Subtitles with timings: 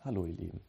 [0.00, 0.60] Hallo ihr Lieben,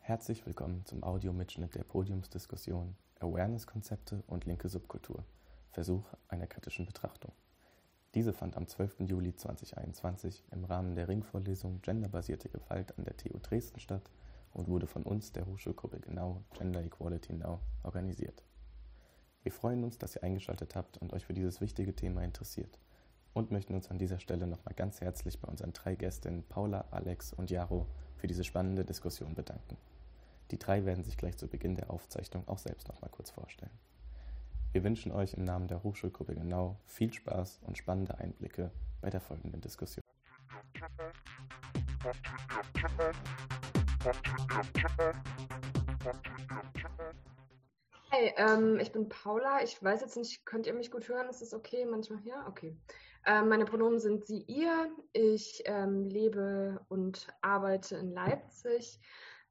[0.00, 5.24] herzlich willkommen zum Audiomitschnitt der Podiumsdiskussion Awareness-Konzepte und linke Subkultur,
[5.70, 7.30] Versuch einer kritischen Betrachtung.
[8.14, 9.00] Diese fand am 12.
[9.00, 14.10] Juli 2021 im Rahmen der Ringvorlesung Genderbasierte Gewalt an der TU Dresden statt
[14.56, 18.42] und wurde von uns, der Hochschulgruppe Genau Gender Equality Now, organisiert.
[19.42, 22.78] Wir freuen uns, dass ihr eingeschaltet habt und euch für dieses wichtige Thema interessiert
[23.34, 27.34] und möchten uns an dieser Stelle nochmal ganz herzlich bei unseren drei Gästinnen Paula, Alex
[27.34, 29.76] und Jaro für diese spannende Diskussion bedanken.
[30.50, 33.78] Die drei werden sich gleich zu Beginn der Aufzeichnung auch selbst nochmal kurz vorstellen.
[34.72, 38.70] Wir wünschen euch im Namen der Hochschulgruppe Genau viel Spaß und spannende Einblicke
[39.02, 40.02] bei der folgenden Diskussion.
[48.10, 49.64] Hey, ähm, ich bin Paula.
[49.64, 51.28] Ich weiß jetzt nicht, könnt ihr mich gut hören?
[51.28, 51.84] Ist das okay?
[51.86, 52.46] Manchmal ja?
[52.46, 52.76] Okay.
[53.26, 54.90] Ähm, meine Pronomen sind sie, ihr.
[55.12, 59.00] Ich ähm, lebe und arbeite in Leipzig.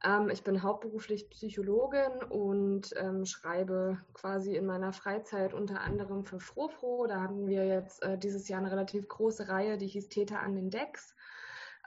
[0.06, 6.40] Ähm, ich bin hauptberuflich Psychologin und ähm, schreibe quasi in meiner Freizeit unter anderem für
[6.40, 7.08] Frofro.
[7.08, 10.56] Da hatten wir jetzt äh, dieses Jahr eine relativ große Reihe, die hieß Täter an
[10.56, 11.14] den Decks.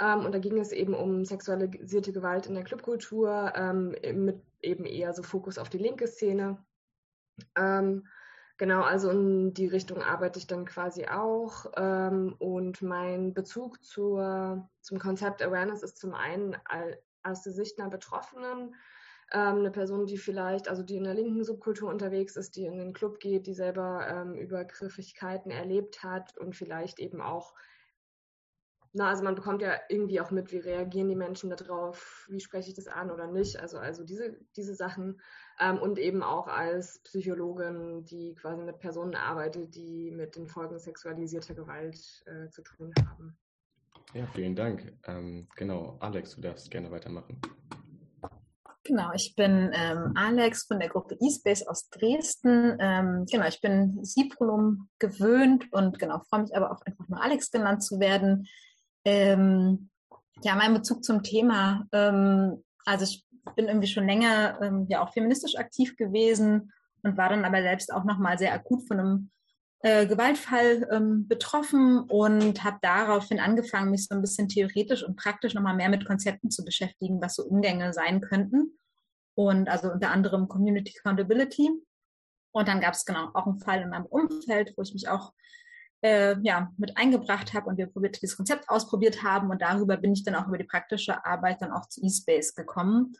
[0.00, 4.84] Ähm, und da ging es eben um sexualisierte Gewalt in der Clubkultur ähm, mit eben
[4.84, 6.64] eher so Fokus auf die linke Szene.
[7.56, 8.04] Ähm,
[8.58, 11.66] Genau, also in die Richtung arbeite ich dann quasi auch.
[11.76, 16.56] Ähm, und mein Bezug zur, zum Konzept Awareness ist zum einen
[17.22, 18.74] aus der Sicht einer Betroffenen,
[19.32, 22.78] ähm, eine Person, die vielleicht, also die in der linken Subkultur unterwegs ist, die in
[22.78, 27.54] den Club geht, die selber ähm, Übergriffigkeiten erlebt hat und vielleicht eben auch
[28.92, 32.70] na, also man bekommt ja irgendwie auch mit, wie reagieren die Menschen darauf, wie spreche
[32.70, 33.58] ich das an oder nicht.
[33.60, 35.20] Also, also diese, diese Sachen.
[35.60, 40.78] Ähm, und eben auch als Psychologin, die quasi mit Personen arbeitet, die mit den Folgen
[40.78, 43.36] sexualisierter Gewalt äh, zu tun haben.
[44.14, 44.92] Ja, vielen Dank.
[45.06, 47.40] Ähm, genau, Alex, du darfst gerne weitermachen.
[48.84, 52.78] Genau, ich bin ähm, Alex von der Gruppe eSpace aus Dresden.
[52.80, 57.50] Ähm, genau, ich bin Sie-Pronomen gewöhnt und genau, freue mich aber auch einfach nur Alex
[57.50, 58.48] genannt zu werden.
[59.04, 59.90] Ähm,
[60.42, 61.86] ja, mein Bezug zum Thema.
[61.92, 63.24] Ähm, also ich
[63.56, 66.72] bin irgendwie schon länger ähm, ja auch feministisch aktiv gewesen
[67.02, 69.30] und war dann aber selbst auch nochmal sehr akut von einem
[69.80, 75.54] äh, Gewaltfall ähm, betroffen und habe daraufhin angefangen, mich so ein bisschen theoretisch und praktisch
[75.54, 78.78] nochmal mehr mit Konzepten zu beschäftigen, was so Umgänge sein könnten.
[79.34, 81.70] Und also unter anderem Community Accountability.
[82.50, 85.32] Und dann gab es genau auch einen Fall in meinem Umfeld, wo ich mich auch
[86.02, 89.50] äh, ja, mit eingebracht habe und wir probiert, dieses Konzept ausprobiert haben.
[89.50, 93.14] Und darüber bin ich dann auch über die praktische Arbeit dann auch zu eSpace gekommen.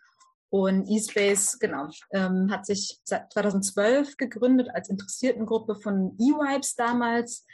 [0.51, 7.45] Und eSpace, genau, ähm, hat sich seit 2012 gegründet als Interessiertengruppe von eWipes damals.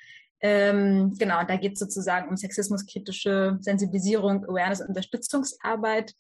[0.41, 6.15] Ähm, genau, da geht es sozusagen um sexismuskritische Sensibilisierung, Awareness und Unterstützungsarbeit,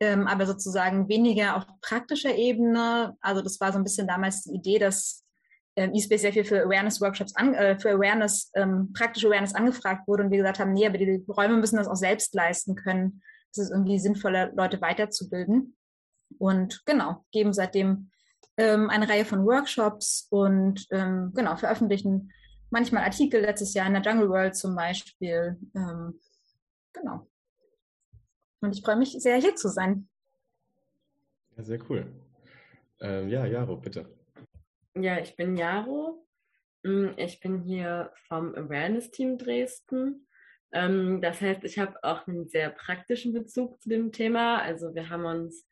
[0.00, 3.16] ähm, aber sozusagen weniger auf praktischer Ebene.
[3.20, 5.23] Also das war so ein bisschen damals die Idee, dass
[5.76, 10.30] ähm, eSpace sehr viel für Awareness-Workshops, äh, für Awareness, ähm, praktische Awareness angefragt wurde und
[10.30, 13.22] wir gesagt haben, nee, aber die Räume müssen das auch selbst leisten können.
[13.50, 15.76] Es ist irgendwie sinnvoller, Leute weiterzubilden.
[16.38, 18.10] Und genau, geben seitdem
[18.56, 22.32] ähm, eine Reihe von Workshops und ähm, genau, veröffentlichen
[22.70, 25.56] manchmal Artikel, letztes Jahr in der Jungle World zum Beispiel.
[25.74, 26.20] Ähm,
[26.92, 27.28] genau.
[28.60, 30.08] Und ich freue mich sehr, hier zu sein.
[31.56, 32.12] Ja, sehr cool.
[33.00, 34.08] Ähm, ja, Jaro, bitte.
[34.96, 36.24] Ja, ich bin Jaro.
[36.84, 40.28] Mm, ich bin hier vom Awareness-Team Dresden.
[40.72, 44.62] Ähm, das heißt, ich habe auch einen sehr praktischen Bezug zu dem Thema.
[44.62, 45.68] Also wir haben uns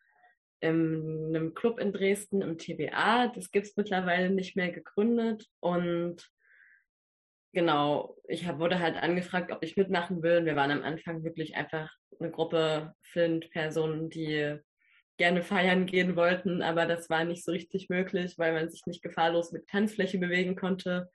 [0.61, 5.49] in einem Club in Dresden im TBA, das gibt es mittlerweile nicht mehr gegründet.
[5.61, 6.29] Und
[7.53, 10.39] genau, ich hab, wurde halt angefragt, ob ich mitmachen will.
[10.39, 14.59] Und wir waren am Anfang wirklich einfach eine Gruppe Flint-Personen, die
[15.23, 19.05] gerne feiern gehen wollten, aber das war nicht so richtig möglich, weil man sich nicht
[19.05, 21.13] gefahrlos mit Tanzfläche bewegen konnte.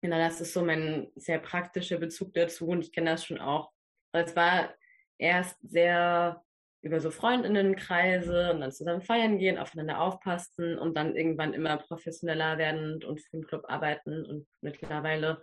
[0.00, 3.72] Genau, das ist so mein sehr praktischer Bezug dazu und ich kenne das schon auch.
[4.12, 4.72] Es war
[5.18, 6.44] erst sehr
[6.82, 12.58] über so Freundinnenkreise und dann zusammen feiern gehen, aufeinander aufpassen und dann irgendwann immer professioneller
[12.58, 14.24] werden und für den Club arbeiten.
[14.24, 15.42] Und mittlerweile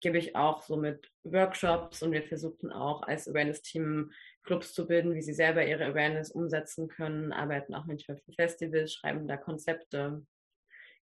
[0.00, 4.12] gebe ich auch so mit Workshops und wir versuchen auch als Awareness-Team
[4.46, 8.94] Clubs zu bilden, wie sie selber ihre Awareness umsetzen können, arbeiten auch manchmal für Festivals,
[8.94, 10.24] schreiben da Konzepte.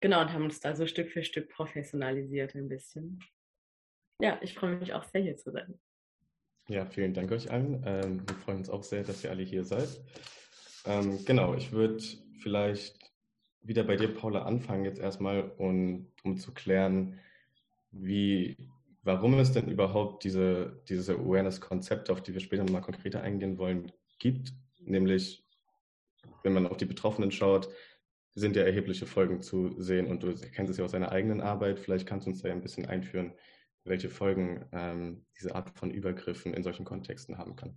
[0.00, 3.20] Genau, und haben uns da so Stück für Stück professionalisiert ein bisschen.
[4.20, 5.78] Ja, ich freue mich auch sehr, hier zu sein.
[6.68, 7.82] Ja, vielen Dank euch allen.
[7.86, 9.88] Ähm, wir freuen uns auch sehr, dass ihr alle hier seid.
[10.86, 12.02] Ähm, genau, ich würde
[12.40, 13.12] vielleicht
[13.60, 17.20] wieder bei dir, Paula, anfangen jetzt erstmal, und, um zu klären,
[17.90, 18.56] wie,
[19.04, 23.92] warum es denn überhaupt diese, diese Awareness-Konzepte, auf die wir später nochmal konkreter eingehen wollen,
[24.18, 24.52] gibt.
[24.80, 25.44] Nämlich,
[26.42, 27.68] wenn man auf die Betroffenen schaut,
[28.34, 31.78] sind ja erhebliche Folgen zu sehen und du kennst es ja aus deiner eigenen Arbeit.
[31.78, 33.32] Vielleicht kannst du uns da ja ein bisschen einführen,
[33.84, 37.76] welche Folgen ähm, diese Art von Übergriffen in solchen Kontexten haben kann.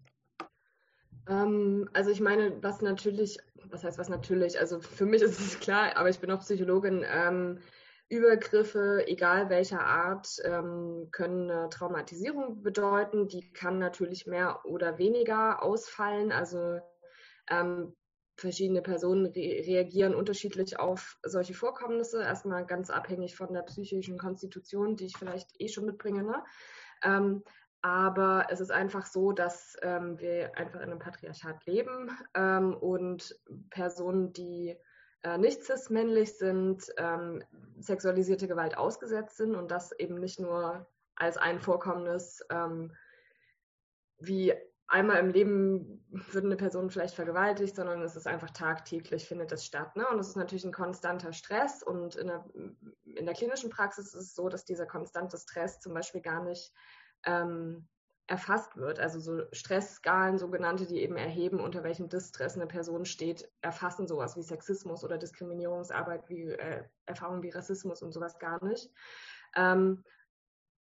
[1.27, 5.59] Ähm, also ich meine, was natürlich, was heißt was natürlich, also für mich ist es
[5.59, 7.59] klar, aber ich bin auch Psychologin, ähm,
[8.09, 13.27] Übergriffe, egal welcher Art, ähm, können eine Traumatisierung bedeuten.
[13.27, 16.31] Die kann natürlich mehr oder weniger ausfallen.
[16.31, 16.80] Also
[17.50, 17.94] ähm,
[18.38, 22.21] verschiedene Personen re reagieren unterschiedlich auf solche Vorkommnisse.
[22.21, 26.24] Erstmal ganz abhängig von der psychischen Konstitution, die ich vielleicht eh schon mitbringe.
[26.24, 26.44] Ne?
[27.03, 27.44] Ähm,
[27.81, 33.36] aber es ist einfach so, dass ähm, wir einfach in einem Patriarchat leben ähm, und
[33.69, 34.77] Personen, die
[35.24, 37.44] äh, nicht cis-männlich sind, ähm,
[37.80, 42.96] sexualisierte Gewalt ausgesetzt sind und das eben nicht nur als ein Vorkommnis ähm,
[44.19, 44.54] wie
[44.88, 49.66] einmal im Leben wird eine Person vielleicht vergewaltigt, sondern es ist einfach tagtäglich, findet das
[49.66, 49.96] statt.
[49.96, 50.08] Ne?
[50.08, 52.46] Und es ist natürlich ein konstanter Stress und in der,
[53.04, 56.72] in der klinischen Praxis ist es so, dass dieser konstante Stress zum Beispiel gar nicht
[57.25, 57.88] ähm,
[58.27, 59.00] erfasst wird.
[59.00, 64.35] Also so Stressskalen, sogenannte, die eben erheben, unter welchem Distress eine Person steht, erfassen sowas
[64.35, 68.91] wie Sexismus oder Diskriminierungsarbeit, wie äh, Erfahrungen wie Rassismus und sowas gar nicht.
[69.56, 70.03] Ähm,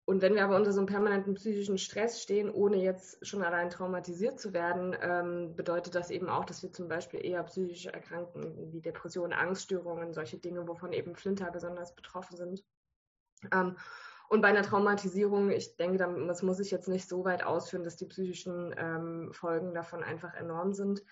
[0.06, 3.70] und wenn wir aber unter so einem permanenten psychischen Stress stehen, ohne jetzt schon allein
[3.70, 8.74] traumatisiert zu werden, ähm, bedeutet das eben auch, dass wir zum Beispiel eher psychisch erkranken,
[8.74, 12.66] wie Depressionen, Angststörungen, solche Dinge, wovon eben Flinter besonders betroffen sind.
[13.54, 13.78] Ähm,
[14.30, 15.98] und bei einer Traumatisierung, ich denke,
[16.28, 20.34] das muss ich jetzt nicht so weit ausführen, dass die psychischen ähm, Folgen davon einfach
[20.34, 21.04] enorm sind.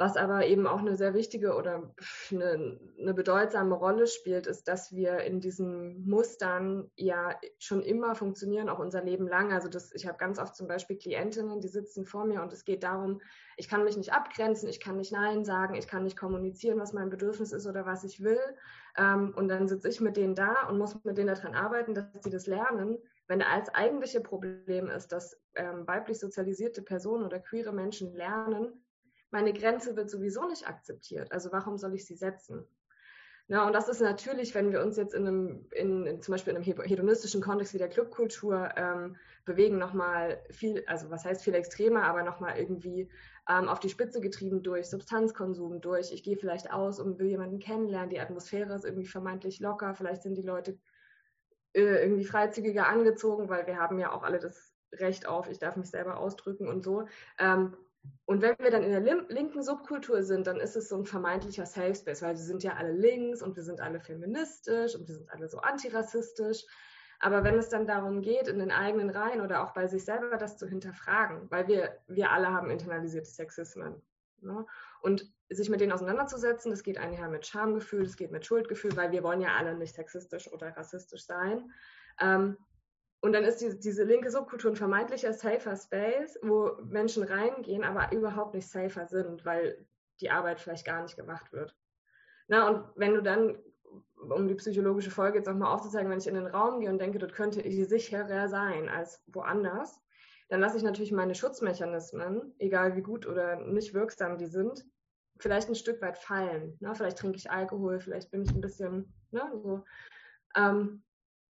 [0.00, 1.92] Was aber eben auch eine sehr wichtige oder
[2.30, 8.68] eine, eine, bedeutsame Rolle spielt, ist, dass wir in diesen Mustern ja schon immer funktionieren,
[8.68, 9.52] auch unser Leben lang.
[9.52, 12.64] Also das, ich habe ganz oft zum Beispiel Klientinnen, die sitzen vor mir und es
[12.64, 13.20] geht darum,
[13.56, 16.92] ich kann mich nicht abgrenzen, ich kann nicht Nein sagen, ich kann nicht kommunizieren, was
[16.92, 18.38] mein Bedürfnis ist oder was ich will.
[18.98, 22.06] Ähm, und dann sitze ich mit denen da und muss mit denen daran arbeiten, dass
[22.20, 22.98] sie das lernen.
[23.28, 28.84] Wenn als eigentliche Problem ist, dass ähm, weiblich sozialisierte Personen oder queere Menschen lernen,
[29.30, 31.30] meine Grenze wird sowieso nicht akzeptiert.
[31.32, 32.66] Also warum soll ich sie setzen?
[33.50, 36.54] Ja, und das ist natürlich, wenn wir uns jetzt in einem, in, in zum Beispiel
[36.54, 39.16] in einem hedonistischen Kontext wie der Clubkultur ähm,
[39.46, 43.08] bewegen, nochmal viel, also was heißt viel extremer, aber nochmal irgendwie
[43.48, 47.58] ähm, auf die Spitze getrieben durch Substanzkonsum, durch ich gehe vielleicht aus und will jemanden
[47.58, 50.78] kennenlernen, die Atmosphäre ist irgendwie vermeintlich locker, vielleicht sind die Leute
[51.72, 55.76] äh, irgendwie freizügiger angezogen, weil wir haben ja auch alle das Recht auf, ich darf
[55.76, 57.06] mich selber ausdrücken und so.
[57.38, 57.76] Ähm,
[58.26, 61.66] und wenn wir dann in der linken Subkultur sind, dann ist es so ein vermeintlicher
[61.66, 65.14] Safe Space, weil wir sind ja alle links und wir sind alle feministisch und wir
[65.14, 66.64] sind alle so antirassistisch.
[67.20, 70.36] Aber wenn es dann darum geht, in den eigenen Reihen oder auch bei sich selber
[70.36, 74.00] das zu hinterfragen, weil wir, wir alle haben internalisierte Sexismen.
[74.40, 74.64] Ne?
[75.00, 79.10] Und sich mit denen auseinanderzusetzen, das geht einher mit Schamgefühl, das geht mit Schuldgefühl, weil
[79.10, 81.72] wir wollen ja alle nicht sexistisch oder rassistisch sein.
[82.20, 82.56] Ähm,
[83.20, 88.12] und dann ist diese, diese linke Subkultur ein vermeintlicher safer Space, wo Menschen reingehen, aber
[88.12, 89.84] überhaupt nicht safer sind, weil
[90.20, 91.74] die Arbeit vielleicht gar nicht gemacht wird.
[92.46, 93.58] Na, und wenn du dann,
[94.16, 97.18] um die psychologische Folge jetzt nochmal aufzuzeigen, wenn ich in den Raum gehe und denke,
[97.18, 100.00] dort könnte ich sicherer sein als woanders,
[100.48, 104.84] dann lasse ich natürlich meine Schutzmechanismen, egal wie gut oder nicht wirksam die sind,
[105.38, 106.76] vielleicht ein Stück weit fallen.
[106.80, 109.84] Na, vielleicht trinke ich Alkohol, vielleicht bin ich ein bisschen, ne, so.
[110.56, 111.02] Ähm,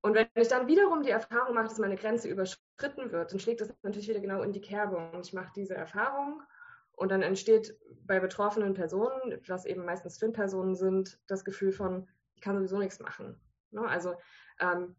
[0.03, 3.61] und wenn ich dann wiederum die Erfahrung mache, dass meine Grenze überschritten wird, dann schlägt
[3.61, 4.97] das natürlich wieder genau in die Kerbe.
[5.13, 6.43] Und ich mache diese Erfahrung
[6.93, 7.77] und dann entsteht
[8.07, 13.01] bei betroffenen Personen, was eben meistens Fin-Personen sind, das Gefühl von, ich kann sowieso nichts
[13.01, 13.35] machen.
[13.71, 13.87] Ne?
[13.87, 14.15] Also
[14.61, 14.95] ähm,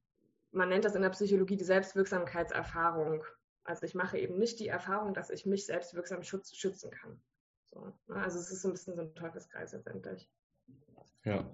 [0.51, 3.23] man nennt das in der Psychologie die Selbstwirksamkeitserfahrung.
[3.63, 7.21] Also ich mache eben nicht die Erfahrung, dass ich mich selbstwirksam schütz, schützen kann.
[7.71, 8.15] So, ne?
[8.15, 10.29] Also es ist so ein bisschen so ein Teufelskreis letztendlich.
[11.25, 11.45] Ja.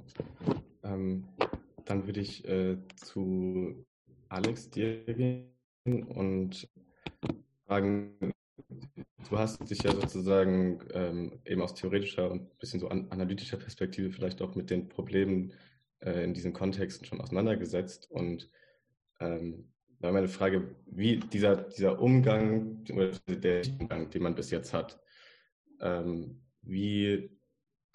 [0.84, 1.28] Ähm,
[1.86, 3.86] dann würde ich äh, zu
[4.30, 5.54] Alex dir gehen
[5.86, 6.68] und
[7.66, 8.34] fragen,
[9.30, 13.58] du hast dich ja sozusagen ähm, eben aus theoretischer und ein bisschen so an, analytischer
[13.58, 15.54] Perspektive vielleicht auch mit den Problemen
[16.06, 18.10] äh, in diesen Kontexten schon auseinandergesetzt.
[18.12, 18.50] Und
[19.20, 22.84] ähm, da meine Frage, wie dieser, dieser Umgang,
[23.28, 25.00] der Umgang, den man bis jetzt hat,
[25.80, 27.38] ähm, wie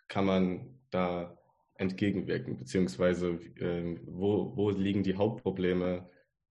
[0.09, 1.39] kann man da
[1.75, 6.09] entgegenwirken, beziehungsweise äh, wo, wo liegen die Hauptprobleme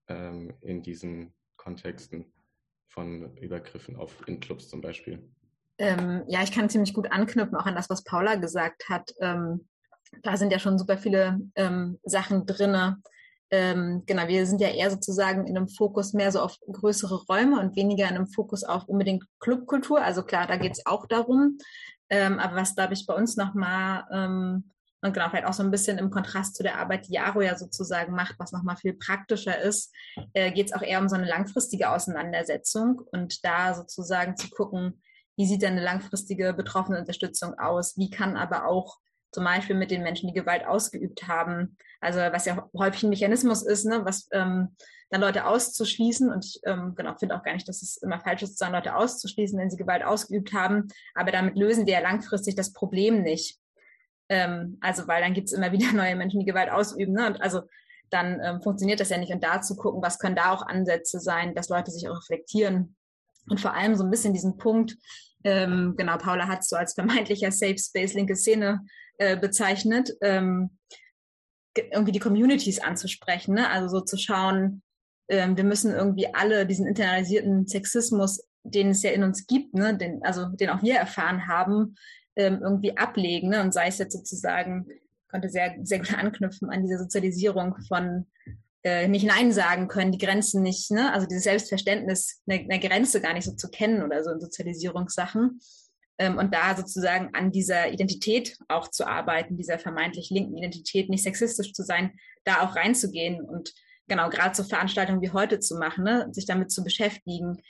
[0.08, 2.32] ähm, in diesen Kontexten
[2.88, 5.28] von Übergriffen auf in Clubs zum Beispiel?
[5.80, 9.14] Ähm, ja, ich kann ziemlich gut anknüpfen, auch an das, was Paula gesagt hat.
[10.24, 13.02] Da sind ja schon super viele ähm, Sachen drinne.
[13.50, 17.60] Ähm, genau, wir sind ja eher sozusagen in einem Fokus mehr so auf größere Räume
[17.60, 20.02] und weniger in einem Fokus auf unbedingt Clubkultur.
[20.02, 21.58] Also klar, da geht es auch darum.
[22.10, 24.72] Ähm, aber was, glaube ich, bei uns nochmal ähm,
[25.02, 27.56] und genau, vielleicht auch so ein bisschen im Kontrast zu der Arbeit, die Jaro ja
[27.56, 29.94] sozusagen macht, was nochmal viel praktischer ist,
[30.34, 35.02] äh, geht es auch eher um so eine langfristige Auseinandersetzung und da sozusagen zu gucken,
[35.38, 37.96] wie sieht denn eine langfristige betroffene Unterstützung aus?
[37.98, 38.98] Wie kann aber auch
[39.32, 43.64] zum Beispiel mit den Menschen, die Gewalt ausgeübt haben, also was ja häufig ein Mechanismus
[43.64, 44.76] ist, ne, was ähm,
[45.10, 46.32] dann Leute auszuschließen.
[46.32, 49.58] Und ich ähm, genau, finde auch gar nicht, dass es immer falsch ist, Leute auszuschließen,
[49.58, 50.88] wenn sie Gewalt ausgeübt haben.
[51.16, 53.58] Aber damit lösen wir ja langfristig das Problem nicht.
[54.30, 57.14] Ähm, also weil dann gibt es immer wieder neue Menschen, die Gewalt ausüben.
[57.14, 57.28] Ne?
[57.28, 57.62] Und also
[58.10, 59.34] dann ähm, funktioniert das ja nicht.
[59.34, 62.96] Und da zu gucken, was können da auch Ansätze sein, dass Leute sich auch reflektieren.
[63.50, 64.98] Und vor allem so ein bisschen diesen Punkt,
[65.44, 68.82] ähm, genau, Paula hat so als vermeintlicher Safe Space linke Szene
[69.18, 70.78] äh, bezeichnet, ähm,
[71.92, 73.56] irgendwie die Communities anzusprechen.
[73.56, 73.70] Ne?
[73.70, 74.82] Also so zu schauen,
[75.30, 79.98] ähm, wir müssen irgendwie alle diesen internalisierten Sexismus, den es ja in uns gibt, ne?
[79.98, 81.96] den, also den auch wir erfahren haben,
[82.36, 83.50] ähm, irgendwie ablegen.
[83.50, 83.62] Ne?
[83.62, 84.88] Und sei es jetzt sozusagen,
[85.30, 88.26] konnte sehr, sehr gut anknüpfen an diese Sozialisierung von
[88.84, 91.12] äh, nicht Nein sagen können, die Grenzen nicht, ne?
[91.14, 95.60] also dieses Selbstverständnis, eine, eine Grenze gar nicht so zu kennen oder so in Sozialisierungssachen.
[96.20, 101.24] Ähm, und da sozusagen an dieser Identität auch zu arbeiten, dieser vermeintlich linken Identität, nicht
[101.24, 103.74] sexistisch zu sein, da auch reinzugehen und
[104.08, 106.28] genau gerade so Veranstaltungen wie heute zu machen, ne?
[106.32, 107.62] sich damit zu beschäftigen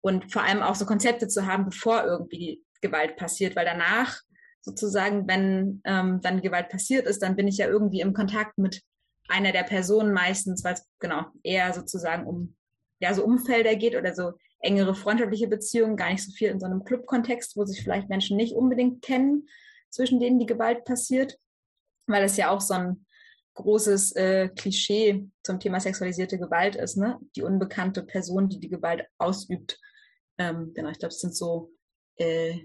[0.00, 4.20] und vor allem auch so Konzepte zu haben, bevor irgendwie Gewalt passiert, weil danach
[4.60, 8.82] sozusagen, wenn ähm, dann Gewalt passiert ist, dann bin ich ja irgendwie im Kontakt mit
[9.28, 12.56] einer der Personen meistens, weil es genau eher sozusagen um
[13.00, 16.66] ja so Umfelder geht oder so engere freundschaftliche Beziehungen, gar nicht so viel in so
[16.66, 19.48] einem Club-Kontext, wo sich vielleicht Menschen nicht unbedingt kennen,
[19.90, 21.38] zwischen denen die Gewalt passiert,
[22.06, 23.06] weil es ja auch so ein
[23.54, 27.18] großes äh, Klischee zum Thema sexualisierte Gewalt ist, ne?
[27.36, 29.78] Die unbekannte Person, die die Gewalt ausübt.
[30.38, 31.70] Ähm, genau, ich glaube, es sind so
[32.16, 32.60] äh,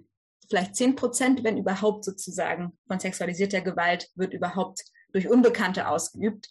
[0.49, 6.49] vielleicht zehn Prozent, wenn überhaupt sozusagen von sexualisierter Gewalt wird überhaupt durch Unbekannte ausgeübt.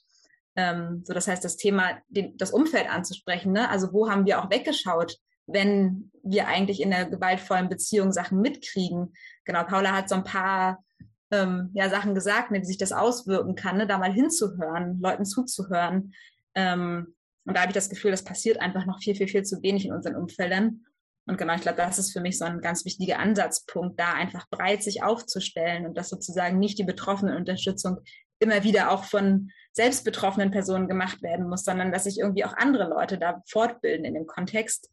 [0.55, 3.69] Ähm, so, das heißt, das Thema, den, das Umfeld anzusprechen, ne?
[3.71, 9.15] also wo haben wir auch weggeschaut, wenn wir eigentlich in der gewaltvollen Beziehung Sachen mitkriegen.
[9.45, 10.85] Genau, Paula hat so ein paar
[11.31, 13.87] ähm, ja, Sachen gesagt, ne, wie sich das auswirken kann, ne?
[13.87, 16.13] da mal hinzuhören, Leuten zuzuhören.
[16.55, 19.63] Ähm, und da habe ich das Gefühl, das passiert einfach noch viel, viel, viel zu
[19.63, 20.85] wenig in unseren Umfeldern.
[21.27, 24.49] Und genau, ich glaube, das ist für mich so ein ganz wichtiger Ansatzpunkt, da einfach
[24.49, 27.99] breit sich aufzustellen und dass sozusagen nicht die betroffene Unterstützung
[28.39, 32.55] immer wieder auch von selbst betroffenen Personen gemacht werden muss, sondern dass sich irgendwie auch
[32.57, 34.91] andere Leute da fortbilden in dem Kontext.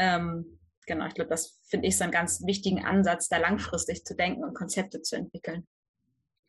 [0.00, 4.16] Ähm, genau, ich glaube, das finde ich so einen ganz wichtigen Ansatz, da langfristig zu
[4.16, 5.66] denken und Konzepte zu entwickeln.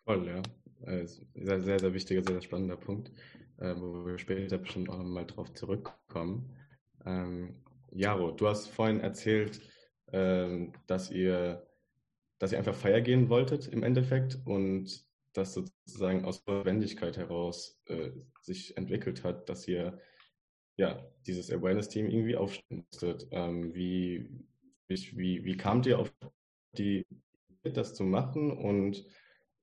[0.06, 0.42] Voll, ja.
[0.90, 3.12] Äh, sehr, sehr, sehr wichtiger, sehr, sehr spannender Punkt,
[3.58, 6.56] äh, wo wir später bestimmt auch nochmal drauf zurückkommen.
[7.06, 9.60] Ähm, Jaro, du hast vorhin erzählt,
[10.14, 11.68] ähm, dass ihr,
[12.40, 18.12] dass ihr einfach feiern gehen wolltet im Endeffekt und das sozusagen aus Notwendigkeit heraus äh,
[18.42, 20.00] sich entwickelt hat, dass ihr
[20.82, 22.86] ja dieses Awareness-Team irgendwie aufstellen.
[23.32, 24.30] Ähm, wie,
[24.88, 26.12] wie, wie kamt ihr auf
[26.78, 27.06] die
[27.64, 29.06] das zu machen und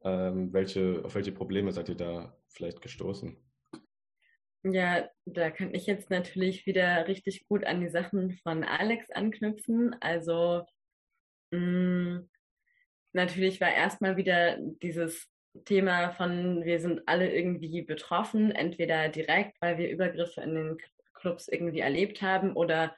[0.03, 3.37] ähm, welche, auf welche Probleme seid ihr da vielleicht gestoßen?
[4.63, 9.97] Ja, da kann ich jetzt natürlich wieder richtig gut an die Sachen von Alex anknüpfen.
[10.01, 10.65] Also
[11.51, 12.31] mh, mm,
[13.13, 15.29] natürlich war erstmal wieder dieses
[15.65, 20.79] Thema von, wir sind alle irgendwie betroffen, entweder direkt, weil wir Übergriffe in den
[21.19, 22.95] Clubs irgendwie erlebt haben oder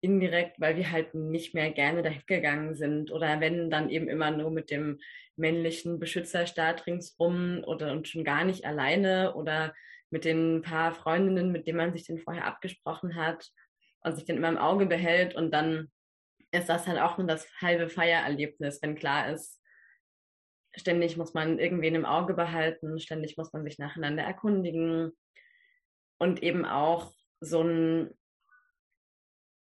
[0.00, 4.30] indirekt, weil wir halt nicht mehr gerne dahin gegangen sind oder wenn dann eben immer
[4.30, 5.00] nur mit dem
[5.36, 9.74] männlichen Beschützerstaat ringsrum oder und schon gar nicht alleine oder
[10.10, 13.50] mit den paar Freundinnen, mit denen man sich den vorher abgesprochen hat
[14.02, 15.90] und sich den immer im Auge behält und dann
[16.52, 19.60] ist das halt auch nur das halbe Feiererlebnis, wenn klar ist,
[20.76, 25.12] ständig muss man irgendwen im Auge behalten, ständig muss man sich nacheinander erkundigen
[26.18, 27.12] und eben auch
[27.44, 27.62] so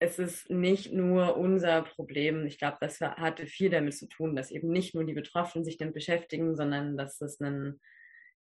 [0.00, 2.46] es ist nicht nur unser Problem.
[2.46, 5.76] Ich glaube, das hatte viel damit zu tun, dass eben nicht nur die Betroffenen sich
[5.76, 7.80] damit beschäftigen, sondern dass es ein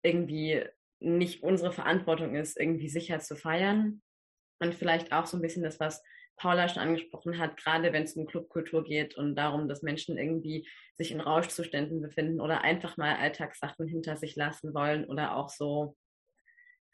[0.02, 0.64] irgendwie
[1.00, 4.02] nicht unsere Verantwortung ist, irgendwie sicher zu feiern.
[4.60, 6.02] Und vielleicht auch so ein bisschen das, was
[6.36, 10.68] Paula schon angesprochen hat, gerade wenn es um Clubkultur geht und darum, dass Menschen irgendwie
[10.96, 15.96] sich in Rauschzuständen befinden oder einfach mal Alltagssachen hinter sich lassen wollen oder auch so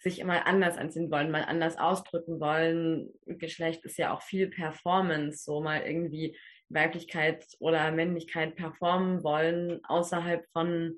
[0.01, 3.11] sich immer anders anziehen wollen, mal anders ausdrücken wollen.
[3.27, 6.37] Geschlecht ist ja auch viel Performance, so mal irgendwie
[6.71, 10.95] Weiblichkeit oder Männlichkeit performen wollen, außerhalb von,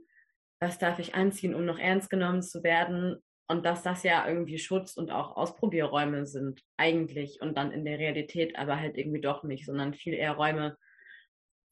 [0.61, 3.17] was darf ich anziehen, um noch ernst genommen zu werden.
[3.49, 7.41] Und dass das ja irgendwie Schutz und auch Ausprobierräume sind, eigentlich.
[7.41, 10.77] Und dann in der Realität aber halt irgendwie doch nicht, sondern viel eher Räume,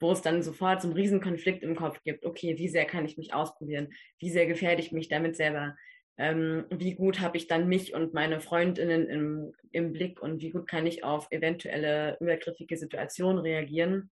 [0.01, 2.27] wo es dann sofort so einen Riesenkonflikt im Kopf gibt.
[2.27, 3.93] Okay, wie sehr kann ich mich ausprobieren?
[4.19, 5.77] Wie sehr gefährde ich mich damit selber?
[6.21, 10.51] Ähm, wie gut habe ich dann mich und meine Freundinnen im, im Blick und wie
[10.51, 14.11] gut kann ich auf eventuelle übergriffige Situationen reagieren?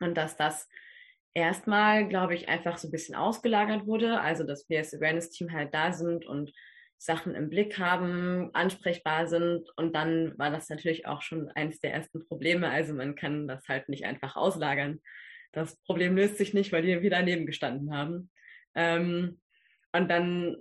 [0.00, 0.68] Und dass das
[1.34, 4.20] erstmal, glaube ich, einfach so ein bisschen ausgelagert wurde.
[4.20, 6.52] Also, dass wir als Awareness-Team halt da sind und
[6.96, 9.68] Sachen im Blick haben, ansprechbar sind.
[9.76, 12.70] Und dann war das natürlich auch schon eines der ersten Probleme.
[12.70, 15.00] Also man kann das halt nicht einfach auslagern
[15.52, 18.30] das Problem löst sich nicht, weil die wieder daneben gestanden haben.
[18.74, 19.40] Ähm,
[19.92, 20.56] und dann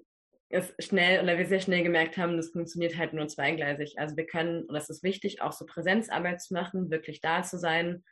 [0.50, 4.00] ist schnell, oder wir sehr schnell gemerkt haben, das funktioniert halt nur zweigleisig.
[4.00, 7.58] Also wir können, und das ist wichtig, auch so Präsenzarbeit zu machen, wirklich da zu
[7.58, 8.04] sein,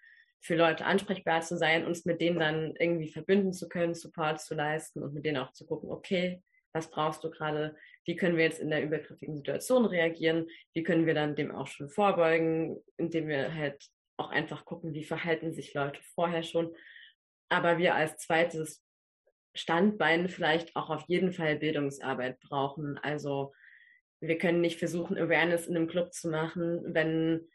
[0.42, 4.54] für Leute ansprechbar zu sein, uns mit denen dann irgendwie verbinden zu können, Support zu
[4.54, 7.75] leisten und mit denen auch zu gucken, okay, was brauchst du gerade?
[8.06, 10.48] Wie können wir jetzt in der übergriffigen Situation reagieren?
[10.74, 15.04] Wie können wir dann dem auch schon vorbeugen, indem wir halt auch einfach gucken, wie
[15.04, 16.75] verhalten sich Leute vorher schon.
[17.50, 18.85] Aber wir als zweites
[19.56, 22.98] Standbein vielleicht auch auf jeden Fall Bildungsarbeit brauchen.
[23.02, 23.54] Also
[24.20, 27.48] wir können nicht versuchen, Awareness in einem Club zu machen, wenn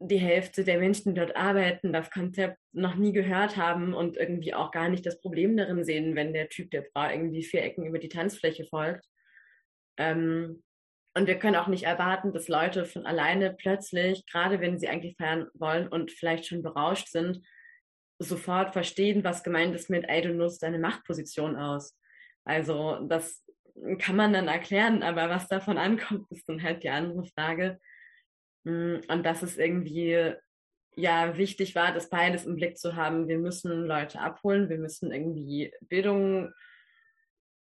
[0.00, 4.54] die Hälfte der Menschen, die dort arbeiten, das Konzept noch nie gehört haben und irgendwie
[4.54, 7.86] auch gar nicht das Problem darin sehen, wenn der Typ der Frau irgendwie vier Ecken
[7.86, 9.06] über die Tanzfläche folgt.
[9.96, 10.62] Ähm,
[11.16, 15.16] und wir können auch nicht erwarten, dass Leute von alleine plötzlich, gerade wenn sie eigentlich
[15.16, 17.40] feiern wollen und vielleicht schon berauscht sind,
[18.18, 21.98] sofort verstehen, was gemeint ist mit, ey, du nutzt deine Machtposition aus.
[22.44, 23.44] Also das
[23.98, 27.80] kann man dann erklären, aber was davon ankommt, ist dann halt die andere Frage.
[28.64, 30.32] Mm, und dass es irgendwie
[30.96, 33.26] ja wichtig war, das beides im Blick zu haben.
[33.28, 36.52] Wir müssen Leute abholen, wir müssen irgendwie Bildung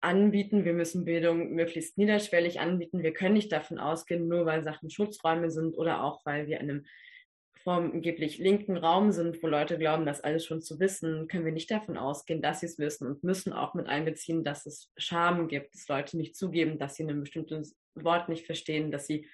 [0.03, 0.65] anbieten.
[0.65, 3.03] Wir müssen Bildung möglichst niederschwellig anbieten.
[3.03, 6.69] Wir können nicht davon ausgehen, nur weil Sachen Schutzräume sind oder auch weil wir in
[6.69, 6.85] einem
[7.63, 11.71] vorgeblich linken Raum sind, wo Leute glauben, das alles schon zu wissen, können wir nicht
[11.71, 15.73] davon ausgehen, dass sie es wissen und müssen auch mit einbeziehen, dass es Scham gibt,
[15.73, 19.27] dass Leute nicht zugeben, dass sie ein bestimmtes Wort nicht verstehen, dass sie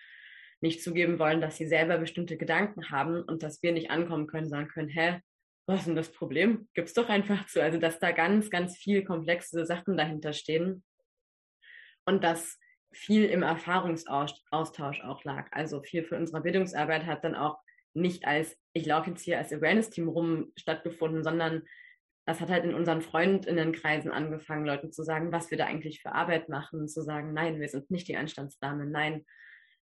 [0.61, 4.49] nicht zugeben wollen, dass sie selber bestimmte Gedanken haben und dass wir nicht ankommen können,
[4.49, 5.21] sagen können, hä,
[5.65, 6.67] was ist denn das Problem?
[6.73, 7.61] Gibt's doch einfach zu.
[7.61, 10.83] Also, dass da ganz, ganz viel komplexe Sachen dahinter stehen
[12.05, 12.57] und dass
[12.91, 15.47] viel im Erfahrungsaustausch auch lag.
[15.51, 17.59] Also viel für unsere Bildungsarbeit hat dann auch
[18.01, 21.63] nicht als, ich laufe jetzt hier als Awareness-Team rum stattgefunden, sondern
[22.25, 26.12] das hat halt in unseren Freundinnenkreisen angefangen, Leuten zu sagen, was wir da eigentlich für
[26.12, 29.25] Arbeit machen, zu sagen, nein, wir sind nicht die Anstandsdame, nein,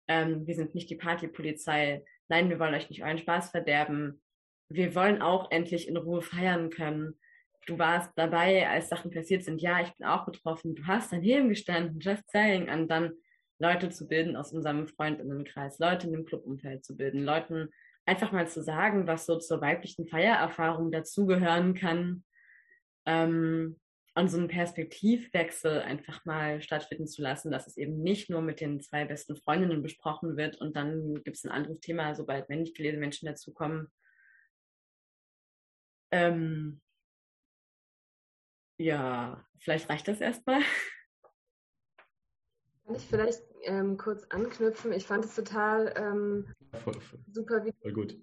[0.08, 4.20] ähm, wir sind nicht die Partypolizei, nein, wir wollen euch nicht euren Spaß verderben,
[4.68, 7.18] wir wollen auch endlich in Ruhe feiern können.
[7.66, 9.62] Du warst dabei, als Sachen passiert sind.
[9.62, 10.74] Ja, ich bin auch betroffen.
[10.74, 12.68] Du hast daneben gestanden, just saying.
[12.68, 13.12] Und dann
[13.58, 17.70] Leute zu bilden aus unserem Freundinnenkreis, Leute in dem Clubumfeld zu bilden, Leuten
[18.06, 22.24] einfach mal zu sagen, was so zur weiblichen Feiererfahrung dazugehören kann.
[23.06, 23.80] Ähm,
[24.16, 28.60] und so einen Perspektivwechsel einfach mal stattfinden zu lassen, dass es eben nicht nur mit
[28.60, 32.74] den zwei besten Freundinnen besprochen wird und dann gibt es ein anderes Thema, sobald männlich
[32.74, 33.90] gelesene Menschen dazukommen,
[36.14, 36.80] ähm,
[38.78, 40.60] ja, vielleicht reicht das erstmal.
[42.86, 44.92] Kann ich vielleicht ähm, kurz anknüpfen?
[44.92, 46.46] Ich fand es total ähm,
[46.82, 47.18] voll, voll.
[47.30, 47.72] super, wie.
[47.80, 48.18] Voll gut.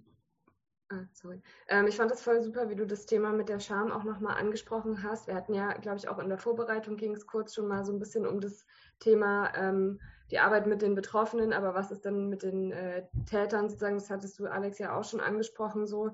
[0.89, 1.41] Ah, sorry.
[1.69, 4.37] Ähm, ich fand es voll super, wie du das Thema mit der Scham auch nochmal
[4.37, 5.27] angesprochen hast.
[5.27, 7.93] Wir hatten ja, glaube ich, auch in der Vorbereitung ging es kurz schon mal so
[7.93, 8.65] ein bisschen um das
[8.99, 13.69] Thema ähm, die Arbeit mit den Betroffenen, aber was ist dann mit den äh, Tätern
[13.69, 13.95] sozusagen?
[13.95, 16.11] Das hattest du, Alex, ja auch schon angesprochen, so.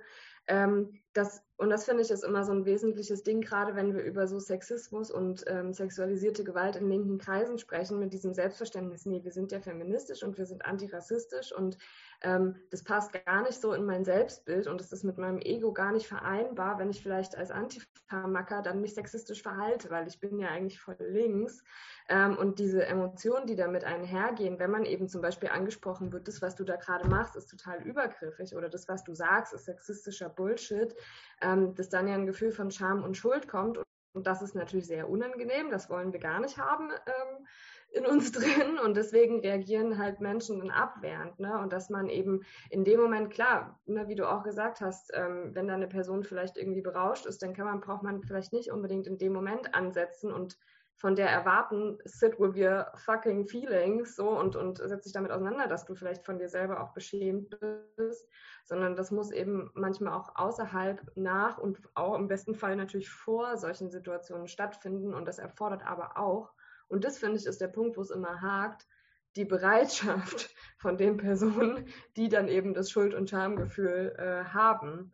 [0.47, 4.03] Ähm, das, und das finde ich ist immer so ein wesentliches Ding, gerade wenn wir
[4.03, 9.23] über so Sexismus und ähm, sexualisierte Gewalt in linken Kreisen sprechen, mit diesem Selbstverständnis, nee,
[9.23, 11.77] wir sind ja feministisch und wir sind antirassistisch und
[12.21, 15.71] ähm, das passt gar nicht so in mein Selbstbild und es ist mit meinem Ego
[15.71, 20.39] gar nicht vereinbar, wenn ich vielleicht als Antifa-Macker dann mich sexistisch verhalte, weil ich bin
[20.39, 21.63] ja eigentlich voll links.
[22.09, 26.41] Ähm, und diese Emotionen, die damit einhergehen, wenn man eben zum Beispiel angesprochen wird, das,
[26.41, 30.29] was du da gerade machst, ist total übergriffig oder das, was du sagst, ist sexistischer
[30.29, 30.95] Bullshit,
[31.41, 33.77] ähm, dass dann ja ein Gefühl von Scham und Schuld kommt.
[34.13, 37.45] Und das ist natürlich sehr unangenehm, das wollen wir gar nicht haben ähm,
[37.91, 41.39] in uns drin und deswegen reagieren halt Menschen dann abwehrend.
[41.39, 41.57] Ne?
[41.59, 45.51] Und dass man eben in dem Moment, klar, ne, wie du auch gesagt hast, ähm,
[45.53, 48.71] wenn da eine Person vielleicht irgendwie berauscht ist, dann kann man, braucht man vielleicht nicht
[48.71, 50.57] unbedingt in dem Moment ansetzen und
[50.97, 55.67] von der erwarten, sit with your fucking feelings so und, und setz dich damit auseinander,
[55.67, 57.55] dass du vielleicht von dir selber auch beschämt
[57.95, 58.27] bist,
[58.65, 63.57] sondern das muss eben manchmal auch außerhalb, nach und auch im besten Fall natürlich vor
[63.57, 66.51] solchen Situationen stattfinden und das erfordert aber auch,
[66.89, 68.87] und das finde ich ist der Punkt, wo es immer hakt,
[69.35, 75.13] die Bereitschaft von den Personen, die dann eben das Schuld- und Schamgefühl äh, haben.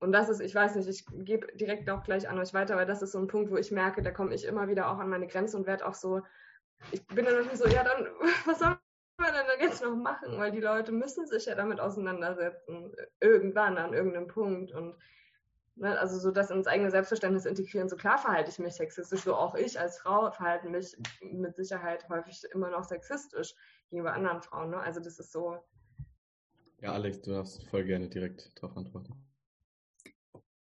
[0.00, 2.86] Und das ist, ich weiß nicht, ich gebe direkt auch gleich an euch weiter, weil
[2.86, 5.08] das ist so ein Punkt, wo ich merke, da komme ich immer wieder auch an
[5.08, 6.22] meine Grenze und werde auch so,
[6.92, 8.06] ich bin dann nicht so, ja, dann,
[8.46, 8.78] was soll
[9.18, 10.38] man denn jetzt noch machen?
[10.38, 14.72] Weil die Leute müssen sich ja damit auseinandersetzen, irgendwann an irgendeinem Punkt.
[14.72, 14.96] Und
[15.78, 19.34] ne, also so das ins eigene Selbstverständnis integrieren, so klar verhalte ich mich sexistisch, so
[19.34, 23.54] auch ich als Frau verhalte mich mit Sicherheit häufig immer noch sexistisch
[23.90, 24.70] gegenüber anderen Frauen.
[24.70, 24.78] Ne?
[24.78, 25.58] Also das ist so.
[26.80, 29.14] Ja, Alex, du darfst voll gerne direkt darauf antworten.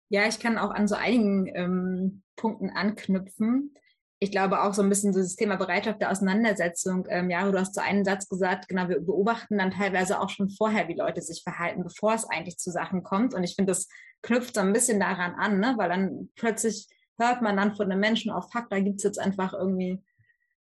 [0.09, 3.75] Ja, ich kann auch an so einigen ähm, Punkten anknüpfen.
[4.19, 7.07] Ich glaube auch so ein bisschen das Thema Bereitschaft der Auseinandersetzung.
[7.11, 10.49] Ähm, Jaro, du hast so einen Satz gesagt, genau, wir beobachten dann teilweise auch schon
[10.49, 13.35] vorher, wie Leute sich verhalten, bevor es eigentlich zu Sachen kommt.
[13.35, 13.89] Und ich finde, das
[14.23, 15.75] knüpft so ein bisschen daran an, ne?
[15.77, 19.53] weil dann plötzlich hört man dann von einem Menschen auf, fuck, da gibt's jetzt einfach
[19.53, 20.03] irgendwie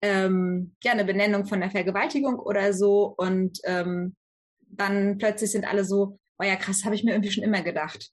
[0.01, 3.15] ähm, ja, eine Benennung von der Vergewaltigung oder so.
[3.17, 4.17] Und ähm,
[4.61, 8.11] dann plötzlich sind alle so, oh ja, krass, habe ich mir irgendwie schon immer gedacht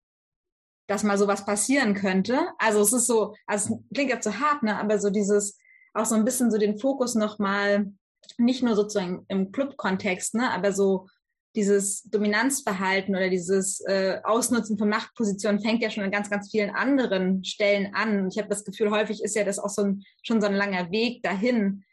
[0.91, 2.38] dass mal sowas passieren könnte.
[2.58, 5.58] Also es ist so, also es klingt jetzt so hart, ne, aber so dieses,
[5.93, 7.93] auch so ein bisschen so den Fokus nochmal,
[8.38, 11.08] nicht nur sozusagen im Club-Kontext, ne, aber so
[11.56, 16.69] dieses Dominanzverhalten oder dieses äh, Ausnutzen von Machtpositionen fängt ja schon an ganz, ganz vielen
[16.71, 18.27] anderen Stellen an.
[18.30, 20.91] Ich habe das Gefühl, häufig ist ja das auch so ein, schon so ein langer
[20.91, 21.84] Weg dahin.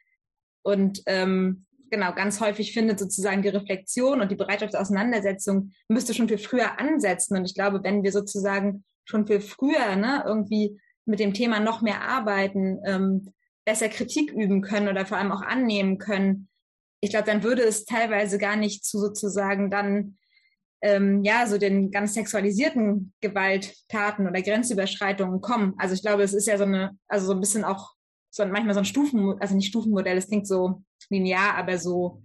[0.62, 6.14] Und ähm, genau, ganz häufig findet sozusagen die Reflexion und die Bereitschaft zur Auseinandersetzung müsste
[6.14, 7.36] schon viel früher ansetzen.
[7.36, 11.82] Und ich glaube, wenn wir sozusagen schon viel früher ne, irgendwie mit dem Thema noch
[11.82, 13.32] mehr arbeiten, ähm,
[13.64, 16.48] besser Kritik üben können oder vor allem auch annehmen können,
[17.00, 20.16] ich glaube, dann würde es teilweise gar nicht zu sozusagen dann
[20.82, 25.74] ähm, ja so den ganz sexualisierten Gewalttaten oder Grenzüberschreitungen kommen.
[25.78, 27.94] Also ich glaube, es ist ja so eine, also so ein bisschen auch
[28.30, 32.22] so manchmal so ein Stufen, also nicht Stufenmodell, es klingt so linear, aber so,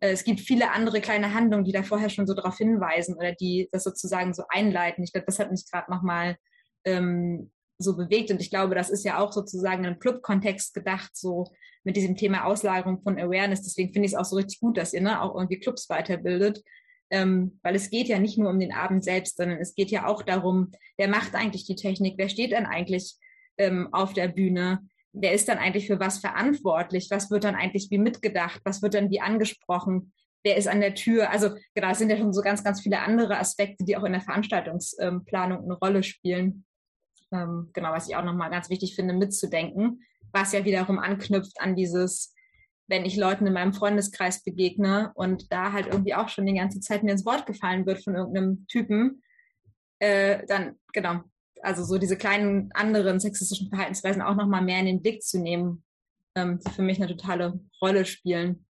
[0.00, 3.32] äh, es gibt viele andere kleine Handlungen, die da vorher schon so darauf hinweisen oder
[3.32, 5.04] die das sozusagen so einleiten.
[5.04, 6.36] Ich glaube, das hat mich gerade nochmal
[6.84, 11.44] ähm, so bewegt und ich glaube, das ist ja auch sozusagen im Club-Kontext gedacht, so
[11.84, 13.62] mit diesem Thema Auslagerung von Awareness.
[13.62, 16.62] Deswegen finde ich es auch so richtig gut, dass ihr ne, auch irgendwie Clubs weiterbildet.
[17.10, 20.06] Ähm, weil es geht ja nicht nur um den Abend selbst, sondern es geht ja
[20.06, 23.16] auch darum, wer macht eigentlich die Technik, wer steht denn eigentlich
[23.58, 24.80] ähm, auf der Bühne,
[25.18, 27.08] wer ist dann eigentlich für was verantwortlich?
[27.10, 28.60] Was wird dann eigentlich wie mitgedacht?
[28.64, 30.12] Was wird dann wie angesprochen?
[30.44, 31.30] Wer ist an der Tür?
[31.30, 34.12] Also genau, es sind ja schon so ganz, ganz viele andere Aspekte, die auch in
[34.12, 36.64] der Veranstaltungsplanung eine Rolle spielen.
[37.32, 40.02] Ähm, genau, was ich auch nochmal ganz wichtig finde, mitzudenken,
[40.32, 42.34] was ja wiederum anknüpft an dieses,
[42.86, 46.80] wenn ich Leuten in meinem Freundeskreis begegne und da halt irgendwie auch schon die ganze
[46.80, 49.22] Zeit mir ins Wort gefallen wird von irgendeinem Typen,
[49.98, 51.22] äh, dann, genau,
[51.62, 55.84] also so diese kleinen anderen sexistischen Verhaltensweisen auch nochmal mehr in den Blick zu nehmen,
[56.34, 58.66] ähm, die für mich eine totale Rolle spielen.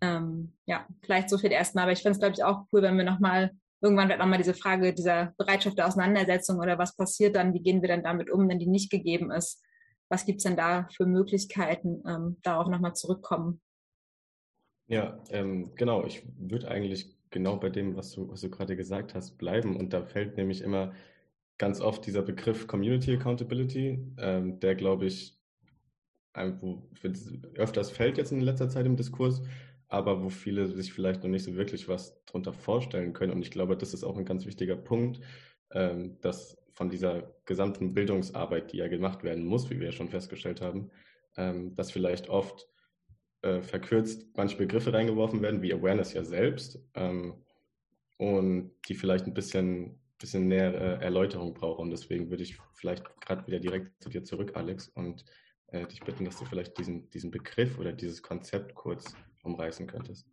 [0.00, 2.96] Ähm, ja, vielleicht so viel erstmal, aber ich finde es, glaube ich, auch cool, wenn
[2.96, 7.52] wir nochmal, irgendwann wird nochmal diese Frage dieser Bereitschaft der Auseinandersetzung oder was passiert dann,
[7.54, 9.62] wie gehen wir denn damit um, wenn die nicht gegeben ist?
[10.08, 13.60] Was gibt es denn da für Möglichkeiten, ähm, darauf nochmal zurückkommen?
[14.86, 16.06] Ja, ähm, genau.
[16.06, 19.76] Ich würde eigentlich genau bei dem, was du, was du gerade gesagt hast, bleiben.
[19.76, 20.92] Und da fällt nämlich immer
[21.58, 25.36] ganz oft dieser Begriff Community Accountability, ähm, der, glaube ich,
[27.54, 29.42] öfters fällt jetzt in letzter Zeit im Diskurs,
[29.88, 33.32] aber wo viele sich vielleicht noch nicht so wirklich was darunter vorstellen können.
[33.32, 35.20] Und ich glaube, das ist auch ein ganz wichtiger Punkt,
[35.72, 40.10] ähm, dass von dieser gesamten Bildungsarbeit, die ja gemacht werden muss, wie wir ja schon
[40.10, 40.90] festgestellt haben,
[41.36, 42.68] ähm, dass vielleicht oft
[43.42, 47.34] äh, verkürzt manche Begriffe reingeworfen werden, wie Awareness ja selbst, ähm,
[48.16, 51.80] und die vielleicht ein bisschen bisschen näher äh, Erläuterung brauche.
[51.80, 55.24] Und deswegen würde ich vielleicht gerade wieder direkt zu dir zurück, Alex, und
[55.68, 60.26] äh, dich bitten, dass du vielleicht diesen, diesen Begriff oder dieses Konzept kurz umreißen könntest.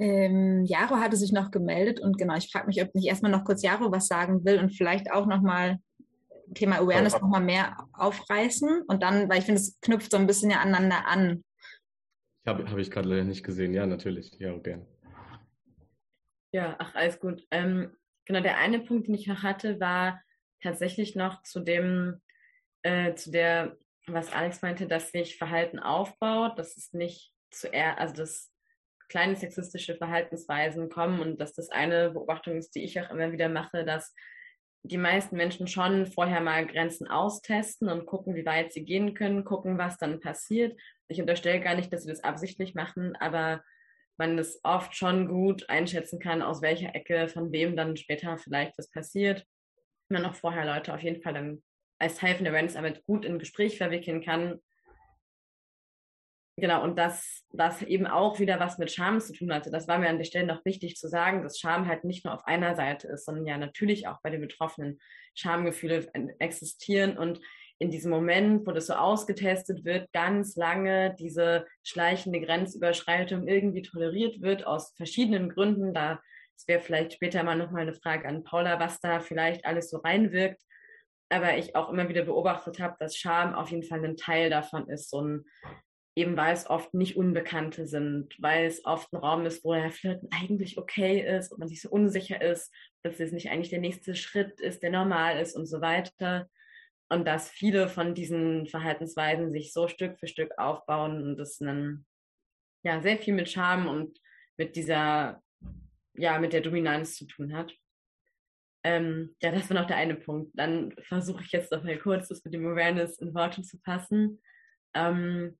[0.00, 3.44] Ähm, Jaro hatte sich noch gemeldet und genau, ich frage mich, ob nicht erstmal noch
[3.44, 5.78] kurz Jaro was sagen will und vielleicht auch nochmal
[6.54, 10.26] Thema Awareness oh, nochmal mehr aufreißen und dann, weil ich finde, es knüpft so ein
[10.26, 11.44] bisschen ja aneinander an.
[12.46, 14.86] Habe hab ich gerade leider nicht gesehen, ja, natürlich, ja, gerne.
[16.52, 17.46] Ja, ach, alles gut.
[17.50, 17.90] Ähm,
[18.28, 20.22] Genau, der eine Punkt, den ich noch hatte, war
[20.62, 22.20] tatsächlich noch zu dem,
[22.82, 28.14] äh, zu der, was Alex meinte, dass sich Verhalten aufbaut, dass es nicht zuerst, also
[28.16, 28.52] dass
[29.08, 33.48] kleine sexistische Verhaltensweisen kommen und dass das eine Beobachtung ist, die ich auch immer wieder
[33.48, 34.14] mache, dass
[34.82, 39.44] die meisten Menschen schon vorher mal Grenzen austesten und gucken, wie weit sie gehen können,
[39.44, 40.78] gucken, was dann passiert.
[41.08, 43.64] Ich unterstelle gar nicht, dass sie das absichtlich machen, aber
[44.18, 48.76] man es oft schon gut einschätzen kann, aus welcher Ecke von wem dann später vielleicht
[48.76, 49.46] was passiert.
[50.08, 51.62] Man auch vorher Leute auf jeden Fall dann
[51.98, 54.60] als Teil von der Awareness-Arbeit gut in Gespräch verwickeln kann.
[56.56, 59.70] Genau, und dass das eben auch wieder was mit Scham zu tun hatte.
[59.70, 62.34] Das war mir an der Stelle noch wichtig zu sagen, dass Scham halt nicht nur
[62.34, 64.98] auf einer Seite ist, sondern ja natürlich auch bei den Betroffenen
[65.34, 67.40] Schamgefühle existieren und
[67.78, 74.40] in diesem Moment, wo das so ausgetestet wird, ganz lange diese schleichende Grenzüberschreitung irgendwie toleriert
[74.40, 75.94] wird, aus verschiedenen Gründen.
[75.94, 76.20] Da
[76.66, 80.62] wäre vielleicht später mal nochmal eine Frage an Paula, was da vielleicht alles so reinwirkt
[81.30, 84.88] aber ich auch immer wieder beobachtet habe, dass Scham auf jeden Fall ein Teil davon
[84.88, 85.12] ist.
[85.12, 85.44] Und
[86.16, 89.90] eben weil es oft nicht Unbekannte sind, weil es oft ein Raum ist, wo der
[89.90, 93.80] Flirten eigentlich okay ist und man sich so unsicher ist, dass es nicht eigentlich der
[93.80, 96.48] nächste Schritt ist, der normal ist und so weiter.
[97.08, 102.04] Und dass viele von diesen Verhaltensweisen sich so Stück für Stück aufbauen und das dann
[102.82, 104.18] ja sehr viel mit Scham und
[104.56, 105.42] mit dieser,
[106.14, 107.74] ja, mit der Dominanz zu tun hat.
[108.84, 110.52] Ähm, ja, das war noch der eine Punkt.
[110.54, 114.40] Dann versuche ich jetzt noch mal kurz das mit dem Awareness in Worte zu fassen.
[114.94, 115.58] Ähm,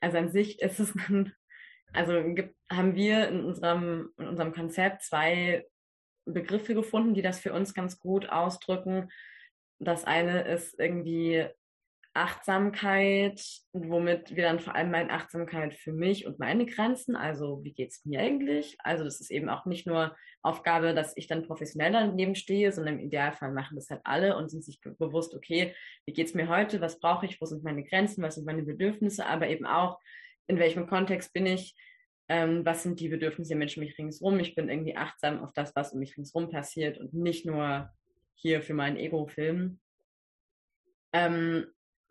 [0.00, 0.94] also an sich ist es,
[1.92, 5.66] also gibt, haben wir in unserem, in unserem Konzept zwei
[6.24, 9.10] Begriffe gefunden, die das für uns ganz gut ausdrücken.
[9.78, 11.46] Das eine ist irgendwie
[12.16, 17.74] Achtsamkeit, womit wir dann vor allem meinen Achtsamkeit für mich und meine Grenzen, also wie
[17.74, 18.76] geht es mir eigentlich?
[18.78, 22.94] Also das ist eben auch nicht nur Aufgabe, dass ich dann professionell daneben stehe, sondern
[22.94, 25.74] im Idealfall machen das halt alle und sind sich bewusst, okay,
[26.06, 28.62] wie geht es mir heute, was brauche ich, wo sind meine Grenzen, was sind meine
[28.62, 30.00] Bedürfnisse, aber eben auch,
[30.46, 31.76] in welchem Kontext bin ich,
[32.28, 34.38] ähm, was sind die Bedürfnisse der Menschen um mich ringsherum.
[34.40, 37.90] Ich bin irgendwie achtsam auf das, was um mich ringsherum passiert und nicht nur
[38.36, 39.80] hier für meinen Ego-Film.
[41.12, 41.66] Ähm,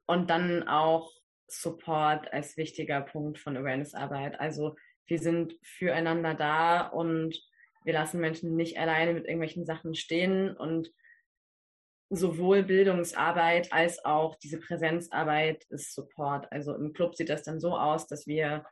[0.08, 1.12] und dann auch
[1.48, 4.40] Support als wichtiger Punkt von Awareness-Arbeit.
[4.40, 4.76] Also
[5.08, 7.40] wir sind füreinander da und
[7.84, 10.92] wir lassen Menschen nicht alleine mit irgendwelchen Sachen stehen und
[12.10, 16.52] sowohl Bildungsarbeit als auch diese Präsenzarbeit ist Support.
[16.52, 18.66] Also im Club sieht das dann so aus, dass wir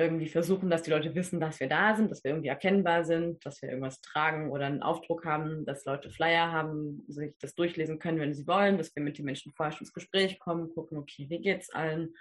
[0.00, 3.44] irgendwie versuchen, dass die Leute wissen, dass wir da sind, dass wir irgendwie erkennbar sind,
[3.44, 7.98] dass wir irgendwas tragen oder einen Aufdruck haben, dass Leute Flyer haben, sich das durchlesen
[7.98, 10.98] können, wenn sie wollen, dass wir mit den Menschen vorher schon ins Gespräch kommen, gucken,
[10.98, 12.14] okay, wie geht's allen?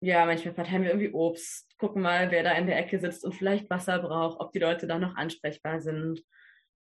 [0.00, 3.34] Ja, manchmal verteilen wir irgendwie Obst, gucken mal, wer da in der Ecke sitzt und
[3.34, 6.22] vielleicht Wasser braucht, ob die Leute da noch ansprechbar sind.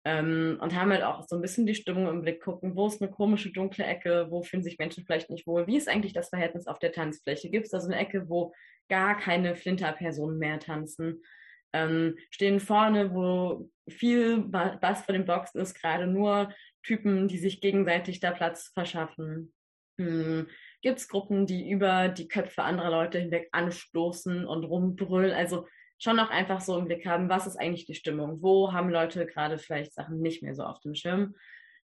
[0.07, 3.01] Ähm, und haben halt auch so ein bisschen die Stimmung im Blick, gucken, wo ist
[3.01, 6.29] eine komische dunkle Ecke, wo fühlen sich Menschen vielleicht nicht wohl, wie ist eigentlich das
[6.29, 7.49] Verhältnis auf der Tanzfläche?
[7.49, 8.53] Gibt es da so eine Ecke, wo
[8.87, 11.23] gar keine Flinterpersonen mehr tanzen?
[11.73, 17.59] Ähm, stehen vorne, wo viel Bass vor den Boxen ist, gerade nur Typen, die sich
[17.59, 19.53] gegenseitig da Platz verschaffen.
[19.99, 20.47] Hm.
[20.81, 25.33] Gibt es Gruppen, die über die Köpfe anderer Leute hinweg anstoßen und rumbrüllen?
[25.33, 28.41] Also schon auch einfach so im Blick haben, was ist eigentlich die Stimmung?
[28.41, 31.35] Wo haben Leute gerade vielleicht Sachen nicht mehr so auf dem Schirm?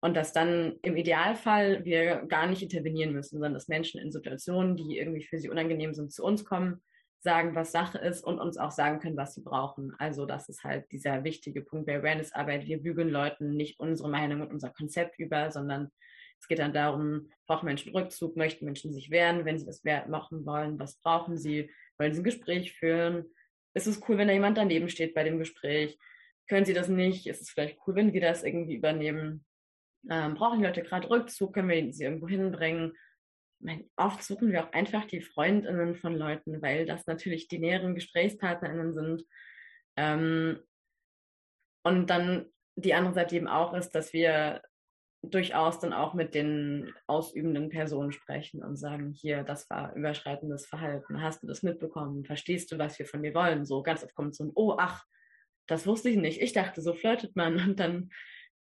[0.00, 4.76] Und dass dann im Idealfall wir gar nicht intervenieren müssen, sondern dass Menschen in Situationen,
[4.76, 6.82] die irgendwie für sie unangenehm sind, zu uns kommen,
[7.20, 9.94] sagen, was Sache ist und uns auch sagen können, was sie brauchen.
[9.98, 12.66] Also das ist halt dieser wichtige Punkt bei Awareness-Arbeit.
[12.66, 15.90] Wir bügeln Leuten nicht unsere Meinung und unser Konzept über, sondern
[16.38, 20.44] es geht dann darum, brauchen Menschen Rückzug, möchten Menschen sich wehren, wenn sie das machen
[20.44, 23.24] wollen, was brauchen sie, wollen sie ein Gespräch führen,
[23.74, 25.98] ist es cool, wenn da jemand daneben steht bei dem Gespräch?
[26.48, 27.26] Können Sie das nicht?
[27.26, 29.44] Ist es vielleicht cool, wenn wir das irgendwie übernehmen?
[30.10, 31.54] Ähm, brauchen die Leute gerade Rückzug?
[31.54, 32.96] Können wir sie irgendwo hinbringen?
[33.60, 37.94] Meine, oft suchen wir auch einfach die Freundinnen von Leuten, weil das natürlich die näheren
[37.94, 39.24] Gesprächspartnerinnen sind.
[39.96, 40.60] Ähm,
[41.82, 44.62] und dann die andere Seite eben auch ist, dass wir
[45.30, 51.22] durchaus dann auch mit den ausübenden Personen sprechen und sagen, hier, das war überschreitendes Verhalten.
[51.22, 52.24] Hast du das mitbekommen?
[52.24, 53.64] Verstehst du, was wir von dir wollen?
[53.64, 55.04] So ganz oft kommt so ein, oh, ach,
[55.66, 56.40] das wusste ich nicht.
[56.40, 57.56] Ich dachte, so flirtet man.
[57.58, 58.10] Und dann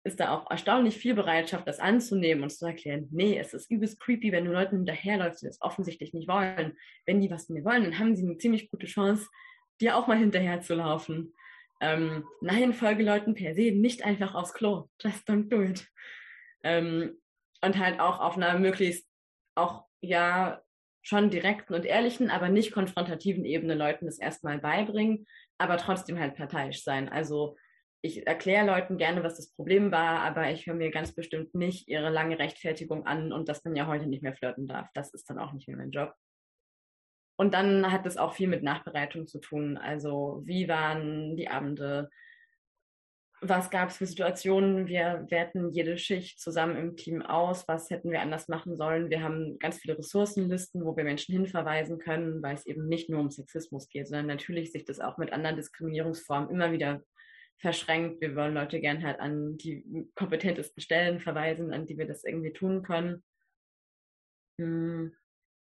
[0.02, 4.00] ist da auch erstaunlich viel Bereitschaft, das anzunehmen und zu erklären, nee, es ist übelst
[4.00, 6.76] creepy, wenn du Leuten hinterherläufst, die das offensichtlich nicht wollen.
[7.04, 9.28] Wenn die was von dir wollen, dann haben sie eine ziemlich gute Chance,
[9.80, 11.34] dir auch mal hinterher zu laufen.
[11.82, 14.88] Ähm, nein, folge Leuten per se nicht einfach aufs Klo.
[15.00, 15.86] Just don't do it.
[16.62, 17.20] Ähm,
[17.62, 19.06] und halt auch auf einer möglichst
[19.54, 20.62] auch ja
[21.02, 25.26] schon direkten und ehrlichen, aber nicht konfrontativen Ebene Leuten das erstmal beibringen,
[25.58, 27.08] aber trotzdem halt parteiisch sein.
[27.08, 27.56] Also
[28.02, 31.88] ich erkläre Leuten gerne, was das Problem war, aber ich höre mir ganz bestimmt nicht
[31.88, 34.88] ihre lange Rechtfertigung an und dass man ja heute nicht mehr flirten darf.
[34.94, 36.14] Das ist dann auch nicht mehr mein Job.
[37.36, 39.78] Und dann hat es auch viel mit Nachbereitung zu tun.
[39.78, 42.10] Also wie waren die Abende?
[43.42, 44.86] Was gab es für Situationen?
[44.86, 47.66] Wir werten jede Schicht zusammen im Team aus.
[47.68, 49.08] Was hätten wir anders machen sollen?
[49.08, 53.20] Wir haben ganz viele Ressourcenlisten, wo wir Menschen hinverweisen können, weil es eben nicht nur
[53.20, 57.02] um Sexismus geht, sondern natürlich sich das auch mit anderen Diskriminierungsformen immer wieder
[57.58, 58.20] verschränkt.
[58.20, 62.52] Wir wollen Leute gern halt an die kompetentesten Stellen verweisen, an die wir das irgendwie
[62.52, 63.22] tun können.
[64.58, 65.14] Hm.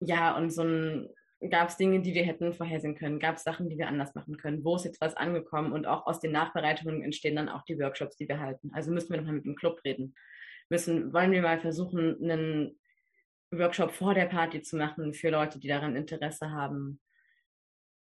[0.00, 1.10] Ja, und so ein
[1.48, 3.18] Gab es Dinge, die wir hätten vorhersehen können?
[3.18, 4.62] Gab es Sachen, die wir anders machen können?
[4.62, 5.72] Wo ist jetzt was angekommen?
[5.72, 8.70] Und auch aus den Nachbereitungen entstehen dann auch die Workshops, die wir halten.
[8.74, 10.14] Also müssen wir nochmal mit dem Club reden.
[10.68, 12.78] Müssen, wollen wir mal versuchen, einen
[13.52, 17.00] Workshop vor der Party zu machen für Leute, die daran Interesse haben.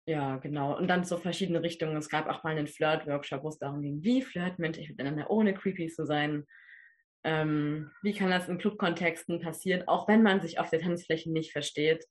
[0.06, 0.76] Ja, genau.
[0.76, 1.96] Und dann so verschiedene Richtungen.
[1.96, 5.54] Es gab auch mal einen Flirt-Workshop, wo es darum ging, wie flirten Menschen miteinander, ohne
[5.54, 6.44] creepy zu sein.
[7.24, 11.52] Ähm, wie kann das in Clubkontexten passieren, auch wenn man sich auf der Tanzfläche nicht
[11.52, 12.04] versteht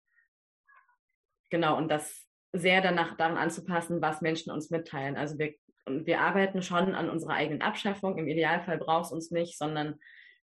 [1.53, 5.15] genau, und das sehr danach daran anzupassen, was Menschen uns mitteilen.
[5.15, 5.53] Also wir,
[5.85, 8.17] wir arbeiten schon an unserer eigenen Abschaffung.
[8.17, 9.99] Im Idealfall braucht es uns nicht, sondern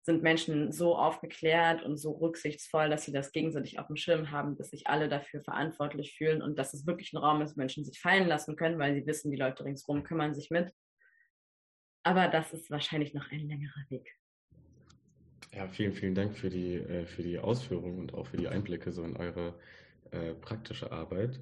[0.03, 4.57] sind Menschen so aufgeklärt und so rücksichtsvoll, dass sie das gegenseitig auf dem Schirm haben,
[4.57, 7.99] dass sich alle dafür verantwortlich fühlen und dass es wirklich ein Raum ist, Menschen sich
[7.99, 10.71] fallen lassen können, weil sie wissen, die Leute ringsherum kümmern sich mit.
[12.03, 14.07] Aber das ist wahrscheinlich noch ein längerer Weg.
[15.55, 18.93] Ja, vielen, vielen Dank für die, äh, für die Ausführungen und auch für die Einblicke
[18.93, 19.55] so in eure
[20.13, 21.41] äh, praktische Arbeit.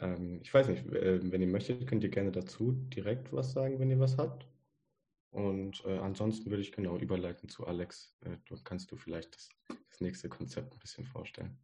[0.00, 3.78] Ähm, ich weiß nicht, äh, wenn ihr möchtet, könnt ihr gerne dazu direkt was sagen,
[3.78, 4.46] wenn ihr was habt.
[5.30, 8.14] Und äh, ansonsten würde ich genau überleiten zu Alex.
[8.24, 9.48] Äh, du kannst du vielleicht das,
[9.90, 11.56] das nächste Konzept ein bisschen vorstellen.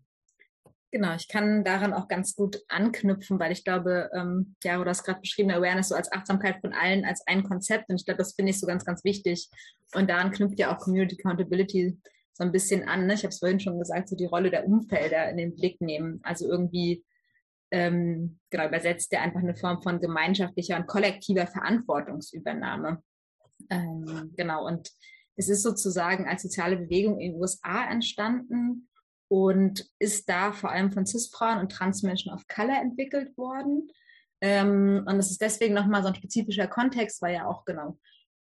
[0.90, 5.04] Genau, ich kann daran auch ganz gut anknüpfen, weil ich glaube, ähm, ja, du hast
[5.04, 8.32] gerade beschrieben, Awareness so als Achtsamkeit von allen als ein Konzept und ich glaube, das
[8.32, 9.50] finde ich so ganz, ganz wichtig.
[9.92, 12.00] Und daran knüpft ja auch Community Accountability
[12.38, 13.06] so ein bisschen an.
[13.06, 13.14] Ne?
[13.14, 16.20] Ich habe es vorhin schon gesagt, so die Rolle der Umfelder in den Blick nehmen.
[16.22, 17.04] Also irgendwie
[17.72, 23.02] ähm, genau übersetzt der einfach eine Form von gemeinschaftlicher und kollektiver Verantwortungsübernahme.
[23.70, 24.88] Ähm, genau, und
[25.34, 28.88] es ist sozusagen als soziale Bewegung in den USA entstanden
[29.28, 33.90] und ist da vor allem von Cis-Frauen und Transmenschen of Color entwickelt worden.
[34.40, 37.98] Ähm, und es ist deswegen nochmal so ein spezifischer Kontext, weil ja auch genau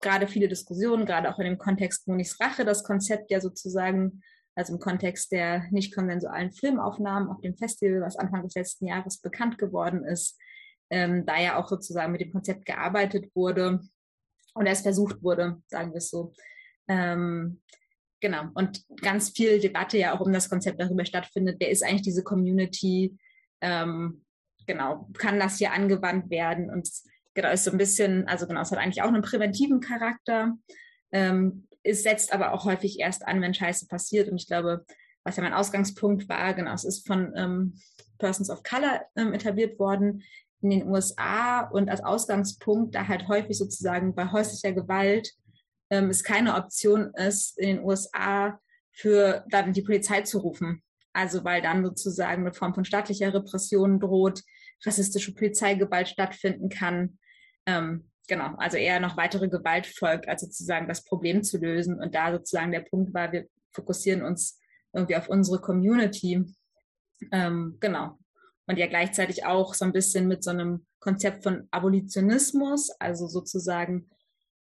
[0.01, 4.21] gerade viele Diskussionen, gerade auch in dem Kontext Monis Rache, das Konzept ja sozusagen,
[4.55, 9.19] also im Kontext der nicht konsensualen Filmaufnahmen auf dem Festival, was Anfang des letzten Jahres
[9.19, 10.37] bekannt geworden ist,
[10.89, 13.79] ähm, da ja auch sozusagen mit dem Konzept gearbeitet wurde
[14.53, 16.33] und es versucht wurde, sagen wir es so.
[16.87, 17.61] Ähm,
[18.19, 18.49] genau.
[18.53, 22.23] Und ganz viel Debatte ja auch um das Konzept darüber stattfindet, wer ist eigentlich diese
[22.23, 23.17] Community?
[23.61, 24.25] Ähm,
[24.67, 26.69] genau, kann das hier angewandt werden?
[26.69, 26.89] Und
[27.33, 30.55] genau, ist so ein bisschen, also genau, es hat eigentlich auch einen präventiven Charakter.
[31.11, 34.29] Ähm, es setzt aber auch häufig erst an, wenn Scheiße passiert.
[34.29, 34.85] Und ich glaube,
[35.23, 37.79] was ja mein Ausgangspunkt war, genau, es ist von ähm,
[38.17, 40.23] Persons of Color ähm, etabliert worden
[40.61, 45.33] in den USA und als Ausgangspunkt da halt häufig sozusagen bei häuslicher Gewalt
[45.91, 48.59] ähm, es keine Option ist, in den USA
[48.91, 50.81] für dann die Polizei zu rufen.
[51.13, 54.43] Also weil dann sozusagen eine Form von staatlicher Repression droht,
[54.85, 57.19] rassistische Polizeigewalt stattfinden kann.
[57.65, 61.99] Ähm, genau, also eher noch weitere Gewalt folgt, als sozusagen das Problem zu lösen.
[61.99, 64.59] Und da sozusagen der Punkt war, wir fokussieren uns
[64.93, 66.43] irgendwie auf unsere Community.
[67.31, 68.17] Ähm, genau.
[68.67, 74.09] Und ja gleichzeitig auch so ein bisschen mit so einem Konzept von Abolitionismus, also sozusagen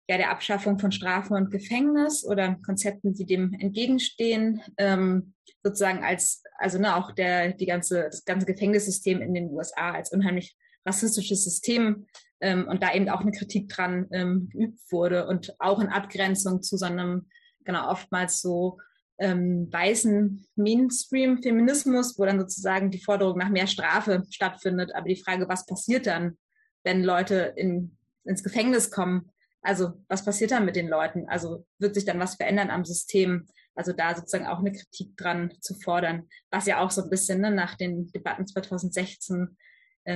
[0.08, 6.42] ja der Abschaffung von Strafe und Gefängnis oder Konzepten, die dem entgegenstehen, ähm, sozusagen als
[6.58, 11.44] also ne, auch der die ganze das ganze Gefängnissystem in den USA als unheimlich rassistisches
[11.44, 12.06] System
[12.40, 16.62] ähm, und da eben auch eine Kritik dran ähm, geübt wurde und auch in Abgrenzung
[16.62, 17.26] zu so einem
[17.64, 18.78] genau oftmals so
[19.18, 25.48] ähm, weißen Mainstream-Feminismus, wo dann sozusagen die Forderung nach mehr Strafe stattfindet, aber die Frage,
[25.48, 26.36] was passiert dann,
[26.82, 29.30] wenn Leute in, ins Gefängnis kommen,
[29.62, 31.26] also was passiert dann mit den Leuten?
[31.26, 33.46] Also wird sich dann was verändern am System?
[33.74, 37.40] Also da sozusagen auch eine Kritik dran zu fordern, was ja auch so ein bisschen
[37.40, 39.46] ne, nach den Debatten 2016 äh,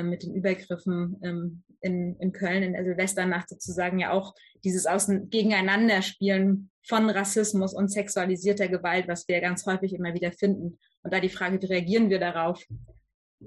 [0.03, 5.31] mit den Übergriffen ähm, in, in Köln in der Silvesternacht sozusagen ja auch dieses Außen
[5.31, 10.79] Gegeneinanderspielen von Rassismus und sexualisierter Gewalt, was wir ganz häufig immer wieder finden.
[11.03, 12.65] Und da die Frage, wie reagieren wir darauf?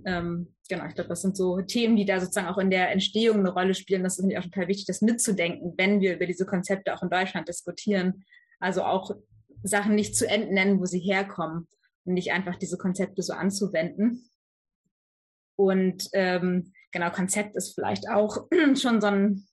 [0.06, 3.40] Ähm, genau, ich glaube, das sind so Themen, die da sozusagen auch in der Entstehung
[3.40, 4.04] eine Rolle spielen.
[4.04, 7.10] Das ist mir auch total wichtig, das mitzudenken, wenn wir über diese Konzepte auch in
[7.10, 8.24] Deutschland diskutieren.
[8.60, 9.12] Also auch
[9.64, 11.68] Sachen nicht zu entnennen, wo sie herkommen
[12.06, 14.31] und nicht einfach diese Konzepte so anzuwenden.
[15.56, 19.48] Und ähm, genau, Konzept ist vielleicht auch schon so ein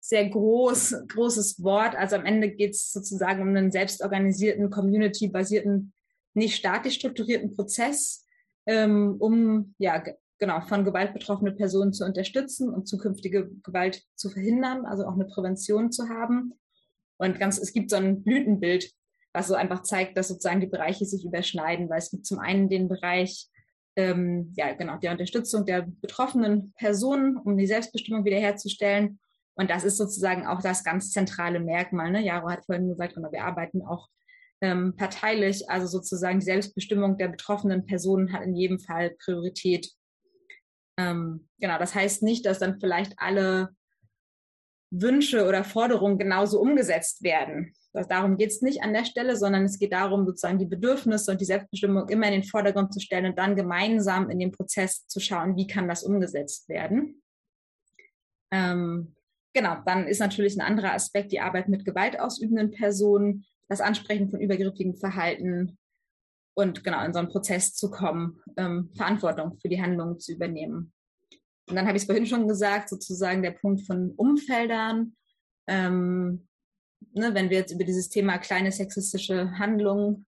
[0.00, 1.96] sehr groß, großes Wort.
[1.96, 5.92] Also am Ende geht es sozusagen um einen selbstorganisierten, community-basierten,
[6.34, 8.24] nicht staatlich strukturierten Prozess,
[8.66, 10.04] ähm, um ja
[10.38, 15.26] genau, von Gewalt betroffene Personen zu unterstützen und zukünftige Gewalt zu verhindern, also auch eine
[15.26, 16.52] Prävention zu haben.
[17.18, 18.92] Und ganz, es gibt so ein Blütenbild,
[19.32, 22.68] was so einfach zeigt, dass sozusagen die Bereiche sich überschneiden, weil es gibt zum einen
[22.68, 23.48] den Bereich,
[23.96, 29.18] ähm, ja, genau, der Unterstützung der betroffenen Personen, um die Selbstbestimmung wiederherzustellen.
[29.54, 32.10] Und das ist sozusagen auch das ganz zentrale Merkmal.
[32.10, 32.22] Ne?
[32.22, 34.08] Jaro hat vorhin gesagt, genau, wir arbeiten auch
[34.60, 39.90] ähm, parteilich, also sozusagen die Selbstbestimmung der betroffenen Personen hat in jedem Fall Priorität.
[40.98, 43.70] Ähm, genau, das heißt nicht, dass dann vielleicht alle
[44.90, 47.74] Wünsche oder Forderungen genauso umgesetzt werden.
[48.04, 51.40] Darum geht es nicht an der Stelle, sondern es geht darum, sozusagen die Bedürfnisse und
[51.40, 55.20] die Selbstbestimmung immer in den Vordergrund zu stellen und dann gemeinsam in dem Prozess zu
[55.20, 57.22] schauen, wie kann das umgesetzt werden.
[58.50, 59.14] Ähm,
[59.54, 64.40] genau, dann ist natürlich ein anderer Aspekt die Arbeit mit gewaltausübenden Personen, das Ansprechen von
[64.40, 65.78] übergriffigen Verhalten
[66.54, 70.92] und genau in so einen Prozess zu kommen, ähm, Verantwortung für die Handlungen zu übernehmen.
[71.68, 75.16] Und dann habe ich es vorhin schon gesagt, sozusagen der Punkt von Umfeldern.
[75.66, 76.45] Ähm,
[77.12, 80.26] ne, wenn wir jetzt über dieses Thema kleine sexistische Handlungen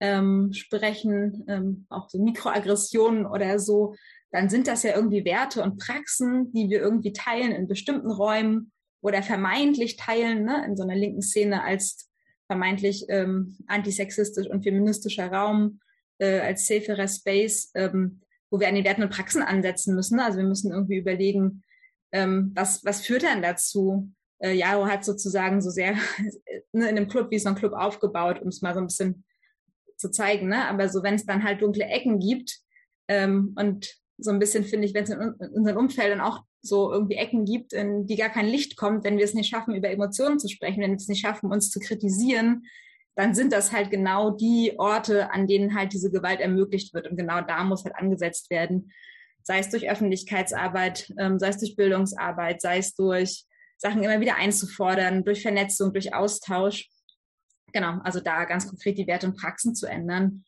[0.00, 3.94] ähm, sprechen, ähm, auch so Mikroaggressionen oder so,
[4.30, 8.72] dann sind das ja irgendwie Werte und Praxen, die wir irgendwie teilen in bestimmten Räumen
[9.02, 12.08] oder vermeintlich teilen, ne, in so einer linken Szene als
[12.46, 15.80] vermeintlich ähm, antisexistisch und feministischer Raum,
[16.18, 17.70] äh, als saferer Space.
[17.74, 18.20] Ähm,
[18.50, 20.20] wo wir an den Werten und Praxen ansetzen müssen.
[20.20, 21.62] Also wir müssen irgendwie überlegen,
[22.12, 24.10] ähm, was, was führt denn dazu?
[24.40, 25.92] Äh, Jaro hat sozusagen so sehr
[26.72, 29.24] ne, in einem Club, wie so ein Club aufgebaut, um es mal so ein bisschen
[29.96, 30.48] zu zeigen.
[30.48, 30.66] Ne?
[30.66, 32.58] Aber so, wenn es dann halt dunkle Ecken gibt
[33.08, 36.92] ähm, und so ein bisschen finde ich, wenn es in, in unseren Umfeldern auch so
[36.92, 39.90] irgendwie Ecken gibt, in die gar kein Licht kommt, wenn wir es nicht schaffen, über
[39.90, 42.64] Emotionen zu sprechen, wenn wir es nicht schaffen, uns zu kritisieren,
[43.16, 47.08] dann sind das halt genau die Orte, an denen halt diese Gewalt ermöglicht wird.
[47.08, 48.92] Und genau da muss halt angesetzt werden.
[49.42, 53.46] Sei es durch Öffentlichkeitsarbeit, ähm, sei es durch Bildungsarbeit, sei es durch
[53.80, 56.90] Sachen immer wieder einzufordern, durch Vernetzung, durch Austausch.
[57.72, 60.44] Genau, also da ganz konkret die Werte und Praxen zu ändern.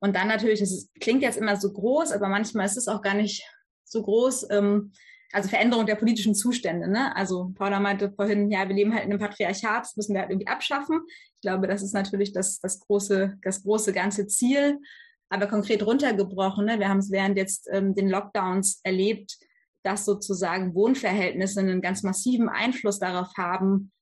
[0.00, 3.14] Und dann natürlich, das klingt jetzt immer so groß, aber manchmal ist es auch gar
[3.14, 3.44] nicht
[3.84, 4.50] so groß.
[4.50, 4.92] Ähm,
[5.32, 6.88] also Veränderung der politischen Zustände.
[6.88, 7.14] Ne?
[7.14, 10.30] Also Paula meinte vorhin, ja, wir leben halt in einem Patriarchat, das müssen wir halt
[10.30, 11.02] irgendwie abschaffen.
[11.34, 14.80] Ich glaube, das ist natürlich das, das, große, das große ganze Ziel.
[15.28, 16.78] Aber konkret runtergebrochen, ne?
[16.78, 19.38] wir haben es während jetzt ähm, den Lockdowns erlebt,
[19.86, 23.92] dass sozusagen Wohnverhältnisse einen ganz massiven Einfluss darauf haben,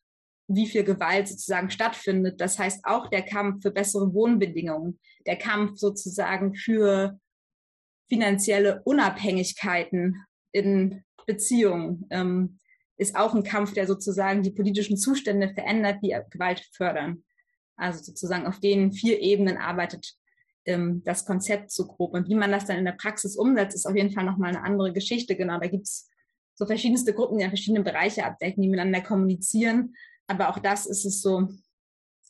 [0.49, 2.41] wie viel Gewalt sozusagen stattfindet.
[2.41, 7.21] Das heißt auch der Kampf für bessere Wohnbedingungen, der Kampf sozusagen für
[8.09, 12.59] finanzielle Unabhängigkeiten in Beziehungen ähm,
[12.97, 17.25] ist auch ein Kampf, der sozusagen die politischen Zustände verändert, die Gewalt fördern.
[17.77, 20.15] Also sozusagen auf den vier Ebenen arbeitet
[20.67, 22.15] ähm, das Konzept so grob.
[22.15, 24.65] Und wie man das dann in der Praxis umsetzt, ist auf jeden Fall nochmal eine
[24.65, 25.37] andere Geschichte.
[25.37, 26.11] Genau, da gibt's
[26.55, 29.95] so verschiedenste Gruppen, die ja verschiedene Bereiche abdecken, die miteinander kommunizieren.
[30.27, 31.49] Aber auch das ist es so,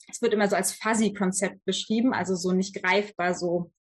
[0.09, 3.73] es wird immer so als Fuzzy-Konzept beschrieben, also so nicht greifbar, so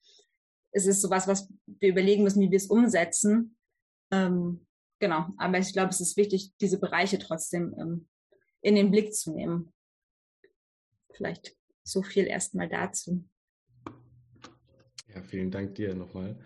[0.73, 3.57] es ist sowas, was wir überlegen müssen, wie wir es umsetzen.
[4.11, 4.67] Ähm,
[4.99, 8.09] genau, aber ich glaube, es ist wichtig, diese Bereiche trotzdem ähm,
[8.63, 9.73] in den Blick zu nehmen.
[11.13, 13.25] Vielleicht so viel erstmal dazu.
[15.15, 16.37] Ja, vielen Dank dir nochmal.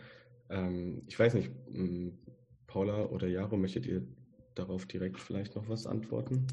[0.49, 2.19] Ähm, ich weiß nicht, ähm,
[2.67, 4.07] Paula oder Jaro, möchtet ihr
[4.55, 6.47] darauf direkt vielleicht noch was antworten?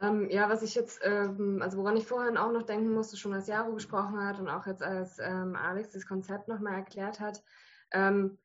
[0.00, 3.32] Ähm, ja, was ich jetzt, ähm, also woran ich vorhin auch noch denken musste, schon
[3.32, 7.42] als Jaro gesprochen hat und auch jetzt als ähm, Alex das Konzept nochmal erklärt hat,
[7.92, 8.38] ähm,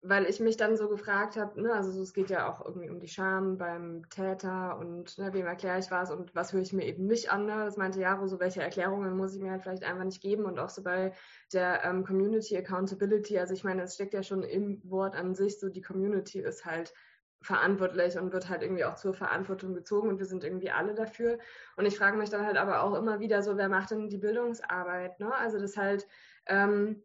[0.00, 3.00] weil ich mich dann so gefragt habe, ne, also es geht ja auch irgendwie um
[3.00, 6.86] die Scham beim Täter und ne, wem erkläre ich was und was höre ich mir
[6.86, 7.46] eben nicht an.
[7.46, 7.64] Ne?
[7.64, 10.60] Das meinte Jaro, so welche Erklärungen muss ich mir halt vielleicht einfach nicht geben und
[10.60, 11.12] auch so bei
[11.52, 15.58] der ähm, Community Accountability, also ich meine, es steckt ja schon im Wort an sich,
[15.58, 16.94] so die Community ist halt
[17.40, 21.38] verantwortlich und wird halt irgendwie auch zur Verantwortung gezogen und wir sind irgendwie alle dafür.
[21.76, 24.18] Und ich frage mich dann halt aber auch immer wieder so, wer macht denn die
[24.18, 25.18] Bildungsarbeit?
[25.20, 25.32] Ne?
[25.34, 26.06] Also das halt,
[26.46, 27.02] ähm,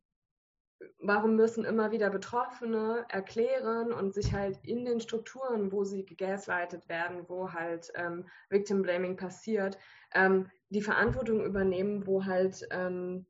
[0.99, 6.89] warum müssen immer wieder Betroffene erklären und sich halt in den Strukturen, wo sie gegaslightet
[6.89, 9.77] werden, wo halt ähm, Victim Blaming passiert,
[10.13, 13.25] ähm, die Verantwortung übernehmen, wo halt ähm,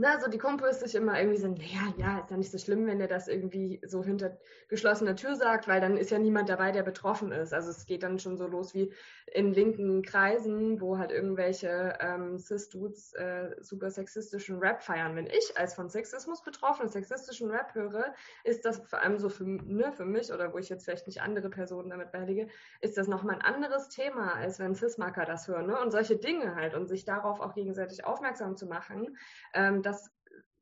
[0.00, 2.86] na, so die Kumpels sich immer irgendwie so, naja, ja, ist ja nicht so schlimm,
[2.86, 4.38] wenn er das irgendwie so hinter
[4.68, 7.52] geschlossener Tür sagt, weil dann ist ja niemand dabei, der betroffen ist.
[7.52, 8.92] Also es geht dann schon so los wie
[9.26, 15.16] in linken Kreisen, wo halt irgendwelche ähm, Cis-Dudes äh, super sexistischen Rap feiern.
[15.16, 19.44] Wenn ich als von Sexismus betroffenen sexistischen Rap höre, ist das vor allem so für,
[19.44, 22.46] ne, für mich oder wo ich jetzt vielleicht nicht andere Personen damit behellige,
[22.80, 25.66] ist das nochmal ein anderes Thema, als wenn Cis-Marker das hören.
[25.66, 25.80] Ne?
[25.80, 29.16] Und solche Dinge halt und sich darauf auch gegenseitig aufmerksam zu machen,
[29.54, 30.10] ähm, das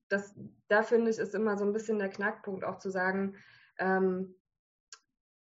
[0.08, 0.34] das,
[0.68, 3.36] da finde ich, ist immer so ein bisschen der Knackpunkt, auch zu sagen,
[3.78, 4.34] ähm,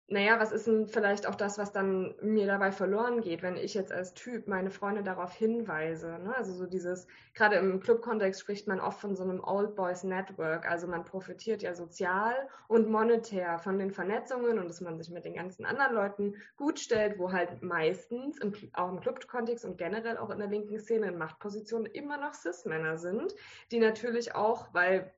[0.08, 3.74] naja, was ist denn vielleicht auch das, was dann mir dabei verloren geht, wenn ich
[3.74, 6.20] jetzt als Typ meine Freunde darauf hinweise?
[6.24, 6.36] Ne?
[6.36, 10.70] Also so dieses, gerade im Club-Kontext spricht man oft von so einem Old Boys Network.
[10.70, 12.34] Also man profitiert ja sozial
[12.68, 16.80] und monetär von den Vernetzungen und dass man sich mit den ganzen anderen Leuten gut
[16.80, 21.08] stellt, wo halt meistens, im, auch im Club-Kontext und generell auch in der linken Szene
[21.08, 23.34] in Machtpositionen immer noch Cis-Männer sind,
[23.72, 25.14] die natürlich auch, weil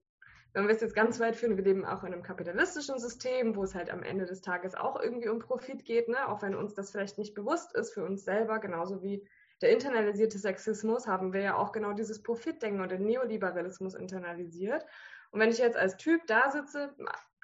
[0.56, 3.64] wenn wir es jetzt ganz weit führen, wir leben auch in einem kapitalistischen System, wo
[3.64, 6.30] es halt am Ende des Tages auch irgendwie um Profit geht, ne?
[6.30, 9.28] auch wenn uns das vielleicht nicht bewusst ist für uns selber, genauso wie
[9.62, 14.86] der internalisierte Sexismus, haben wir ja auch genau dieses Profitdenken und den Neoliberalismus internalisiert.
[15.32, 16.96] Und wenn ich jetzt als Typ da sitze,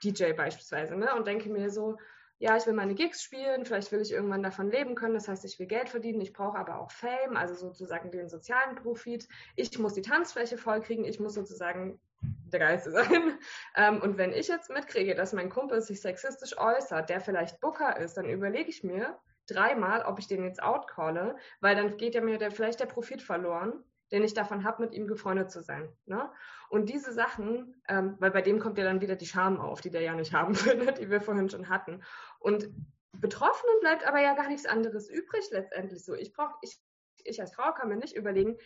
[0.04, 1.98] DJ beispielsweise, ne, und denke mir so,
[2.40, 5.46] ja, ich will meine Gigs spielen, vielleicht will ich irgendwann davon leben können, das heißt,
[5.46, 9.28] ich will Geld verdienen, ich brauche aber auch Fame, also sozusagen den sozialen Profit.
[9.56, 13.38] Ich muss die Tanzfläche vollkriegen, ich muss sozusagen der Geilste sein.
[13.74, 17.96] Ähm, und wenn ich jetzt mitkriege, dass mein Kumpel sich sexistisch äußert, der vielleicht Booker
[17.98, 19.18] ist, dann überlege ich mir
[19.48, 23.22] dreimal, ob ich den jetzt outcalle, weil dann geht ja mir der, vielleicht der Profit
[23.22, 25.88] verloren, den ich davon habe, mit ihm gefreundet zu sein.
[26.06, 26.30] Ne?
[26.70, 29.90] Und diese Sachen, ähm, weil bei dem kommt ja dann wieder die Scham auf, die
[29.90, 32.04] der ja nicht haben will, die wir vorhin schon hatten.
[32.40, 32.70] Und
[33.14, 36.14] Betroffenen bleibt aber ja gar nichts anderes übrig letztendlich so.
[36.14, 36.78] Ich brauche, ich,
[37.24, 38.58] ich als Frau kann mir nicht überlegen,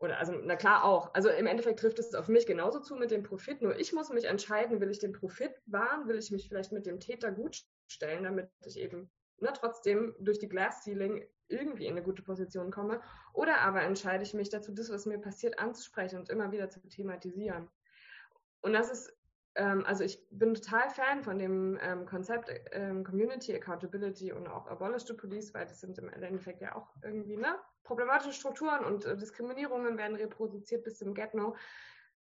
[0.00, 1.12] oder also, na klar auch.
[1.14, 3.60] Also im Endeffekt trifft es auf mich genauso zu mit dem Profit.
[3.60, 6.86] Nur ich muss mich entscheiden, will ich den Profit wahren, will ich mich vielleicht mit
[6.86, 11.92] dem Täter gut stellen, damit ich eben ne, trotzdem durch die Glass Ceiling irgendwie in
[11.92, 13.02] eine gute Position komme.
[13.34, 16.80] Oder aber entscheide ich mich dazu, das, was mir passiert, anzusprechen und immer wieder zu
[16.88, 17.68] thematisieren.
[18.62, 19.14] Und das ist,
[19.54, 24.66] ähm, also ich bin total Fan von dem ähm, Konzept ähm, Community Accountability und auch
[24.66, 27.56] Abolish the Police, weil das sind im Endeffekt ja auch irgendwie, ne?
[27.90, 31.56] problematische Strukturen und äh, Diskriminierungen werden reproduziert bis zum Get-No.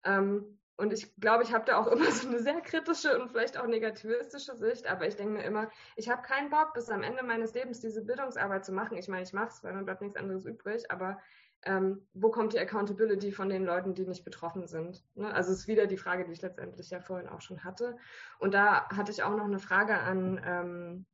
[0.02, 3.58] Ähm, und ich glaube, ich habe da auch immer so eine sehr kritische und vielleicht
[3.58, 7.22] auch negativistische Sicht, aber ich denke mir immer, ich habe keinen Bock, bis am Ende
[7.22, 8.96] meines Lebens diese Bildungsarbeit zu machen.
[8.96, 11.20] Ich meine, ich mache es, weil dann bleibt nichts anderes übrig, aber
[11.64, 15.04] ähm, wo kommt die Accountability von den Leuten, die nicht betroffen sind?
[15.14, 15.32] Ne?
[15.32, 17.96] Also ist wieder die Frage, die ich letztendlich ja vorhin auch schon hatte.
[18.38, 21.06] Und da hatte ich auch noch eine Frage an ähm,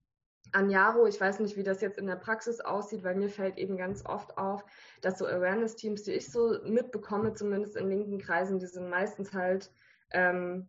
[0.53, 3.59] an Jaro, ich weiß nicht, wie das jetzt in der Praxis aussieht, weil mir fällt
[3.59, 4.65] eben ganz oft auf,
[5.01, 9.73] dass so Awareness-Teams, die ich so mitbekomme, zumindest in linken Kreisen, die sind meistens halt
[10.11, 10.69] ähm,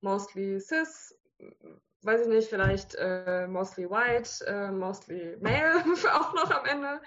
[0.00, 1.16] mostly cis,
[2.02, 7.00] weiß ich nicht, vielleicht äh, mostly white, äh, mostly male auch noch am Ende.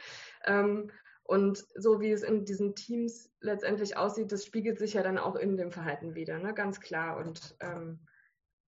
[0.45, 0.91] Ähm,
[1.27, 5.35] und so wie es in diesen Teams letztendlich aussieht, das spiegelt sich ja dann auch
[5.35, 6.53] in dem Verhalten wieder, ne?
[6.53, 7.17] ganz klar.
[7.17, 7.99] Und ähm,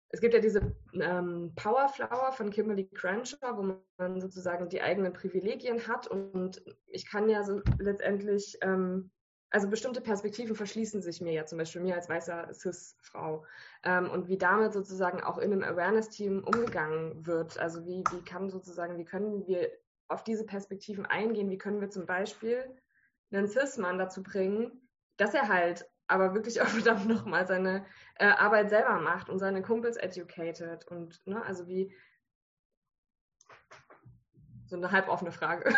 [0.10, 5.12] es gibt ja diese ähm, Power Flower von Kimberly Crenshaw, wo man sozusagen die eigenen
[5.12, 9.10] Privilegien hat und ich kann ja so letztendlich, ähm,
[9.50, 13.44] also bestimmte Perspektiven verschließen sich mir ja zum Beispiel mir als weißer Cis-Frau
[13.84, 17.58] ähm, und wie damit sozusagen auch in einem Awareness-Team umgegangen wird.
[17.58, 19.72] Also wie, wie kann sozusagen, wie können wir
[20.08, 21.50] auf diese Perspektiven eingehen?
[21.50, 22.66] Wie können wir zum Beispiel
[23.32, 27.86] einen Cis-Mann dazu bringen, dass er halt aber wirklich auch verdammt nochmal seine
[28.16, 31.94] äh, Arbeit selber macht und seine Kumpels educated und, ne, also wie
[34.66, 35.74] so eine halboffene Frage.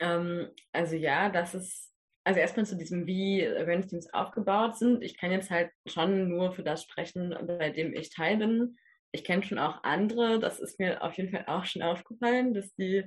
[0.00, 5.02] ähm, also ja, das ist, also erstmal zu diesem, wie Awareness-Teams aufgebaut sind.
[5.02, 8.78] Ich kann jetzt halt schon nur für das sprechen, bei dem ich teil bin.
[9.12, 12.74] Ich kenne schon auch andere, das ist mir auf jeden Fall auch schon aufgefallen, dass
[12.74, 13.04] die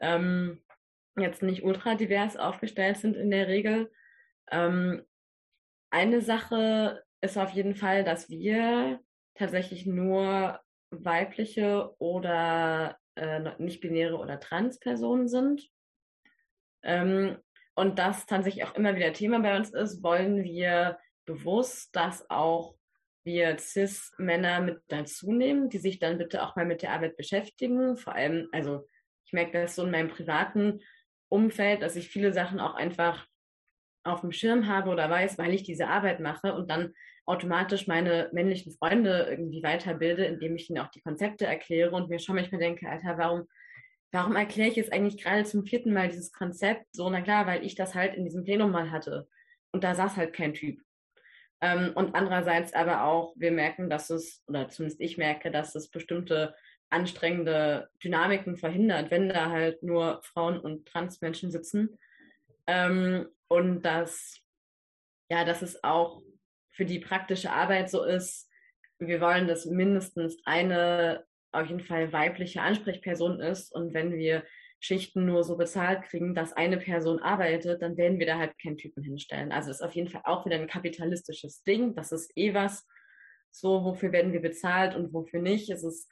[0.00, 0.62] ähm,
[1.16, 3.90] jetzt nicht ultra divers aufgestellt sind in der Regel.
[4.50, 5.02] Ähm,
[5.90, 9.00] eine Sache ist auf jeden Fall, dass wir
[9.34, 15.68] tatsächlich nur weibliche oder äh, nicht-binäre oder Trans-Personen sind.
[16.82, 17.38] Ähm,
[17.74, 22.74] und das tatsächlich auch immer wieder Thema bei uns ist, wollen wir bewusst, dass auch
[23.24, 27.96] wir Cis-Männer mit dazu nehmen, die sich dann bitte auch mal mit der Arbeit beschäftigen.
[27.96, 28.88] Vor allem, also
[29.26, 30.80] ich merke das so in meinem privaten
[31.28, 33.26] Umfeld, dass ich viele Sachen auch einfach
[34.04, 36.92] auf dem Schirm habe oder weiß, weil ich diese Arbeit mache und dann
[37.24, 42.18] automatisch meine männlichen Freunde irgendwie weiterbilde, indem ich ihnen auch die Konzepte erkläre und mir
[42.18, 43.48] schon manchmal denke, Alter, warum,
[44.10, 46.86] warum erkläre ich jetzt eigentlich gerade zum vierten Mal dieses Konzept?
[46.92, 49.28] So, na klar, weil ich das halt in diesem Plenum mal hatte.
[49.70, 50.80] Und da saß halt kein Typ.
[51.62, 55.88] Ähm, und andererseits aber auch, wir merken, dass es, oder zumindest ich merke, dass es
[55.88, 56.54] bestimmte
[56.90, 61.98] anstrengende Dynamiken verhindert, wenn da halt nur Frauen und Transmenschen sitzen.
[62.66, 64.40] Ähm, und dass,
[65.30, 66.20] ja, dass es auch
[66.72, 68.50] für die praktische Arbeit so ist,
[68.98, 73.72] wir wollen, dass mindestens eine auf jeden Fall weibliche Ansprechperson ist.
[73.74, 74.42] Und wenn wir
[74.82, 78.76] Schichten nur so bezahlt kriegen, dass eine Person arbeitet, dann werden wir da halt keinen
[78.76, 79.52] Typen hinstellen.
[79.52, 81.94] Also ist auf jeden Fall auch wieder ein kapitalistisches Ding.
[81.94, 82.84] Das ist eh was,
[83.52, 85.70] so wofür werden wir bezahlt und wofür nicht.
[85.70, 86.10] Es ist,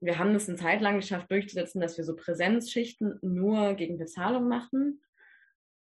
[0.00, 4.48] wir haben es eine Zeit lang geschafft durchzusetzen, dass wir so Präsenzschichten nur gegen Bezahlung
[4.48, 5.00] machen.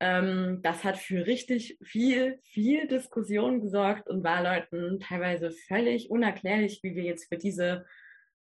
[0.01, 6.81] Ähm, das hat für richtig viel, viel Diskussion gesorgt und war Leuten teilweise völlig unerklärlich,
[6.83, 7.87] wie wir jetzt für diese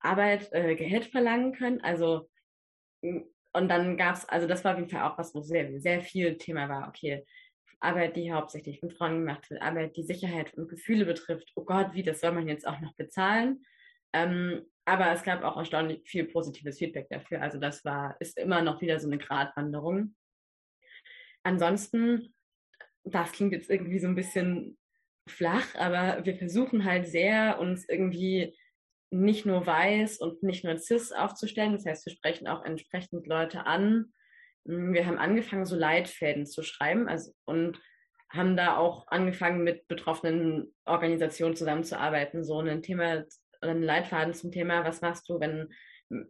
[0.01, 1.81] Arbeit äh, Geld verlangen können.
[1.83, 2.29] Also
[3.57, 6.01] und dann gab es, also das war auf jeden Fall auch was, wo sehr, sehr
[6.01, 6.89] viel Thema war.
[6.89, 7.25] Okay,
[7.81, 11.53] Arbeit, die hauptsächlich von Frauen gemacht wird, Arbeit, die Sicherheit und Gefühle betrifft.
[11.55, 13.65] Oh Gott, wie, das soll man jetzt auch noch bezahlen?
[14.13, 17.43] Ähm, aber es gab auch erstaunlich viel positives Feedback dafür.
[17.43, 20.15] Also das war, ist immer noch wieder so eine Gratwanderung.
[21.43, 22.35] Ansonsten,
[23.05, 24.79] das klingt jetzt irgendwie so ein bisschen
[25.29, 28.57] flach, aber wir versuchen halt sehr, uns irgendwie
[29.11, 31.73] nicht nur weiß und nicht nur cis aufzustellen.
[31.73, 34.13] Das heißt, wir sprechen auch entsprechend Leute an.
[34.65, 37.81] Mm, wir haben angefangen, so Leitfäden zu schreiben also, und
[38.29, 42.45] haben da auch angefangen, mit betroffenen Organisationen zusammenzuarbeiten.
[42.45, 43.25] So ein Thema,
[43.61, 45.69] ein Leitfaden zum Thema, was machst du, wenn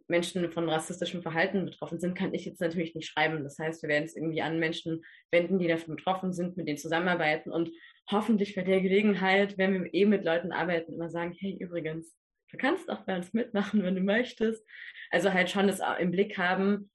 [0.07, 3.43] Menschen von rassistischem Verhalten betroffen sind, kann ich jetzt natürlich nicht schreiben.
[3.43, 6.79] Das heißt, wir werden es irgendwie an Menschen wenden, die davon betroffen sind, mit denen
[6.79, 7.69] zusammenarbeiten und
[8.09, 12.17] hoffentlich bei der Gelegenheit, wenn wir eben mit Leuten arbeiten, immer sagen, hey, übrigens,
[12.51, 14.65] du kannst auch bei uns mitmachen, wenn du möchtest.
[15.11, 16.89] Also halt schon das im Blick haben.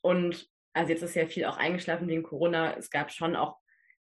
[0.00, 2.76] Und also jetzt ist ja viel auch eingeschlafen wegen Corona.
[2.76, 3.58] Es gab schon auch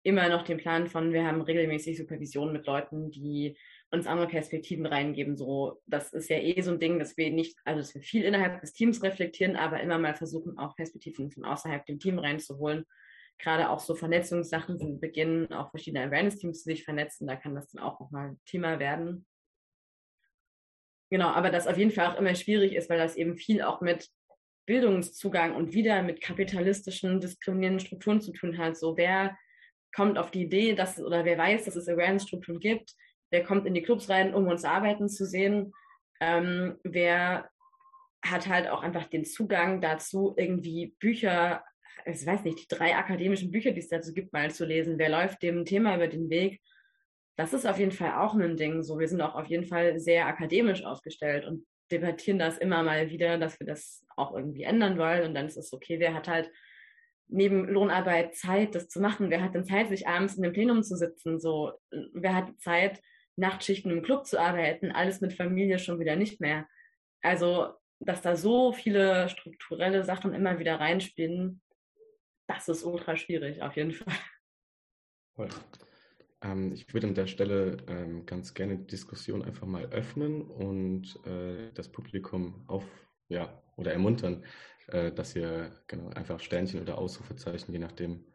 [0.03, 3.57] immer noch den Plan von, wir haben regelmäßig Supervision mit Leuten, die
[3.91, 5.35] uns andere Perspektiven reingeben.
[5.35, 8.23] So, das ist ja eh so ein Ding, dass wir nicht, also dass wir viel
[8.23, 12.85] innerhalb des Teams reflektieren, aber immer mal versuchen, auch Perspektiven von außerhalb dem Team reinzuholen.
[13.39, 17.27] Gerade auch so Vernetzungssachen sind beginnen, auch verschiedene Awareness-Teams zu sich vernetzen.
[17.27, 19.25] Da kann das dann auch nochmal Thema werden.
[21.15, 23.79] Genau, aber das auf jeden Fall auch immer schwierig ist, weil das eben viel auch
[23.79, 24.09] mit
[24.65, 28.75] Bildungszugang und wieder mit kapitalistischen, diskriminierenden Strukturen zu tun hat.
[28.75, 29.37] So, wer
[29.95, 32.91] kommt auf die Idee, dass oder wer weiß, dass es Awareness-Strukturen gibt,
[33.31, 35.71] wer kommt in die Clubs rein, um uns arbeiten zu sehen,
[36.19, 37.49] ähm, wer
[38.21, 41.63] hat halt auch einfach den Zugang dazu, irgendwie Bücher,
[42.05, 44.99] ich weiß nicht, die drei akademischen Bücher, die es dazu gibt, mal zu lesen.
[44.99, 46.59] Wer läuft dem Thema über den Weg?
[47.35, 48.83] Das ist auf jeden Fall auch ein Ding.
[48.83, 53.09] So, wir sind auch auf jeden Fall sehr akademisch aufgestellt und debattieren das immer mal
[53.09, 55.23] wieder, dass wir das auch irgendwie ändern wollen.
[55.23, 56.49] Und dann ist es okay, wer hat halt
[57.27, 59.29] neben Lohnarbeit Zeit, das zu machen?
[59.29, 61.39] Wer hat denn Zeit, sich abends in dem Plenum zu sitzen?
[61.39, 61.73] So,
[62.13, 63.01] wer hat Zeit,
[63.35, 64.91] Nachtschichten im Club zu arbeiten?
[64.91, 66.67] Alles mit Familie schon wieder nicht mehr.
[67.21, 71.61] Also, dass da so viele strukturelle Sachen immer wieder reinspielen,
[72.47, 74.13] das ist ultra schwierig, auf jeden Fall.
[75.35, 75.49] Voll.
[76.41, 81.19] Ähm, ich würde an der Stelle ähm, ganz gerne die Diskussion einfach mal öffnen und
[81.25, 82.83] äh, das Publikum auf,
[83.27, 84.43] ja, oder ermuntern,
[84.87, 88.25] äh, dass ihr genau einfach Sternchen oder Ausrufezeichen, je nachdem,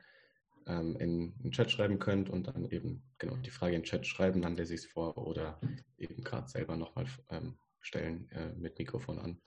[0.67, 4.07] ähm, in den Chat schreiben könnt und dann eben genau die Frage in den Chat
[4.07, 5.61] schreiben, dann lese ich es vor oder
[5.97, 9.41] eben gerade selber nochmal ähm, stellen äh, mit Mikrofon an.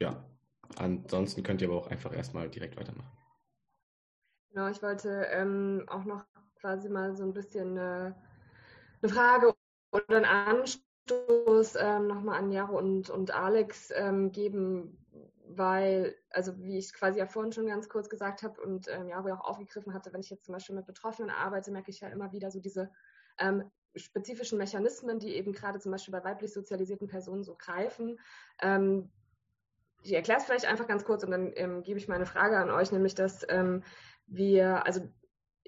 [0.00, 0.28] Ja,
[0.76, 3.16] ansonsten könnt ihr aber auch einfach erstmal direkt weitermachen.
[4.50, 6.24] Genau, ich wollte ähm, auch noch
[6.60, 8.14] quasi mal so ein bisschen eine,
[9.02, 9.54] eine Frage
[9.92, 14.98] oder einen Anstoß ähm, nochmal an Jaro und, und Alex ähm, geben,
[15.46, 19.32] weil, also wie ich quasi ja vorhin schon ganz kurz gesagt habe und ähm, Jaro
[19.32, 22.32] auch aufgegriffen hatte, wenn ich jetzt zum Beispiel mit Betroffenen arbeite, merke ich ja immer
[22.32, 22.90] wieder so diese
[23.38, 28.18] ähm, spezifischen Mechanismen, die eben gerade zum Beispiel bei weiblich sozialisierten Personen so greifen.
[28.60, 29.10] Ähm,
[30.02, 32.70] ich erkläre es vielleicht einfach ganz kurz und dann ähm, gebe ich meine Frage an
[32.70, 33.82] euch, nämlich dass ähm,
[34.26, 35.08] wir, also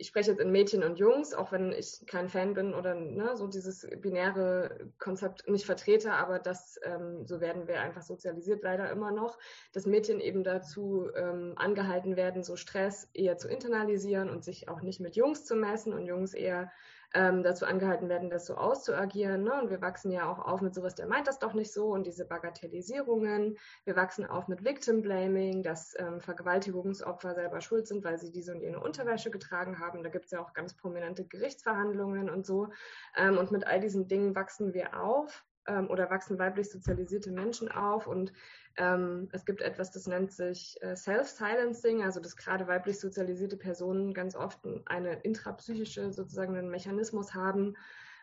[0.00, 3.36] ich spreche jetzt in Mädchen und Jungs, auch wenn ich kein Fan bin oder ne,
[3.36, 8.90] so dieses binäre Konzept nicht vertrete, aber das, ähm, so werden wir einfach sozialisiert leider
[8.90, 9.38] immer noch,
[9.72, 14.80] dass Mädchen eben dazu ähm, angehalten werden, so Stress eher zu internalisieren und sich auch
[14.80, 16.72] nicht mit Jungs zu messen und Jungs eher
[17.14, 19.42] ähm, dazu angehalten werden, das so auszuagieren.
[19.42, 19.60] Ne?
[19.60, 22.06] Und wir wachsen ja auch auf mit sowas, der meint das doch nicht so und
[22.06, 23.58] diese Bagatellisierungen.
[23.84, 28.52] Wir wachsen auf mit Victim Blaming, dass ähm, Vergewaltigungsopfer selber schuld sind, weil sie diese
[28.52, 30.02] und jene Unterwäsche getragen haben.
[30.02, 32.68] Da gibt es ja auch ganz prominente Gerichtsverhandlungen und so.
[33.16, 37.70] Ähm, und mit all diesen Dingen wachsen wir auf ähm, oder wachsen weiblich sozialisierte Menschen
[37.70, 38.32] auf und
[38.76, 44.14] ähm, es gibt etwas, das nennt sich äh, Self-Silencing, also dass gerade weiblich sozialisierte Personen
[44.14, 47.76] ganz oft eine intrapsychische sozusagen einen Mechanismus haben,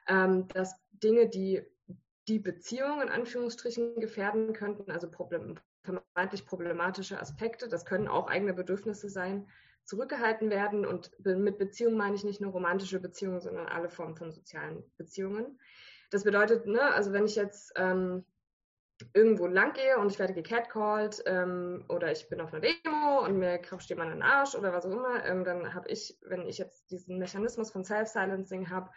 [0.08, 1.64] ähm, dass Dinge, die
[2.28, 8.54] die Beziehung in Anführungsstrichen gefährden könnten, also problem, vermeintlich problematische Aspekte, das können auch eigene
[8.54, 9.48] Bedürfnisse sein,
[9.86, 10.86] zurückgehalten werden.
[10.86, 15.60] Und mit Beziehung meine ich nicht nur romantische Beziehungen, sondern alle Formen von sozialen Beziehungen.
[16.10, 18.24] Das bedeutet, ne, also wenn ich jetzt ähm,
[19.14, 23.38] irgendwo lang gehe und ich werde gecatcalled ähm, oder ich bin auf einer Demo und
[23.38, 26.48] mir krapscht jemand in den Arsch oder was auch immer, ähm, dann habe ich, wenn
[26.48, 28.90] ich jetzt diesen Mechanismus von Self-Silencing habe,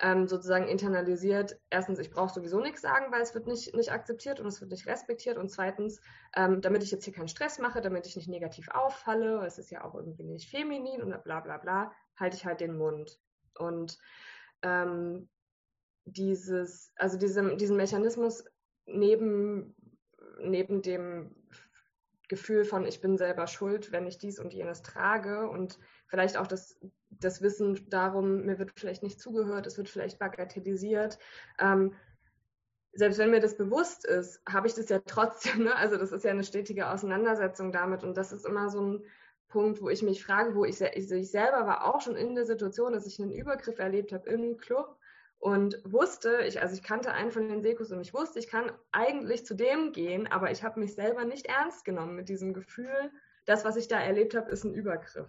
[0.00, 4.40] ähm, sozusagen internalisiert, erstens, ich brauche sowieso nichts sagen, weil es wird nicht, nicht akzeptiert
[4.40, 5.36] und es wird nicht respektiert.
[5.38, 6.00] Und zweitens,
[6.34, 9.70] ähm, damit ich jetzt hier keinen Stress mache, damit ich nicht negativ auffalle, es ist
[9.70, 13.20] ja auch irgendwie nicht feminin und bla bla bla, halte ich halt den Mund.
[13.58, 13.98] Und
[14.62, 15.28] ähm,
[16.04, 18.44] dieses, also diesem, diesen Mechanismus
[18.86, 19.74] neben,
[20.40, 21.34] neben dem
[22.28, 26.46] Gefühl von, ich bin selber schuld, wenn ich dies und jenes trage und vielleicht auch
[26.46, 26.80] das,
[27.10, 31.18] das Wissen darum, mir wird vielleicht nicht zugehört, es wird vielleicht bagatellisiert.
[31.58, 31.94] Ähm,
[32.94, 35.64] selbst wenn mir das bewusst ist, habe ich das ja trotzdem.
[35.64, 35.76] Ne?
[35.76, 39.04] Also das ist ja eine stetige Auseinandersetzung damit und das ist immer so ein
[39.48, 42.46] Punkt, wo ich mich frage, wo ich, ich, ich selber war auch schon in der
[42.46, 44.96] Situation, dass ich einen Übergriff erlebt habe im Club
[45.42, 48.70] und wusste, ich, also ich kannte einen von den Sekus und ich wusste, ich kann
[48.92, 53.10] eigentlich zu dem gehen, aber ich habe mich selber nicht ernst genommen mit diesem Gefühl,
[53.44, 55.28] das, was ich da erlebt habe, ist ein Übergriff.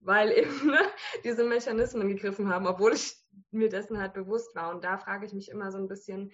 [0.00, 0.80] Weil eben ne,
[1.22, 3.16] diese Mechanismen gegriffen haben, obwohl ich
[3.52, 4.74] mir dessen halt bewusst war.
[4.74, 6.32] Und da frage ich mich immer so ein bisschen,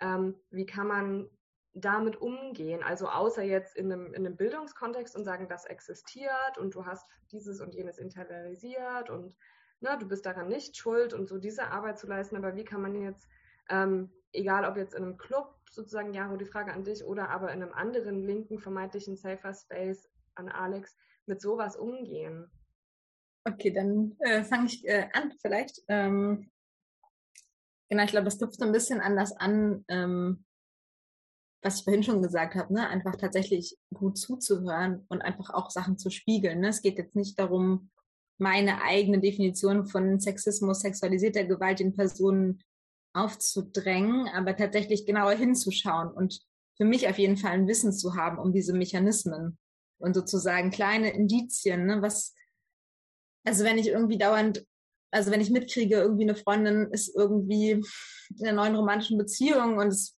[0.00, 1.30] ähm, wie kann man
[1.74, 2.82] damit umgehen?
[2.82, 7.08] Also außer jetzt in einem, in einem Bildungskontext und sagen, das existiert und du hast
[7.30, 9.36] dieses und jenes internalisiert und
[9.82, 12.82] ne, du bist daran nicht schuld und so diese Arbeit zu leisten, aber wie kann
[12.82, 13.28] man jetzt,
[13.68, 17.52] ähm, egal ob jetzt in einem Club sozusagen, Jaro, die Frage an dich, oder aber
[17.52, 22.50] in einem anderen linken, vermeintlichen Safer Space an Alex, mit sowas umgehen?
[23.44, 25.82] Okay, dann äh, fange ich äh, an vielleicht.
[25.88, 26.50] Ähm,
[27.88, 30.44] genau, ich glaube, das knüpft ein bisschen anders an, ähm,
[31.62, 32.88] was ich vorhin schon gesagt habe, ne?
[32.88, 36.60] einfach tatsächlich gut zuzuhören und einfach auch Sachen zu spiegeln.
[36.60, 36.68] Ne?
[36.68, 37.90] Es geht jetzt nicht darum,
[38.42, 42.60] meine eigene Definition von Sexismus, sexualisierter Gewalt in Personen
[43.14, 46.40] aufzudrängen, aber tatsächlich genauer hinzuschauen und
[46.76, 49.58] für mich auf jeden Fall ein Wissen zu haben um diese Mechanismen
[49.98, 52.34] und sozusagen kleine Indizien, ne, was,
[53.44, 54.66] also wenn ich irgendwie dauernd,
[55.12, 57.70] also wenn ich mitkriege, irgendwie eine Freundin ist irgendwie
[58.38, 60.16] in einer neuen romantischen Beziehung und es,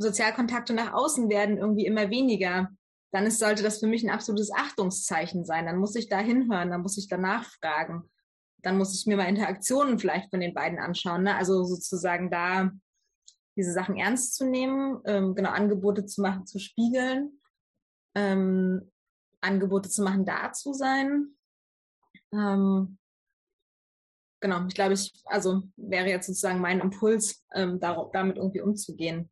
[0.00, 2.70] Sozialkontakte nach außen werden irgendwie immer weniger,
[3.10, 5.66] dann ist, sollte das für mich ein absolutes Achtungszeichen sein.
[5.66, 8.10] Dann muss ich da hinhören, dann muss ich danach fragen.
[8.62, 11.22] Dann muss ich mir mal Interaktionen vielleicht von den beiden anschauen.
[11.22, 11.34] Ne?
[11.36, 12.70] Also sozusagen da
[13.56, 17.40] diese Sachen ernst zu nehmen, ähm, genau Angebote zu machen, zu spiegeln,
[18.14, 18.90] ähm,
[19.40, 21.36] Angebote zu machen, da zu sein.
[22.32, 22.98] Ähm,
[24.40, 29.30] genau, ich glaube, ich, also wäre jetzt sozusagen mein Impuls, ähm, damit irgendwie umzugehen,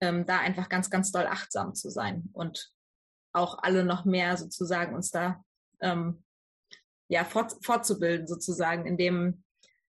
[0.00, 2.72] ähm, da einfach ganz, ganz doll achtsam zu sein und
[3.38, 5.42] auch alle noch mehr sozusagen uns da
[5.80, 6.22] ähm,
[7.08, 9.42] ja fort, fortzubilden sozusagen, in dem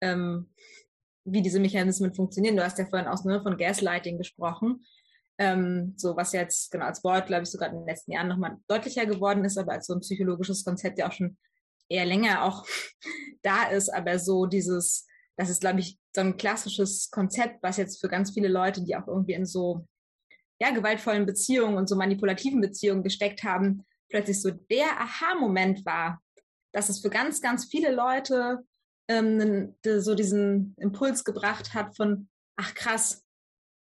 [0.02, 0.50] ähm,
[1.26, 2.56] wie diese Mechanismen funktionieren.
[2.56, 4.86] Du hast ja vorhin auch ne, von Gaslighting gesprochen,
[5.38, 8.58] ähm, so was jetzt genau als Wort, glaube ich, sogar in den letzten Jahren nochmal
[8.68, 11.38] deutlicher geworden ist, aber als so ein psychologisches Konzept ja auch schon
[11.90, 12.66] eher länger auch
[13.42, 18.00] da ist, aber so dieses, das ist, glaube ich, so ein klassisches Konzept, was jetzt
[18.00, 19.88] für ganz viele Leute, die auch irgendwie in so
[20.60, 26.22] ja, gewaltvollen Beziehungen und so manipulativen Beziehungen gesteckt haben, plötzlich so der Aha-Moment war,
[26.74, 28.60] dass es für ganz, ganz viele Leute
[29.08, 33.24] ähm, so diesen Impuls gebracht hat von, ach krass,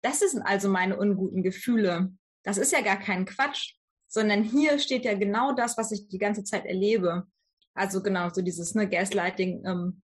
[0.03, 2.13] das sind also meine unguten Gefühle.
[2.45, 3.75] Das ist ja gar kein Quatsch,
[4.09, 7.27] sondern hier steht ja genau das, was ich die ganze Zeit erlebe.
[7.75, 10.03] Also genau, so dieses ne, Gaslighting, ähm,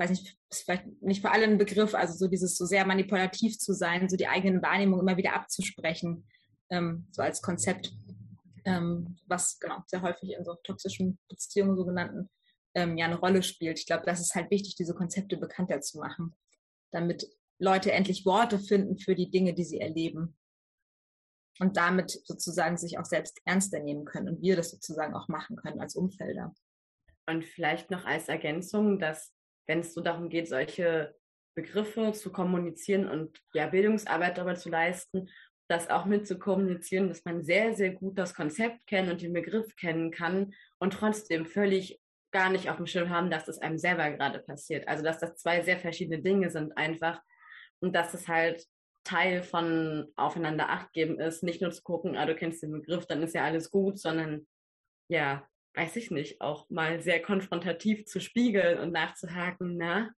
[0.00, 3.58] weiß nicht, ist vielleicht nicht für alle ein Begriff, also so dieses so sehr manipulativ
[3.58, 6.26] zu sein, so die eigenen Wahrnehmungen immer wieder abzusprechen,
[6.70, 7.92] ähm, so als Konzept,
[8.64, 12.30] ähm, was genau sehr häufig in so toxischen Beziehungen sogenannten
[12.74, 13.78] ähm, ja eine Rolle spielt.
[13.78, 16.34] Ich glaube, das ist halt wichtig, diese Konzepte bekannter zu machen,
[16.92, 17.28] damit
[17.58, 20.38] Leute endlich Worte finden für die Dinge, die sie erleben
[21.58, 25.56] und damit sozusagen sich auch selbst ernster nehmen können und wir das sozusagen auch machen
[25.56, 26.54] können als Umfelder.
[27.26, 29.34] Und vielleicht noch als Ergänzung, dass
[29.66, 31.14] wenn es so darum geht, solche
[31.54, 35.28] Begriffe zu kommunizieren und ja, Bildungsarbeit darüber zu leisten,
[35.68, 39.32] das auch mit zu kommunizieren, dass man sehr, sehr gut das Konzept kennen und den
[39.32, 42.00] Begriff kennen kann und trotzdem völlig
[42.32, 44.86] gar nicht auf dem Schirm haben, dass das einem selber gerade passiert.
[44.88, 47.20] Also dass das zwei sehr verschiedene Dinge sind einfach
[47.80, 48.64] und dass es halt
[49.04, 53.06] Teil von aufeinander Acht geben ist, nicht nur zu gucken, ah, du kennst den Begriff,
[53.06, 54.46] dann ist ja alles gut, sondern
[55.08, 60.10] ja, weiß ich nicht, auch mal sehr konfrontativ zu spiegeln und nachzuhaken, na,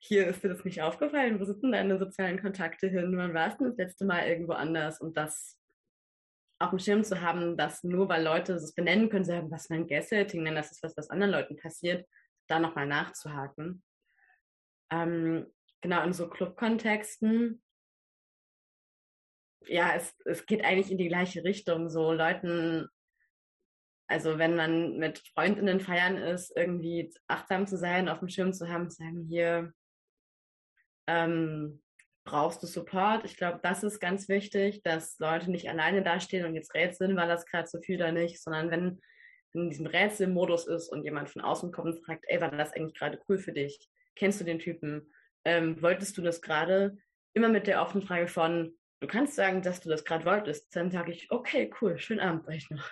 [0.00, 3.60] hier ist dir das nicht aufgefallen, wo sind denn deine sozialen Kontakte hin, wann warst
[3.60, 5.58] du das letzte Mal irgendwo anders und das
[6.58, 9.74] auf dem Schirm zu haben, dass nur weil Leute es benennen können, sagen, was für
[9.74, 12.06] ein Gaslighting, denn das ist was, was anderen Leuten passiert,
[12.48, 13.82] da nochmal nachzuhaken.
[14.90, 15.46] Ähm,
[15.80, 17.62] genau in so Clubkontexten
[19.68, 21.88] ja, es, es geht eigentlich in die gleiche Richtung.
[21.88, 22.88] So Leuten,
[24.06, 28.68] also wenn man mit Freundinnen feiern ist, irgendwie achtsam zu sein, auf dem Schirm zu
[28.68, 29.72] haben, zu sagen, hier
[31.06, 31.82] ähm,
[32.24, 33.24] brauchst du Support.
[33.24, 37.26] Ich glaube, das ist ganz wichtig, dass Leute nicht alleine dastehen und jetzt rätseln, war
[37.26, 39.00] das gerade so viel oder nicht, sondern wenn
[39.52, 42.98] in diesem Rätselmodus ist und jemand von außen kommt und fragt, ey, war das eigentlich
[42.98, 43.88] gerade cool für dich?
[44.16, 45.12] Kennst du den Typen?
[45.44, 46.96] Ähm, wolltest du das gerade?
[47.34, 50.74] Immer mit der offenen Frage von, du kannst sagen, dass du das gerade wolltest.
[50.74, 52.90] Dann sage ich, okay, cool, schönen Abend euch noch.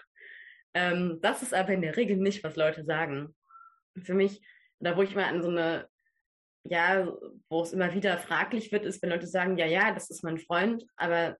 [0.75, 3.35] Ähm, das ist aber in der Regel nicht, was Leute sagen.
[4.03, 4.41] Für mich,
[4.81, 5.89] da wo ich mal an so eine,
[6.65, 7.13] ja,
[7.49, 10.39] wo es immer wieder fraglich wird, ist, wenn Leute sagen, ja, ja, das ist mein
[10.39, 11.37] Freund, aber,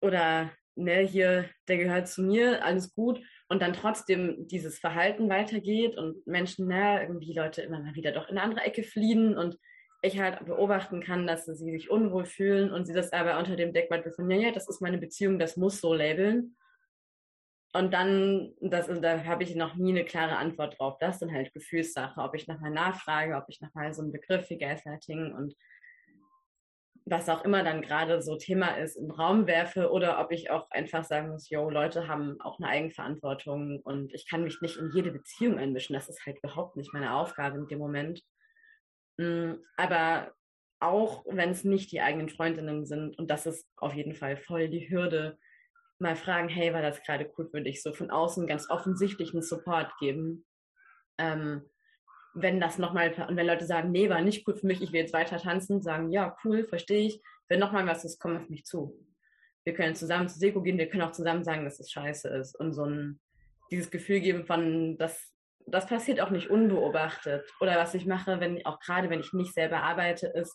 [0.00, 5.96] oder, ne, hier, der gehört zu mir, alles gut, und dann trotzdem dieses Verhalten weitergeht
[5.96, 9.58] und Menschen, ne, irgendwie Leute immer mal wieder doch in eine andere Ecke fliehen und
[10.02, 13.72] ich halt beobachten kann, dass sie sich unwohl fühlen und sie das aber unter dem
[13.72, 16.56] Deckmantel von, ja, ja, das ist meine Beziehung, das muss so labeln.
[17.74, 20.98] Und dann, das, also da habe ich noch nie eine klare Antwort drauf.
[20.98, 24.58] Das dann halt Gefühlssache, ob ich nochmal nachfrage, ob ich nochmal so einen Begriff wie
[24.58, 25.54] Gaslighting und
[27.04, 30.70] was auch immer dann gerade so Thema ist, im Raum werfe oder ob ich auch
[30.70, 34.90] einfach sagen muss, yo, Leute haben auch eine Eigenverantwortung und ich kann mich nicht in
[34.94, 35.94] jede Beziehung einmischen.
[35.94, 38.22] Das ist halt überhaupt nicht meine Aufgabe in dem Moment.
[39.16, 40.32] Mm, aber
[40.78, 44.68] auch wenn es nicht die eigenen Freundinnen sind, und das ist auf jeden Fall voll
[44.68, 45.38] die Hürde,
[46.02, 47.82] mal fragen, hey, war das gerade cool für dich?
[47.82, 50.44] So von außen ganz offensichtlichen Support geben.
[51.18, 51.62] Ähm,
[52.34, 55.00] wenn das nochmal, und wenn Leute sagen, nee, war nicht cool für mich, ich will
[55.00, 57.22] jetzt weiter tanzen, sagen, ja, cool, verstehe ich.
[57.48, 58.98] Wenn nochmal was ist, komm auf mich zu.
[59.64, 62.58] Wir können zusammen zu Seko gehen, wir können auch zusammen sagen, dass es scheiße ist.
[62.58, 63.20] Und so ein,
[63.70, 65.32] dieses Gefühl geben von, das
[65.66, 67.48] das passiert auch nicht unbeobachtet.
[67.60, 70.54] Oder was ich mache, wenn auch gerade wenn ich nicht selber arbeite, ist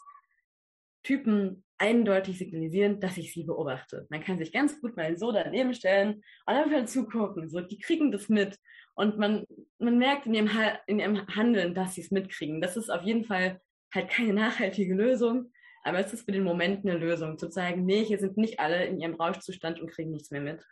[1.07, 4.05] Typen eindeutig signalisieren, dass ich sie beobachte.
[4.09, 7.47] Man kann sich ganz gut mal so daneben stellen und einfach zugucken.
[7.47, 8.59] So, die kriegen das mit.
[8.93, 9.45] Und man,
[9.79, 10.49] man merkt in ihrem,
[10.85, 12.59] in ihrem Handeln, dass sie es mitkriegen.
[12.59, 13.61] Das ist auf jeden Fall
[13.93, 15.53] halt keine nachhaltige Lösung,
[15.83, 18.83] aber es ist für den Moment eine Lösung, zu zeigen, nee, hier sind nicht alle
[18.85, 20.65] in ihrem Rauschzustand und kriegen nichts mehr mit.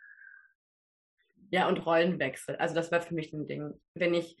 [1.50, 2.56] Ja, und Rollenwechsel.
[2.56, 3.72] Also das war für mich ein Ding.
[3.94, 4.36] Wenn ich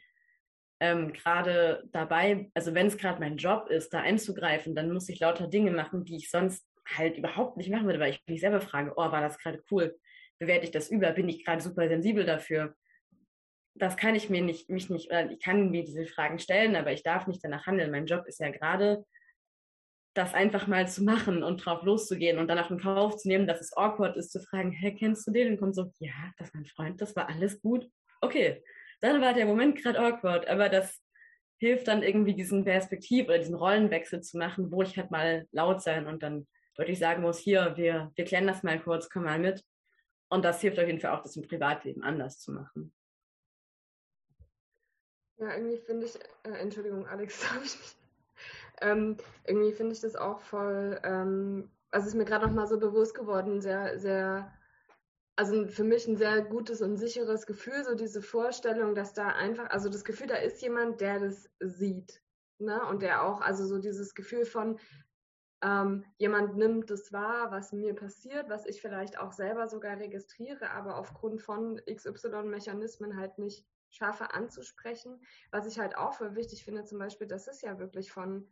[0.80, 5.20] ähm, gerade dabei, also wenn es gerade mein Job ist, da einzugreifen, dann muss ich
[5.20, 8.60] lauter Dinge machen, die ich sonst halt überhaupt nicht machen würde, weil ich mich selber
[8.60, 9.98] frage, oh, war das gerade cool?
[10.38, 11.10] Bewerte ich das über?
[11.12, 12.74] Bin ich gerade super sensibel dafür?
[13.74, 16.92] Das kann ich mir nicht, mich nicht, oder ich kann mir diese Fragen stellen, aber
[16.92, 17.90] ich darf nicht danach handeln.
[17.90, 19.04] Mein Job ist ja gerade,
[20.16, 23.46] das einfach mal zu machen und drauf loszugehen und dann auch in Kauf zu nehmen,
[23.46, 25.52] dass es awkward ist, zu fragen, hey, kennst du den?
[25.52, 27.86] Und kommt so, ja, das ist mein Freund, das war alles gut.
[28.22, 28.62] Okay,
[29.00, 31.00] dann war der Moment gerade awkward, aber das
[31.58, 35.82] hilft dann irgendwie diesen Perspektiv oder diesen Rollenwechsel zu machen, wo ich halt mal laut
[35.82, 39.38] sein und dann deutlich sagen muss, hier, wir, wir klären das mal kurz, komm mal
[39.38, 39.64] mit.
[40.28, 42.92] Und das hilft auf jeden Fall auch, das im Privatleben anders zu machen.
[45.38, 47.96] Ja, irgendwie finde ich, äh, Entschuldigung, Alex, habe ich mich
[48.80, 49.16] ähm,
[49.46, 53.14] irgendwie finde ich das auch voll, ähm, also ist mir gerade noch mal so bewusst
[53.14, 54.52] geworden, sehr, sehr,
[55.36, 59.70] also für mich ein sehr gutes und sicheres Gefühl, so diese Vorstellung, dass da einfach,
[59.70, 62.22] also das Gefühl, da ist jemand, der das sieht.
[62.58, 62.80] Ne?
[62.86, 64.78] Und der auch, also so dieses Gefühl von,
[65.62, 70.70] ähm, jemand nimmt das wahr, was mir passiert, was ich vielleicht auch selber sogar registriere,
[70.70, 75.20] aber aufgrund von XY-Mechanismen halt nicht schaffe anzusprechen.
[75.50, 78.48] Was ich halt auch für wichtig finde, zum Beispiel, das ist ja wirklich von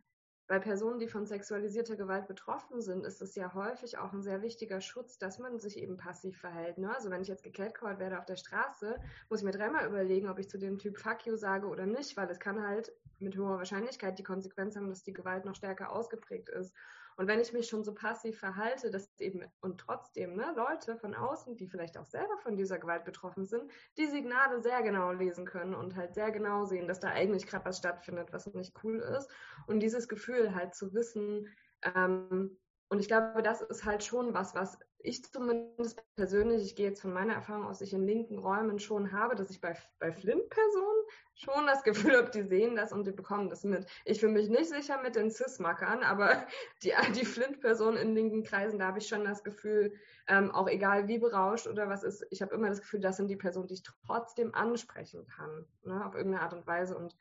[0.47, 4.41] bei Personen, die von sexualisierter Gewalt betroffen sind, ist es ja häufig auch ein sehr
[4.43, 6.77] wichtiger Schutz, dass man sich eben passiv verhält.
[6.77, 6.93] Ne?
[6.93, 10.37] Also wenn ich jetzt gecatcallt werde auf der Straße, muss ich mir dreimal überlegen, ob
[10.37, 13.57] ich zu dem Typ Fuck you sage oder nicht, weil es kann halt mit hoher
[13.57, 16.73] Wahrscheinlichkeit die Konsequenz haben, dass die Gewalt noch stärker ausgeprägt ist.
[17.17, 21.15] Und wenn ich mich schon so passiv verhalte, dass eben und trotzdem ne, Leute von
[21.15, 25.45] außen, die vielleicht auch selber von dieser Gewalt betroffen sind, die Signale sehr genau lesen
[25.45, 28.99] können und halt sehr genau sehen, dass da eigentlich gerade was stattfindet, was nicht cool
[28.99, 29.29] ist.
[29.67, 31.47] Und dieses Gefühl halt zu wissen,
[31.95, 32.57] ähm,
[32.89, 37.01] und ich glaube, das ist halt schon was, was ich zumindest persönlich, ich gehe jetzt
[37.01, 41.03] von meiner Erfahrung aus, ich in linken Räumen schon habe, dass ich bei, bei Flint-Personen
[41.35, 43.85] schon das Gefühl habe, die sehen das und die bekommen das mit.
[44.05, 46.45] Ich fühle mich nicht sicher mit den Cis-Mackern, aber
[46.83, 49.93] die, die Flint-Personen in linken Kreisen, da habe ich schon das Gefühl,
[50.27, 53.27] ähm, auch egal wie berauscht oder was ist, ich habe immer das Gefühl, das sind
[53.27, 56.97] die Personen, die ich trotzdem ansprechen kann, ne, auf irgendeine Art und Weise.
[56.97, 57.15] Und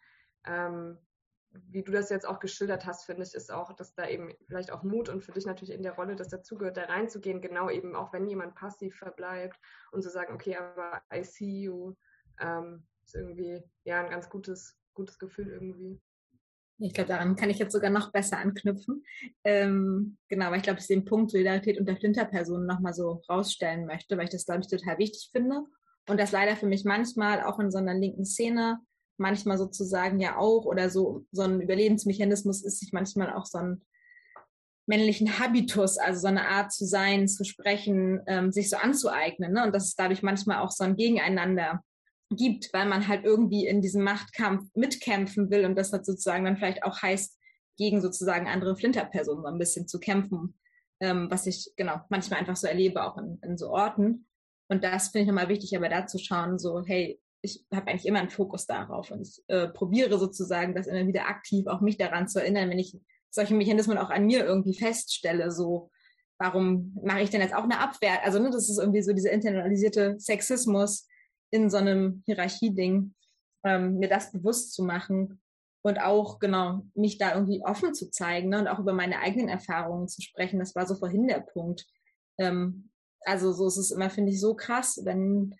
[0.46, 0.98] ähm,
[1.68, 4.72] wie du das jetzt auch geschildert hast, finde ich, ist auch, dass da eben vielleicht
[4.72, 7.94] auch Mut und für dich natürlich in der Rolle, dass dazugehört, da reinzugehen, genau eben
[7.94, 9.58] auch wenn jemand passiv verbleibt
[9.92, 11.94] und zu sagen, okay, aber I see you,
[12.40, 16.00] ähm, ist irgendwie ja ein ganz gutes, gutes Gefühl irgendwie.
[16.78, 19.04] Ich glaube, daran kann ich jetzt sogar noch besser anknüpfen.
[19.44, 23.86] Ähm, genau, weil ich glaube, dass ich den Punkt Solidarität unter Flinterpersonen nochmal so rausstellen
[23.86, 25.62] möchte, weil ich das, glaube ich, total wichtig finde.
[26.08, 28.80] Und das leider für mich manchmal auch in so einer linken Szene,
[29.16, 33.84] manchmal sozusagen ja auch, oder so, so ein Überlebensmechanismus ist, sich manchmal auch so einen
[34.86, 39.52] männlichen Habitus, also so eine Art zu sein, zu sprechen, ähm, sich so anzueignen.
[39.52, 39.64] Ne?
[39.64, 41.82] Und dass es dadurch manchmal auch so ein Gegeneinander
[42.30, 46.56] gibt, weil man halt irgendwie in diesem Machtkampf mitkämpfen will und das hat sozusagen dann
[46.56, 47.38] vielleicht auch heißt,
[47.76, 50.54] gegen sozusagen andere Flinterpersonen so ein bisschen zu kämpfen,
[51.00, 54.26] ähm, was ich genau manchmal einfach so erlebe, auch in, in so Orten.
[54.68, 58.06] Und das finde ich nochmal wichtig, aber da zu schauen, so, hey, ich habe eigentlich
[58.06, 61.98] immer einen Fokus darauf und ich äh, probiere sozusagen, das immer wieder aktiv auch mich
[61.98, 62.98] daran zu erinnern, wenn ich
[63.30, 65.90] solche Mechanismen auch an mir irgendwie feststelle, so,
[66.38, 68.24] warum mache ich denn jetzt auch eine Abwehr?
[68.24, 71.06] Also, ne, das ist irgendwie so dieser internalisierte Sexismus,
[71.50, 73.14] in so einem Hierarchieding,
[73.64, 75.40] ähm, mir das bewusst zu machen
[75.82, 79.48] und auch genau mich da irgendwie offen zu zeigen ne, und auch über meine eigenen
[79.48, 80.58] Erfahrungen zu sprechen.
[80.58, 81.86] Das war so vorhin der Punkt.
[82.38, 82.90] Ähm,
[83.20, 85.54] also so ist es immer, finde ich, so krass, wenn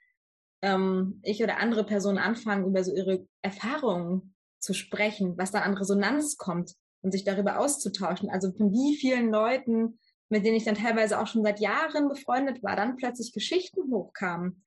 [0.65, 5.75] ähm, ich oder andere Personen anfangen, über so ihre Erfahrungen zu sprechen, was da an
[5.75, 8.31] Resonanz kommt und sich darüber auszutauschen.
[8.31, 9.99] Also von wie vielen Leuten,
[10.31, 14.65] mit denen ich dann teilweise auch schon seit Jahren befreundet war, dann plötzlich Geschichten hochkamen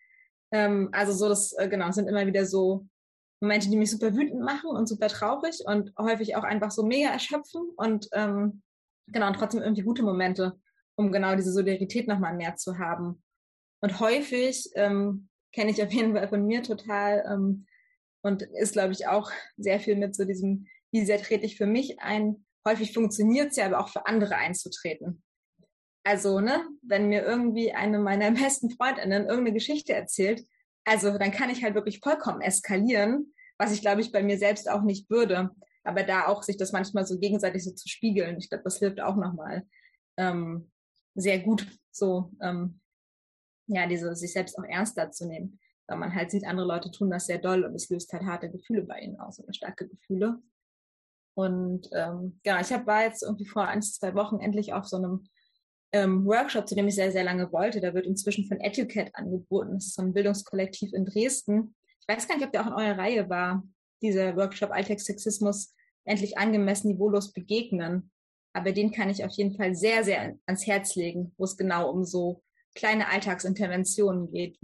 [0.51, 2.87] ähm, also so, das, äh, genau, sind immer wieder so
[3.41, 7.09] Momente, die mich super wütend machen und super traurig und häufig auch einfach so mega
[7.09, 8.61] erschöpfen und ähm,
[9.07, 10.59] genau, und trotzdem irgendwie gute Momente,
[10.95, 13.21] um genau diese Solidarität nochmal mehr zu haben.
[13.81, 17.65] Und häufig ähm, kenne ich auf jeden Fall von mir total ähm,
[18.21, 21.65] und ist, glaube ich, auch sehr viel mit so diesem, wie sehr trete ich für
[21.65, 22.45] mich ein.
[22.67, 25.23] Häufig funktioniert es ja aber auch für andere einzutreten.
[26.03, 30.45] Also, ne, wenn mir irgendwie eine meiner besten Freundinnen irgendeine Geschichte erzählt,
[30.85, 34.69] also dann kann ich halt wirklich vollkommen eskalieren, was ich glaube ich bei mir selbst
[34.69, 35.49] auch nicht würde.
[35.83, 39.01] Aber da auch sich das manchmal so gegenseitig so zu spiegeln, ich glaube, das hilft
[39.01, 39.65] auch nochmal
[40.17, 40.71] ähm,
[41.15, 42.79] sehr gut, so ähm,
[43.68, 45.59] ja, diese sich selbst auch ernster zu nehmen.
[45.88, 48.49] Weil man halt sieht, andere Leute tun das sehr doll und es löst halt harte
[48.49, 50.39] Gefühle bei ihnen aus oder starke Gefühle.
[51.36, 54.97] Und ähm, genau, ich hab, war jetzt irgendwie vor ein, zwei Wochen endlich auf so
[54.97, 55.28] einem
[55.93, 57.80] ähm, Workshop, zu dem ich sehr, sehr lange wollte.
[57.80, 59.76] Da wird inzwischen von Educat angeboten.
[59.76, 61.76] Das ist so ein Bildungskollektiv in Dresden.
[62.01, 63.63] Ich weiß gar nicht, ob der auch in eurer Reihe war,
[64.01, 65.74] dieser Workshop Alltagssexismus
[66.05, 68.11] endlich angemessen niveaulos begegnen.
[68.53, 71.91] Aber den kann ich auf jeden Fall sehr, sehr ans Herz legen, wo es genau
[71.91, 72.41] um so
[72.78, 74.57] kleine Alltagsinterventionen geht.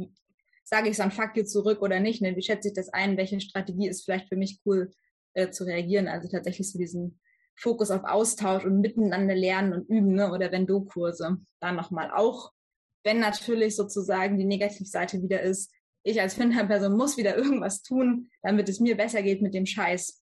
[0.64, 2.22] Sage ich so ein Fuck you zurück oder nicht?
[2.22, 2.36] Ne?
[2.36, 3.18] Wie schätze ich das ein?
[3.18, 4.92] Welche Strategie ist vielleicht für mich cool
[5.34, 6.08] äh, zu reagieren?
[6.08, 7.20] Also tatsächlich so diesen
[7.56, 10.32] Fokus auf Austausch und miteinander lernen und üben, ne?
[10.32, 11.38] oder wenn du Kurse.
[11.60, 12.54] Dann nochmal auch,
[13.04, 15.72] wenn natürlich sozusagen die Negativseite wieder ist,
[16.04, 20.22] ich als Finderperson muss wieder irgendwas tun, damit es mir besser geht mit dem Scheiß.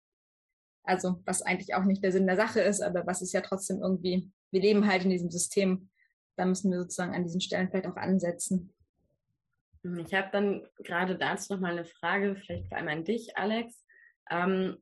[0.84, 3.80] Also, was eigentlich auch nicht der Sinn der Sache ist, aber was ist ja trotzdem
[3.82, 5.91] irgendwie, wir leben halt in diesem System.
[6.39, 8.72] Da müssen wir sozusagen an diesen Stellen vielleicht auch ansetzen.
[9.82, 13.84] Ich habe dann gerade dazu noch mal eine Frage, vielleicht vor allem an dich, Alex.
[14.30, 14.76] Ähm,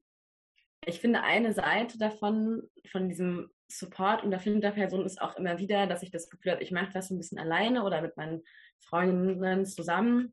[0.84, 5.86] ich finde, eine Seite davon, von diesem Support und der Person ist auch immer wieder,
[5.86, 8.42] dass ich das Gefühl habe, ich mache das ein bisschen alleine oder mit meinen
[8.78, 10.32] Freundinnen zusammen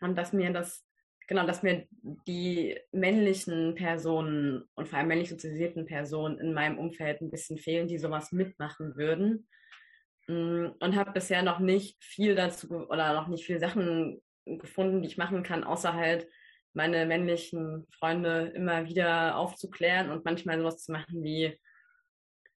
[0.00, 0.84] und dass mir das,
[1.26, 1.86] genau, dass mir
[2.26, 7.88] die männlichen Personen und vor allem männlich sozialisierten Personen in meinem Umfeld ein bisschen fehlen,
[7.88, 9.48] die sowas mitmachen würden.
[10.28, 15.08] Mm, und habe bisher noch nicht viel dazu oder noch nicht viele Sachen gefunden, die
[15.08, 16.26] ich machen kann, außer halt
[16.72, 21.58] meine männlichen Freunde immer wieder aufzuklären und manchmal sowas zu machen wie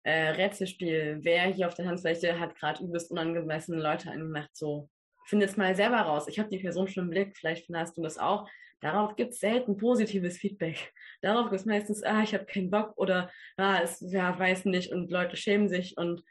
[0.04, 1.20] äh, Rätselspiel.
[1.22, 4.50] Wer hier auf der Tanzfläche hat gerade übelst unangemessene Leute angemacht?
[4.54, 4.90] So,
[5.30, 6.28] finde es mal selber raus.
[6.28, 8.50] Ich habe die Person schon im Blick, vielleicht findest du das auch.
[8.82, 10.92] Darauf gibt es selten positives Feedback.
[11.22, 14.92] Darauf gibt es meistens, ah, ich habe keinen Bock oder ah, es ja, weiß nicht
[14.92, 16.24] und Leute schämen sich und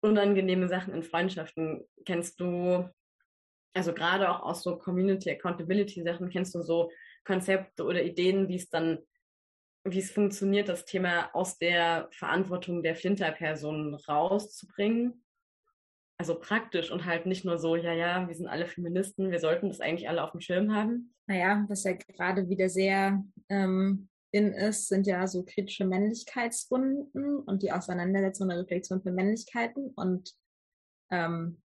[0.00, 1.84] unangenehme Sachen in Freundschaften.
[2.04, 2.88] Kennst du,
[3.74, 6.90] also gerade auch aus so Community Accountability Sachen, kennst du so
[7.24, 8.98] Konzepte oder Ideen, wie es dann,
[9.84, 15.24] wie es funktioniert, das Thema aus der Verantwortung der Flinterpersonen rauszubringen.
[16.20, 19.68] Also praktisch und halt nicht nur so, ja, ja, wir sind alle Feministen, wir sollten
[19.68, 21.14] das eigentlich alle auf dem Schirm haben.
[21.26, 27.62] Naja, was ja gerade wieder sehr ähm, in ist, sind ja so kritische Männlichkeitsrunden und
[27.62, 29.92] die Auseinandersetzung der Reflexion für Männlichkeiten.
[29.96, 30.34] Und
[31.10, 31.62] ähm,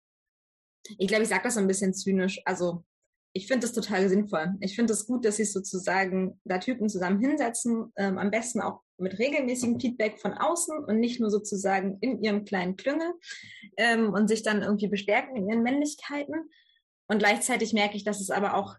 [0.98, 2.40] ich glaube, ich sage das ein bisschen zynisch.
[2.44, 2.84] Also
[3.32, 4.54] ich finde das total sinnvoll.
[4.60, 8.80] Ich finde es gut, dass sich sozusagen da Typen zusammen hinsetzen, ähm, am besten auch
[8.98, 13.12] mit regelmäßigem Feedback von außen und nicht nur sozusagen in ihrem kleinen Klüngel
[13.76, 16.50] ähm, und sich dann irgendwie bestärken in ihren Männlichkeiten.
[17.08, 18.76] Und gleichzeitig merke ich, dass es aber auch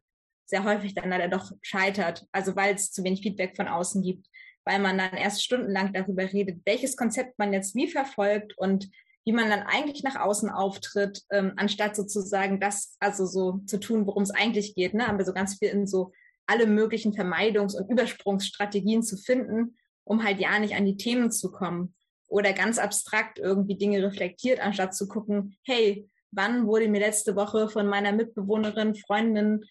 [0.51, 4.27] sehr häufig dann leider doch scheitert, also weil es zu wenig Feedback von außen gibt.
[4.63, 8.91] weil man dann erst stundenlang darüber redet, welches Konzept man jetzt wie verfolgt und
[9.25, 14.05] wie man dann eigentlich nach außen auftritt, ähm, anstatt sozusagen das also so zu tun,
[14.05, 14.93] worum es eigentlich geht.
[14.93, 15.07] Ne?
[15.07, 16.11] Haben wir so ganz viel in so
[16.45, 21.51] alle möglichen Vermeidungs- und Übersprungsstrategien zu finden, um halt ja nicht an die Themen zu
[21.51, 21.95] kommen
[22.27, 27.67] oder ganz abstrakt irgendwie Dinge reflektiert, anstatt zu gucken, hey, wann wurde mir letzte Woche
[27.67, 29.65] von meiner Mitbewohnerin, Freundin,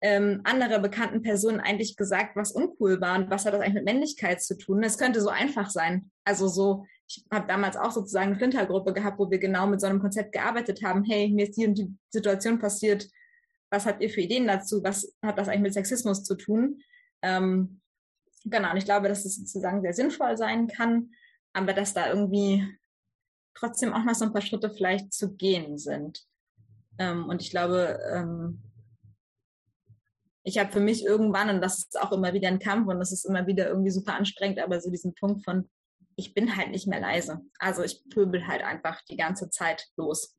[0.00, 3.84] ähm, anderer bekannten Personen eigentlich gesagt, was uncool war und was hat das eigentlich mit
[3.84, 4.82] Männlichkeit zu tun?
[4.82, 6.10] Es könnte so einfach sein.
[6.24, 9.86] Also so, ich habe damals auch sozusagen eine Flintergruppe gehabt, wo wir genau mit so
[9.86, 11.04] einem Konzept gearbeitet haben.
[11.04, 13.08] Hey, mir ist die und die Situation passiert.
[13.70, 14.82] Was habt ihr für Ideen dazu?
[14.84, 16.80] Was hat das eigentlich mit Sexismus zu tun?
[17.22, 17.80] Ähm,
[18.44, 21.10] genau, und ich glaube, dass es sozusagen sehr sinnvoll sein kann,
[21.52, 22.66] aber dass da irgendwie
[23.54, 26.24] trotzdem auch noch so ein paar Schritte vielleicht zu gehen sind.
[26.98, 28.62] Ähm, und ich glaube, ähm,
[30.48, 33.12] ich habe für mich irgendwann, und das ist auch immer wieder ein Kampf und das
[33.12, 35.68] ist immer wieder irgendwie super anstrengend, aber so diesen Punkt von,
[36.16, 37.42] ich bin halt nicht mehr leise.
[37.58, 40.34] Also ich pöbel halt einfach die ganze Zeit los.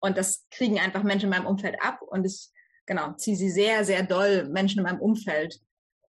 [0.00, 2.50] Und das kriegen einfach Menschen in meinem Umfeld ab und ich,
[2.84, 5.60] genau, ziehe sie sehr, sehr doll Menschen in meinem Umfeld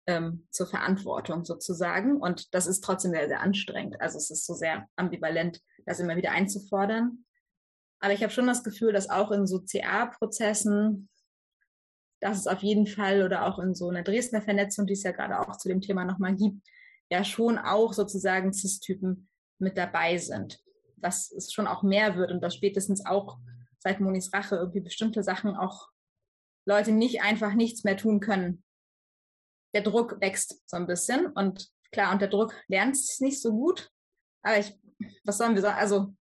[0.08, 2.16] ähm, zur Verantwortung sozusagen.
[2.16, 4.00] Und das ist trotzdem sehr, sehr anstrengend.
[4.00, 7.26] Also es ist so sehr ambivalent, das immer wieder einzufordern.
[8.00, 11.10] Aber ich habe schon das Gefühl, dass auch in so CA-Prozessen
[12.24, 15.12] dass es auf jeden Fall oder auch in so einer Dresdner Vernetzung, die es ja
[15.12, 16.66] gerade auch zu dem Thema nochmal gibt,
[17.12, 19.28] ja schon auch sozusagen CIS-Typen
[19.60, 20.64] mit dabei sind.
[20.96, 23.40] Dass es schon auch mehr wird und dass spätestens auch
[23.80, 25.90] seit Monis Rache irgendwie bestimmte Sachen auch
[26.66, 28.64] Leute nicht einfach nichts mehr tun können.
[29.76, 33.92] Der Druck wächst so ein bisschen und klar, unter Druck lernt es nicht so gut.
[34.44, 34.74] Aber ich,
[35.26, 35.78] was sollen wir sagen?
[35.78, 36.16] Also,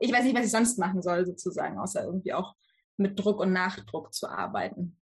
[0.00, 2.56] ich weiß nicht, was ich sonst machen soll, sozusagen, außer irgendwie auch
[2.98, 4.96] mit Druck und Nachdruck zu arbeiten?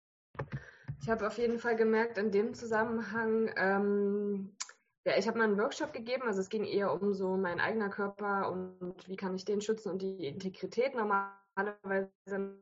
[1.01, 4.55] Ich habe auf jeden Fall gemerkt, in dem Zusammenhang, ähm,
[5.05, 7.89] ja, ich habe mal einen Workshop gegeben, also es ging eher um so mein eigener
[7.89, 10.95] Körper und wie kann ich den schützen und die Integrität.
[10.95, 12.57] Normalerweise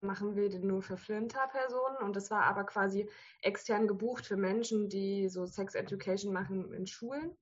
[0.00, 3.08] machen wir den nur für Flinter-Personen und das war aber quasi
[3.40, 7.36] extern gebucht für Menschen, die so Sex Education machen in Schulen.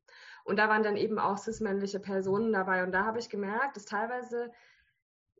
[0.44, 3.84] Und da waren dann eben auch cis-männliche Personen dabei und da habe ich gemerkt, dass
[3.84, 4.50] teilweise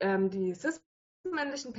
[0.00, 0.82] ähm, die cis
[1.24, 1.74] männlichen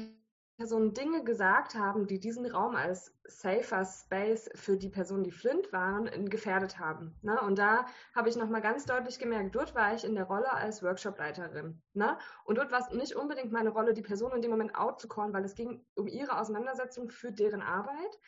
[0.57, 5.73] Personen Dinge gesagt haben, die diesen Raum als safer Space für die Personen, die Flint
[5.73, 7.15] waren, gefährdet haben.
[7.23, 7.41] Ne?
[7.41, 10.83] Und da habe ich nochmal ganz deutlich gemerkt, dort war ich in der Rolle als
[10.83, 11.81] Workshopleiterin.
[11.93, 12.15] Ne?
[12.45, 15.07] Und dort war es nicht unbedingt meine Rolle, die Person in dem Moment out zu
[15.07, 18.19] callen, weil es ging um ihre Auseinandersetzung für deren Arbeit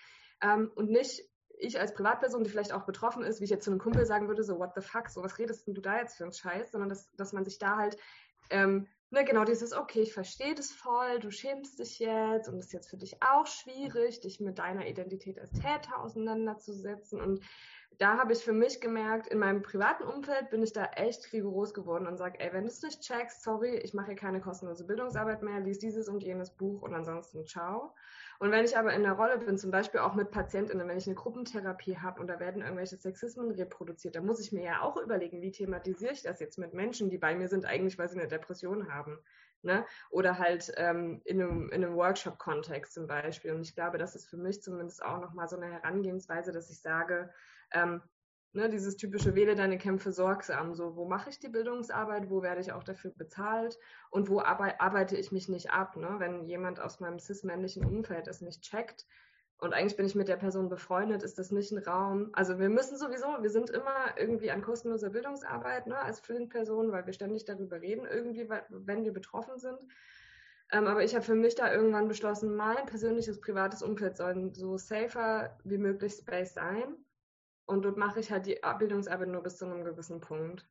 [0.41, 3.69] ähm, und nicht ich als Privatperson, die vielleicht auch betroffen ist, wie ich jetzt zu
[3.69, 6.17] einem Kumpel sagen würde, so what the fuck, so was redest denn du da jetzt
[6.17, 7.95] für einen Scheiß, sondern dass, dass man sich da halt
[8.49, 12.65] ähm, ne, genau dieses, okay, ich verstehe das voll, du schämst dich jetzt und es
[12.65, 17.21] ist jetzt für dich auch schwierig, dich mit deiner Identität als Täter auseinanderzusetzen.
[17.21, 17.41] Und
[17.97, 21.73] da habe ich für mich gemerkt, in meinem privaten Umfeld bin ich da echt rigoros
[21.73, 24.85] geworden und sage, ey, wenn du es nicht checkst, sorry, ich mache hier keine kostenlose
[24.85, 27.93] Bildungsarbeit mehr, lies dieses und jenes Buch und ansonsten ciao.
[28.39, 31.07] Und wenn ich aber in der Rolle bin, zum Beispiel auch mit PatientInnen, wenn ich
[31.07, 34.97] eine Gruppentherapie habe und da werden irgendwelche Sexismen reproduziert, dann muss ich mir ja auch
[34.97, 38.19] überlegen, wie thematisiere ich das jetzt mit Menschen, die bei mir sind, eigentlich weil sie
[38.19, 39.19] eine Depression haben.
[39.61, 39.85] Ne?
[40.09, 43.53] Oder halt ähm, in einem, in einem Workshop-Kontext zum Beispiel.
[43.53, 46.81] Und ich glaube, das ist für mich zumindest auch nochmal so eine Herangehensweise, dass ich
[46.81, 47.33] sage,
[47.73, 48.01] ähm,
[48.53, 50.73] ne, dieses typische wähle deine Kämpfe sorgsam.
[50.75, 53.77] So, wo mache ich die Bildungsarbeit, wo werde ich auch dafür bezahlt
[54.09, 56.15] und wo arbeite ich mich nicht ab, ne?
[56.19, 59.05] wenn jemand aus meinem cis-männlichen Umfeld es nicht checkt.
[59.59, 62.31] Und eigentlich bin ich mit der Person befreundet, ist das nicht ein Raum.
[62.33, 67.05] Also wir müssen sowieso, wir sind immer irgendwie an kostenloser Bildungsarbeit ne, als Flint-Person, weil
[67.05, 69.79] wir ständig darüber reden, irgendwie, wenn wir betroffen sind.
[70.71, 74.77] Ähm, aber ich habe für mich da irgendwann beschlossen, mein persönliches privates Umfeld soll so
[74.77, 76.97] safer wie möglich Space sein.
[77.65, 80.67] Und dort mache ich halt die Bildungsarbeit nur bis zu einem gewissen Punkt.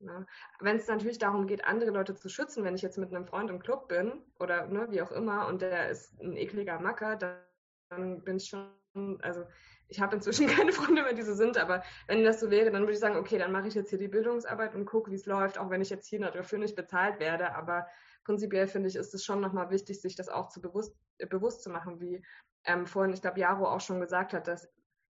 [0.00, 0.26] Ne?
[0.60, 3.50] Wenn es natürlich darum geht, andere Leute zu schützen, wenn ich jetzt mit einem Freund
[3.50, 8.22] im Club bin oder ne, wie auch immer und der ist ein ekliger Macker, dann
[8.22, 9.44] bin ich schon, also
[9.88, 12.82] ich habe inzwischen keine Freunde mehr, die so sind, aber wenn das so wäre, dann
[12.82, 15.26] würde ich sagen, okay, dann mache ich jetzt hier die Bildungsarbeit und gucke, wie es
[15.26, 17.54] läuft, auch wenn ich jetzt hier dafür nicht bezahlt werde.
[17.54, 17.86] Aber
[18.24, 21.62] prinzipiell finde ich, ist es schon nochmal wichtig, sich das auch zu bewusst, äh, bewusst
[21.62, 22.24] zu machen, wie
[22.64, 24.72] ähm, vorhin, ich glaube, Jaro auch schon gesagt hat, dass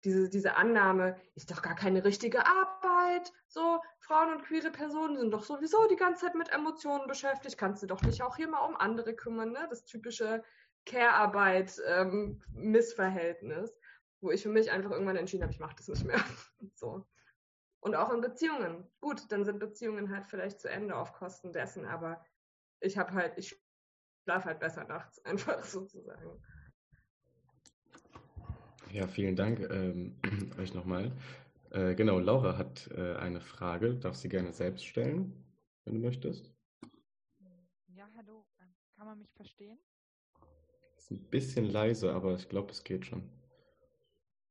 [0.05, 3.33] diese, diese Annahme ist doch gar keine richtige Arbeit.
[3.49, 7.57] So, Frauen und queere Personen sind doch sowieso die ganze Zeit mit Emotionen beschäftigt.
[7.57, 9.67] Kannst du doch nicht auch hier mal um andere kümmern, ne?
[9.71, 10.45] Das typische
[10.85, 13.77] Care-Arbeit-Missverhältnis, ähm,
[14.21, 16.19] wo ich für mich einfach irgendwann entschieden habe, ich mache das nicht mehr.
[16.75, 17.07] so.
[17.81, 18.87] Und auch in Beziehungen.
[19.01, 22.23] Gut, dann sind Beziehungen halt vielleicht zu Ende auf Kosten dessen, aber
[22.81, 23.59] ich habe halt, ich
[24.25, 26.43] schlafe halt besser nachts, einfach sozusagen.
[28.95, 30.15] Ja, vielen Dank ähm,
[30.57, 31.11] euch nochmal.
[31.73, 35.33] Äh, genau, Laura hat äh, eine Frage, darf sie gerne selbst stellen,
[35.85, 36.55] wenn du möchtest.
[37.89, 39.81] Ja, hallo, ähm, kann man mich verstehen?
[40.97, 43.29] Ist ein bisschen leise, aber ich glaube, es geht schon.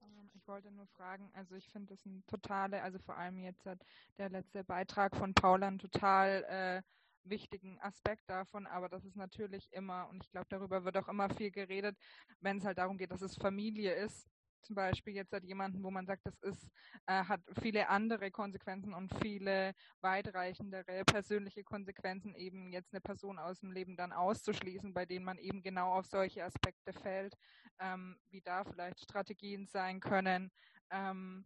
[0.01, 3.65] Ähm, ich wollte nur fragen, also ich finde das ein totale, also vor allem jetzt
[3.65, 3.79] hat
[4.17, 6.81] der letzte Beitrag von Paula ein total äh,
[7.23, 11.29] wichtigen Aspekt davon, aber das ist natürlich immer, und ich glaube, darüber wird auch immer
[11.29, 11.97] viel geredet,
[12.41, 14.32] wenn es halt darum geht, dass es Familie ist.
[14.63, 16.67] Zum Beispiel jetzt hat jemanden, wo man sagt, das ist,
[17.07, 23.59] äh, hat viele andere Konsequenzen und viele weitreichendere persönliche Konsequenzen, eben jetzt eine Person aus
[23.59, 27.35] dem Leben dann auszuschließen, bei denen man eben genau auf solche Aspekte fällt,
[27.79, 30.51] ähm, wie da vielleicht Strategien sein können.
[30.89, 31.45] Ähm.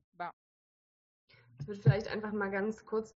[1.59, 3.15] Ich würde vielleicht einfach mal ganz kurz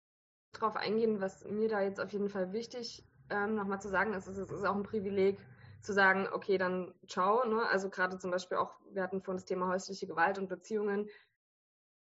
[0.52, 4.26] drauf eingehen, was mir da jetzt auf jeden Fall wichtig ähm, nochmal zu sagen ist.
[4.26, 5.38] Es ist auch ein Privileg
[5.82, 7.46] zu sagen, okay, dann ciao.
[7.46, 7.66] Ne?
[7.68, 11.08] Also gerade zum Beispiel auch, wir hatten vorhin das Thema häusliche Gewalt und Beziehungen.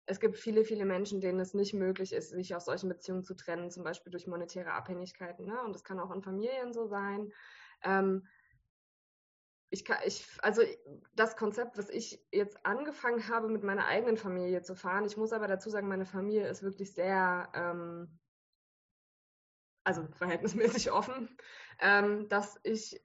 [0.07, 3.35] Es gibt viele, viele Menschen, denen es nicht möglich ist, sich aus solchen Beziehungen zu
[3.35, 5.47] trennen, zum Beispiel durch monetäre Abhängigkeiten.
[5.47, 5.63] Ne?
[5.63, 7.33] Und das kann auch in Familien so sein.
[7.83, 8.27] Ähm,
[9.71, 10.63] ich kann, ich, also
[11.15, 15.33] das Konzept, was ich jetzt angefangen habe, mit meiner eigenen Familie zu fahren, ich muss
[15.33, 18.19] aber dazu sagen, meine Familie ist wirklich sehr ähm,
[19.85, 21.29] also verhältnismäßig offen,
[21.81, 23.01] ähm, dass ich,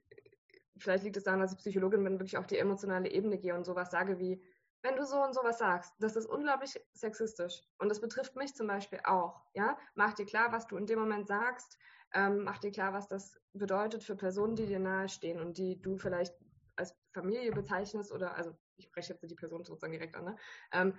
[0.78, 3.64] vielleicht liegt es daran, dass ich Psychologin bin, wirklich auf die emotionale Ebene gehe und
[3.64, 4.42] sowas sage wie,
[4.82, 7.62] wenn du so und sowas sagst, das ist unglaublich sexistisch.
[7.78, 9.42] Und das betrifft mich zum Beispiel auch.
[9.54, 9.76] Ja?
[9.94, 11.78] Mach dir klar, was du in dem Moment sagst.
[12.14, 15.96] Ähm, mach dir klar, was das bedeutet für Personen, die dir nahestehen und die du
[15.96, 16.34] vielleicht
[16.76, 20.36] als Familie bezeichnest oder, also ich spreche jetzt die Person sozusagen direkt an, ne?
[20.72, 20.94] Ähm,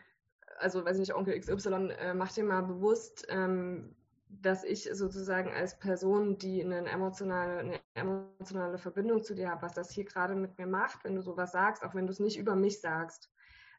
[0.57, 3.95] also weiß ich nicht, Onkel XY, äh, mach dir mal bewusst, ähm,
[4.29, 9.73] dass ich sozusagen als Person, die eine emotionale, eine emotionale Verbindung zu dir habe, was
[9.73, 12.37] das hier gerade mit mir macht, wenn du sowas sagst, auch wenn du es nicht
[12.37, 13.31] über mich sagst.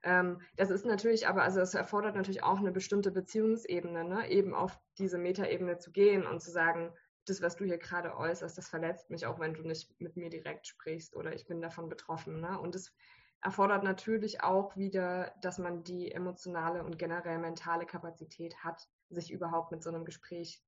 [0.02, 4.28] Ähm, das ist natürlich aber, also es erfordert natürlich auch eine bestimmte Beziehungsebene, ne?
[4.28, 6.93] eben auf diese Metaebene zu gehen und zu sagen,
[7.27, 10.31] das, was du hier gerade äußerst, das verletzt mich, auch wenn du nicht mit mir
[10.31, 12.40] direkt sprichst oder ich bin davon betroffen.
[12.40, 12.59] Ne?
[12.59, 12.93] Und es
[13.40, 19.73] erfordert natürlich auch wieder, dass man die emotionale und generell mentale Kapazität hat, sich überhaupt
[19.73, 20.62] mit so einem Gespräch,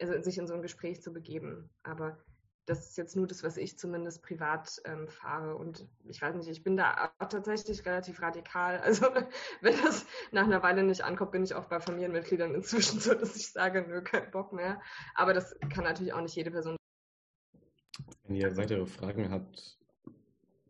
[0.00, 1.70] also sich in so ein Gespräch zu begeben.
[1.82, 2.18] Aber
[2.66, 5.56] das ist jetzt nur das, was ich zumindest privat ähm, fahre.
[5.56, 8.80] Und ich weiß nicht, ich bin da auch tatsächlich relativ radikal.
[8.84, 9.06] Also
[9.60, 13.36] wenn das nach einer Weile nicht ankommt, bin ich auch bei Familienmitgliedern inzwischen so, dass
[13.36, 14.80] ich sage, nö, kein Bock mehr.
[15.14, 16.76] Aber das kann natürlich auch nicht jede Person.
[18.24, 19.78] Wenn ihr weitere Fragen habt,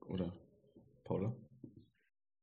[0.09, 0.32] oder
[1.05, 1.34] Paula?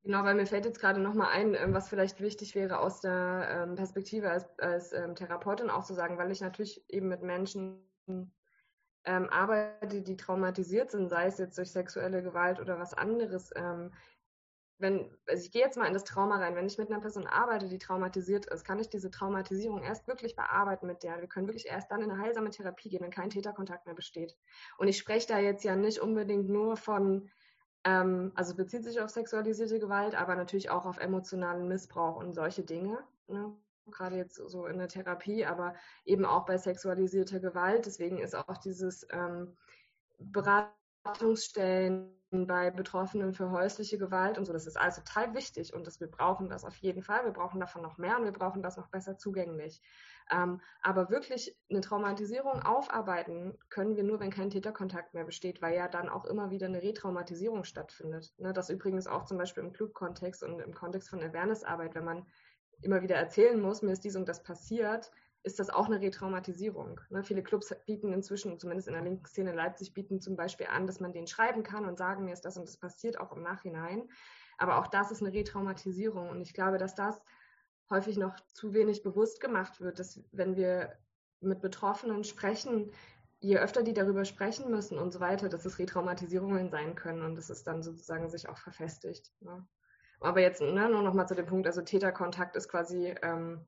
[0.03, 3.65] Genau, weil mir fällt jetzt gerade nochmal ein, ähm, was vielleicht wichtig wäre aus der
[3.67, 7.87] ähm, Perspektive als, als ähm, Therapeutin auch zu sagen, weil ich natürlich eben mit Menschen
[9.05, 13.51] ähm, arbeite, die traumatisiert sind, sei es jetzt durch sexuelle Gewalt oder was anderes.
[13.55, 13.91] Ähm,
[14.79, 17.27] wenn, also ich gehe jetzt mal in das Trauma rein, wenn ich mit einer Person
[17.27, 21.21] arbeite, die traumatisiert ist, kann ich diese Traumatisierung erst wirklich bearbeiten mit der.
[21.21, 24.35] Wir können wirklich erst dann in eine heilsame Therapie gehen, wenn kein Täterkontakt mehr besteht.
[24.77, 27.29] Und ich spreche da jetzt ja nicht unbedingt nur von
[27.83, 32.63] ähm, also bezieht sich auf sexualisierte Gewalt, aber natürlich auch auf emotionalen Missbrauch und solche
[32.63, 32.99] Dinge.
[33.27, 33.55] Ne?
[33.87, 35.73] Gerade jetzt so in der Therapie, aber
[36.05, 37.85] eben auch bei sexualisierter Gewalt.
[37.85, 39.57] Deswegen ist auch dieses ähm,
[40.19, 45.99] Beratungsstellen bei Betroffenen für häusliche Gewalt und so, das ist alles total wichtig und das,
[45.99, 47.25] wir brauchen das auf jeden Fall.
[47.25, 49.81] Wir brauchen davon noch mehr und wir brauchen das noch besser zugänglich.
[50.31, 55.75] Ähm, aber wirklich eine Traumatisierung aufarbeiten können wir nur, wenn kein Täterkontakt mehr besteht, weil
[55.75, 58.33] ja dann auch immer wieder eine Retraumatisierung stattfindet.
[58.37, 62.25] Ne, das übrigens auch zum Beispiel im Club-Kontext und im Kontext von Awareness-Arbeit, wenn man
[62.81, 65.11] immer wieder erzählen muss, mir ist dies und das passiert,
[65.43, 67.01] ist das auch eine Retraumatisierung.
[67.09, 70.87] Ne, viele Clubs bieten inzwischen, zumindest in der linken Szene Leipzig, bieten zum Beispiel an,
[70.87, 73.43] dass man denen schreiben kann und sagen, mir ist das und das passiert, auch im
[73.43, 74.07] Nachhinein.
[74.57, 76.29] Aber auch das ist eine Retraumatisierung.
[76.29, 77.19] Und ich glaube, dass das
[77.91, 80.97] häufig noch zu wenig bewusst gemacht wird, dass wenn wir
[81.41, 82.91] mit Betroffenen sprechen,
[83.39, 87.35] je öfter die darüber sprechen müssen und so weiter, dass es Retraumatisierungen sein können und
[87.35, 89.31] dass es dann sozusagen sich auch verfestigt.
[89.41, 89.67] Ne?
[90.19, 93.67] Aber jetzt ne, nur noch mal zu dem Punkt, also Täterkontakt ist quasi ähm,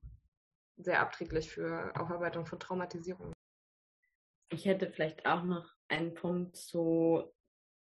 [0.77, 3.33] sehr abträglich für Aufarbeitung von Traumatisierung.
[4.49, 7.23] Ich hätte vielleicht auch noch einen Punkt zu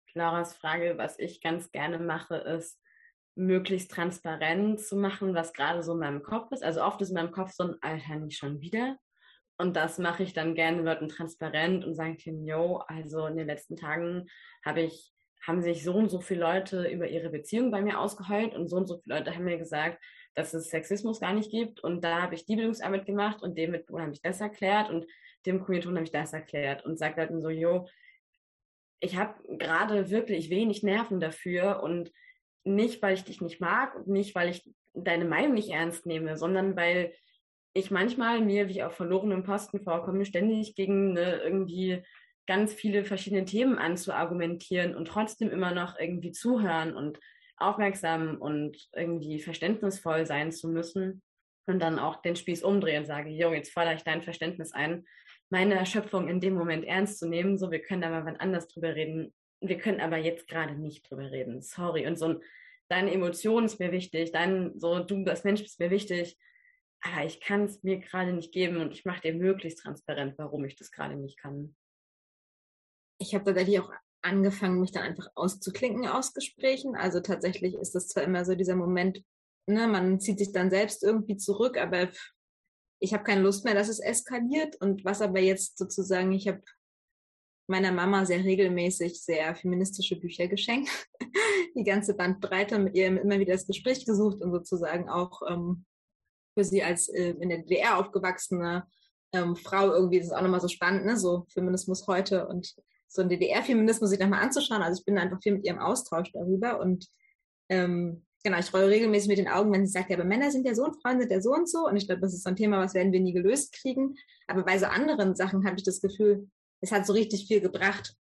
[0.08, 2.81] Claras Frage, was ich ganz gerne mache, ist,
[3.36, 6.64] möglichst transparent zu machen, was gerade so in meinem Kopf ist.
[6.64, 8.98] Also oft ist in meinem Kopf so ein Alter nicht schon wieder.
[9.58, 13.48] Und das mache ich dann gerne Leuten transparent und sage denen, yo, also in den
[13.48, 14.28] letzten Tagen
[14.66, 15.14] habe ich,
[15.45, 18.78] haben sich so und so viele Leute über ihre Beziehung bei mir ausgeheult und so
[18.78, 20.03] und so viele Leute haben mir gesagt,
[20.34, 21.80] dass es Sexismus gar nicht gibt.
[21.80, 25.06] Und da habe ich die Bildungsarbeit gemacht und dem Mitbewohner habe ich das erklärt und
[25.45, 27.88] dem Kommilitonen habe ich das erklärt und sage Leuten so, yo,
[28.99, 32.12] ich habe gerade wirklich wenig Nerven dafür und
[32.64, 34.64] nicht, weil ich dich nicht mag und nicht, weil ich
[34.94, 37.14] deine Meinung nicht ernst nehme, sondern weil
[37.74, 42.04] ich manchmal mir wie auf verlorenen Posten vorkomme, ständig gegen eine, irgendwie
[42.48, 47.20] ganz viele verschiedene Themen anzuargumentieren und trotzdem immer noch irgendwie zuhören und
[47.56, 51.22] aufmerksam und irgendwie verständnisvoll sein zu müssen
[51.68, 55.06] und dann auch den Spieß umdrehen und sage, jo, jetzt fordere ich dein Verständnis ein,
[55.50, 58.68] meine Erschöpfung in dem Moment ernst zu nehmen, so, wir können da mal wann anders
[58.68, 62.08] drüber reden, wir können aber jetzt gerade nicht drüber reden, sorry.
[62.08, 62.44] Und so ein,
[62.90, 66.38] deine Emotion ist mir wichtig, dein, so, du als Mensch bist mir wichtig,
[67.02, 70.66] aber ich kann es mir gerade nicht geben und ich mache dir möglichst transparent, warum
[70.66, 71.76] ich das gerade nicht kann.
[73.20, 73.92] Ich habe tatsächlich auch
[74.24, 76.96] angefangen, mich dann einfach auszuklinken aus Gesprächen.
[76.96, 79.24] Also tatsächlich ist das zwar immer so dieser Moment,
[79.68, 82.10] ne, man zieht sich dann selbst irgendwie zurück, aber
[83.00, 84.76] ich habe keine Lust mehr, dass es eskaliert.
[84.80, 86.62] Und was aber jetzt sozusagen, ich habe
[87.72, 90.89] meiner Mama sehr regelmäßig sehr feministische Bücher geschenkt.
[91.76, 95.85] Die ganze Bandbreite mit ihr immer wieder das Gespräch gesucht und sozusagen auch ähm,
[96.53, 98.85] für sie als äh, in der DDR aufgewachsene
[99.34, 101.18] ähm, Frau irgendwie, das ist auch nochmal so spannend, ne?
[101.18, 102.76] so Feminismus heute und
[103.07, 104.81] so ein DDR-Feminismus sich nochmal anzuschauen.
[104.81, 107.07] Also ich bin einfach viel mit ihrem Austausch darüber und
[107.69, 110.65] ähm, genau, ich rolle regelmäßig mit den Augen, wenn sie sagt, ja, aber Männer sind
[110.65, 111.88] ja so und Frauen sind ja so und so.
[111.88, 114.15] Und ich glaube, das ist so ein Thema, was werden wir nie gelöst kriegen.
[114.48, 116.49] Aber bei so anderen Sachen habe ich das Gefühl,
[116.82, 118.16] es hat so richtig viel gebracht.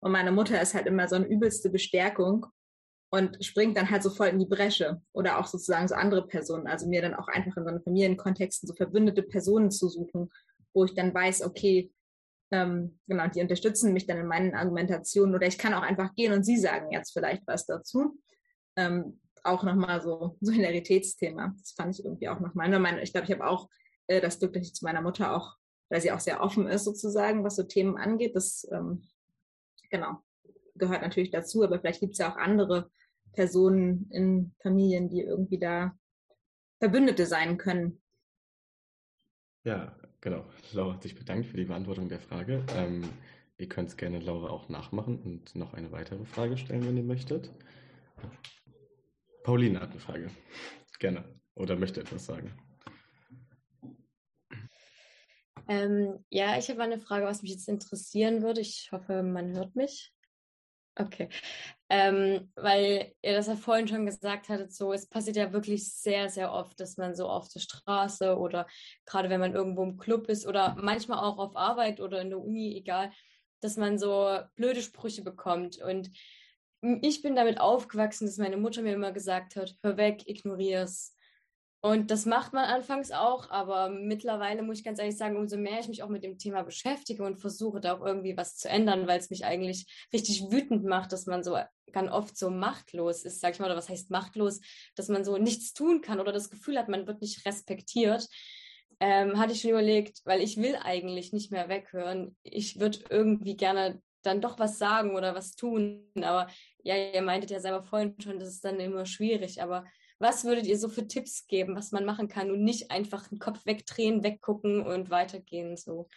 [0.00, 2.46] Und meine Mutter ist halt immer so eine übelste Bestärkung
[3.10, 5.00] und springt dann halt so voll in die Bresche.
[5.12, 6.66] Oder auch sozusagen so andere Personen.
[6.66, 10.30] Also mir dann auch einfach in so einen Familienkontexten so verbündete Personen zu suchen,
[10.74, 11.92] wo ich dann weiß, okay,
[12.50, 16.32] ähm, genau, die unterstützen mich dann in meinen Argumentationen oder ich kann auch einfach gehen
[16.32, 18.18] und sie sagen jetzt vielleicht was dazu.
[18.76, 21.54] Ähm, auch nochmal so Solidaritätsthema.
[21.58, 23.02] Das fand ich irgendwie auch nochmal.
[23.02, 23.68] Ich glaube, ich habe auch
[24.06, 25.56] äh, das Glück, dass ich zu meiner Mutter auch,
[25.92, 28.34] weil sie auch sehr offen ist sozusagen, was so Themen angeht.
[28.34, 29.02] Das ähm,
[29.90, 30.18] genau
[30.74, 32.90] gehört natürlich dazu, aber vielleicht gibt es ja auch andere
[33.34, 35.96] Personen in Familien, die irgendwie da
[36.80, 38.00] Verbündete sein können.
[39.64, 42.64] Ja, Genau, Laura hat sich bedankt für die Beantwortung der Frage.
[42.76, 43.02] Ähm,
[43.58, 47.02] ihr könnt es gerne Laura auch nachmachen und noch eine weitere Frage stellen, wenn ihr
[47.02, 47.50] möchtet.
[49.42, 50.30] Pauline hat eine Frage.
[51.00, 51.24] Gerne.
[51.56, 52.52] Oder möchte etwas sagen.
[55.68, 58.60] Ähm, ja, ich habe eine Frage, was mich jetzt interessieren würde.
[58.60, 60.12] Ich hoffe, man hört mich.
[60.94, 61.30] Okay.
[61.88, 66.28] Ähm, weil ihr das ja vorhin schon gesagt hattet, so, es passiert ja wirklich sehr,
[66.28, 68.66] sehr oft, dass man so auf der Straße oder
[69.06, 72.40] gerade wenn man irgendwo im Club ist oder manchmal auch auf Arbeit oder in der
[72.40, 73.10] Uni, egal,
[73.60, 75.78] dass man so blöde Sprüche bekommt.
[75.78, 76.10] Und
[76.82, 81.14] ich bin damit aufgewachsen, dass meine Mutter mir immer gesagt hat, hör weg, ignorier's.
[81.84, 85.80] Und das macht man anfangs auch, aber mittlerweile muss ich ganz ehrlich sagen, umso mehr
[85.80, 89.08] ich mich auch mit dem Thema beschäftige und versuche da auch irgendwie was zu ändern,
[89.08, 91.58] weil es mich eigentlich richtig wütend macht, dass man so
[91.90, 94.60] ganz oft so machtlos ist, sag ich mal, oder was heißt machtlos,
[94.94, 98.28] dass man so nichts tun kann oder das Gefühl hat, man wird nicht respektiert.
[99.00, 102.36] Ähm, hatte ich schon überlegt, weil ich will eigentlich nicht mehr weghören.
[102.44, 106.46] Ich würde irgendwie gerne dann doch was sagen oder was tun, aber
[106.84, 109.84] ja, ihr meintet ja selber vorhin schon, das ist dann immer schwierig, aber
[110.22, 113.38] was würdet ihr so für Tipps geben, was man machen kann und nicht einfach den
[113.38, 116.08] Kopf wegdrehen, weggucken und weitergehen so?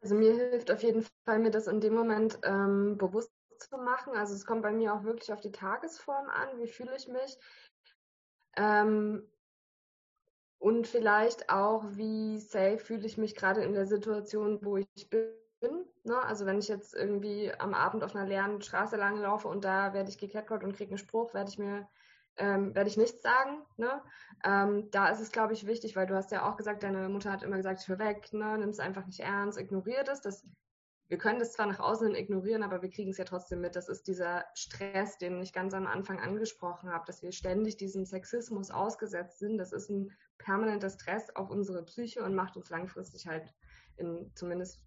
[0.00, 4.14] Also mir hilft auf jeden Fall, mir das in dem Moment ähm, bewusst zu machen.
[4.14, 7.36] Also es kommt bei mir auch wirklich auf die Tagesform an, wie fühle ich mich.
[8.56, 9.26] Ähm,
[10.58, 15.30] und vielleicht auch, wie safe fühle ich mich gerade in der Situation, wo ich bin.
[16.04, 16.22] Ne?
[16.22, 19.94] Also wenn ich jetzt irgendwie am Abend auf einer leeren Straße lang laufe und da
[19.94, 21.88] werde ich gecatcallt und kriege einen Spruch, werde ich mir
[22.38, 23.62] ähm, werde ich nichts sagen.
[23.76, 24.02] Ne?
[24.44, 27.30] Ähm, da ist es, glaube ich, wichtig, weil du hast ja auch gesagt, deine Mutter
[27.30, 28.58] hat immer gesagt, hör weg, ne?
[28.58, 30.20] nimm es einfach nicht ernst, ignoriere das.
[30.20, 30.46] das.
[31.08, 33.76] Wir können das zwar nach außen hin ignorieren, aber wir kriegen es ja trotzdem mit.
[33.76, 38.04] Das ist dieser Stress, den ich ganz am Anfang angesprochen habe, dass wir ständig diesem
[38.04, 39.56] Sexismus ausgesetzt sind.
[39.56, 43.54] Das ist ein permanenter Stress auf unsere Psyche und macht uns langfristig halt
[43.96, 44.82] in zumindest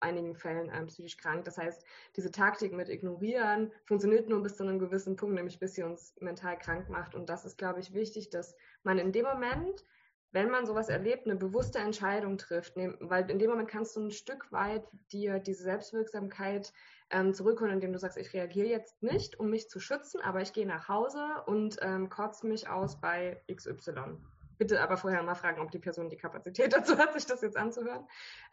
[0.00, 1.44] einigen Fällen ähm, psychisch krank.
[1.44, 1.84] Das heißt,
[2.16, 6.14] diese Taktik mit Ignorieren funktioniert nur bis zu einem gewissen Punkt, nämlich bis sie uns
[6.20, 7.14] mental krank macht.
[7.14, 9.84] Und das ist, glaube ich, wichtig, dass man in dem Moment,
[10.32, 12.74] wenn man sowas erlebt, eine bewusste Entscheidung trifft.
[12.76, 16.72] Weil in dem Moment kannst du ein Stück weit dir diese Selbstwirksamkeit
[17.10, 20.52] ähm, zurückholen, indem du sagst, ich reagiere jetzt nicht, um mich zu schützen, aber ich
[20.52, 24.18] gehe nach Hause und ähm, kotze mich aus bei XY.
[24.58, 27.56] Bitte aber vorher mal fragen, ob die Person die Kapazität dazu hat, sich das jetzt
[27.56, 28.06] anzuhören.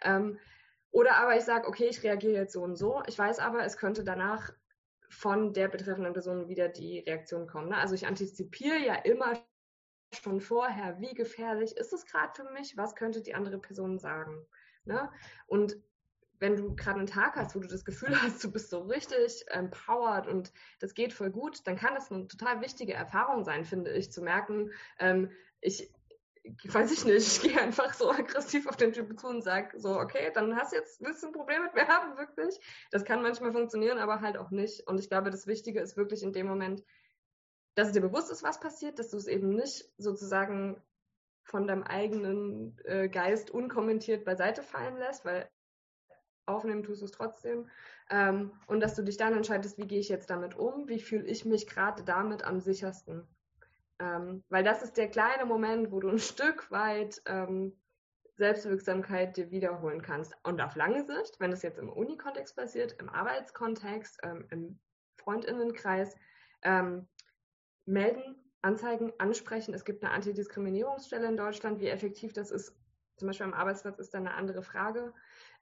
[0.03, 0.37] Ähm,
[0.93, 3.01] oder aber ich sage, okay, ich reagiere jetzt so und so.
[3.07, 4.53] Ich weiß aber, es könnte danach
[5.09, 7.69] von der betreffenden Person wieder die Reaktion kommen.
[7.69, 7.77] Ne?
[7.77, 9.33] Also ich antizipiere ja immer
[10.13, 14.45] schon vorher, wie gefährlich ist es gerade für mich, was könnte die andere Person sagen.
[14.85, 15.09] Ne?
[15.47, 15.77] Und
[16.37, 19.45] wenn du gerade einen Tag hast, wo du das Gefühl hast, du bist so richtig
[19.47, 23.91] empowered und das geht voll gut, dann kann das eine total wichtige Erfahrung sein, finde
[23.93, 25.91] ich, zu merken, ähm, ich,
[26.65, 29.99] weiß ich nicht, ich gehe einfach so aggressiv auf den Typen zu und sage so,
[29.99, 32.59] okay, dann hast du jetzt, willst du ein Problem mit mir haben, wirklich?
[32.91, 34.87] Das kann manchmal funktionieren, aber halt auch nicht.
[34.87, 36.83] Und ich glaube, das Wichtige ist wirklich in dem Moment,
[37.75, 40.81] dass es dir bewusst ist, was passiert, dass du es eben nicht sozusagen
[41.43, 45.49] von deinem eigenen äh, Geist unkommentiert beiseite fallen lässt, weil
[46.45, 47.69] aufnehmen tust du es trotzdem.
[48.09, 51.25] Ähm, und dass du dich dann entscheidest, wie gehe ich jetzt damit um, wie fühle
[51.25, 53.27] ich mich gerade damit am sichersten.
[54.03, 57.73] Ähm, weil das ist der kleine Moment, wo du ein Stück weit ähm,
[58.35, 60.33] Selbstwirksamkeit dir wiederholen kannst.
[60.43, 64.79] Und auf lange Sicht, wenn das jetzt im Uni-Kontext passiert, im Arbeitskontext, ähm, im
[65.15, 66.15] Freundinnenkreis,
[66.63, 67.07] ähm,
[67.85, 69.73] melden, anzeigen, ansprechen.
[69.73, 71.79] Es gibt eine Antidiskriminierungsstelle in Deutschland.
[71.79, 72.75] Wie effektiv das ist,
[73.17, 75.13] zum Beispiel am Arbeitsplatz, ist dann eine andere Frage.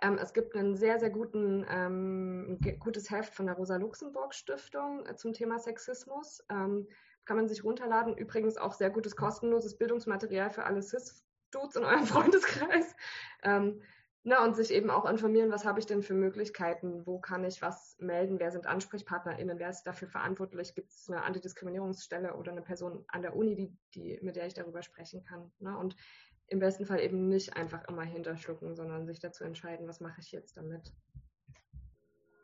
[0.02, 5.34] Ähm, es gibt ein sehr, sehr guten, ähm, gutes Heft von der Rosa-Luxemburg-Stiftung äh, zum
[5.34, 6.44] Thema Sexismus.
[6.50, 6.88] Ähm,
[7.26, 8.16] kann man sich runterladen.
[8.18, 12.96] Übrigens auch sehr gutes kostenloses Bildungsmaterial für alle Cis-Dudes in eurem Freundeskreis.
[13.44, 13.82] Ähm,
[14.24, 17.64] na, und sich eben auch informieren, was habe ich denn für Möglichkeiten, wo kann ich
[17.64, 22.62] was melden, wer sind AnsprechpartnerInnen, wer ist dafür verantwortlich, gibt es eine Antidiskriminierungsstelle oder eine
[22.62, 25.52] Person an der Uni, die, die, mit der ich darüber sprechen kann.
[25.58, 25.76] Ne?
[25.76, 25.96] Und
[26.46, 30.32] im besten Fall eben nicht einfach immer hinterschlucken, sondern sich dazu entscheiden, was mache ich
[30.32, 30.94] jetzt damit.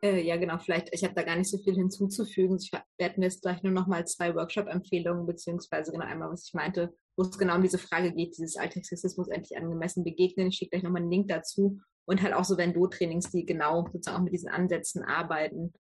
[0.00, 2.58] Äh, ja, genau, vielleicht, ich habe da gar nicht so viel hinzuzufügen.
[2.60, 6.54] Ich werde mir jetzt gleich nur noch mal zwei Workshop-Empfehlungen, beziehungsweise genau einmal, was ich
[6.54, 10.48] meinte, wo es genau um diese Frage geht, dieses Alltagssexismus endlich angemessen begegnen.
[10.48, 11.80] Ich schicke gleich nochmal einen Link dazu.
[12.04, 15.74] Und halt auch so Vendo-Trainings, die genau sozusagen auch mit diesen Ansätzen arbeiten,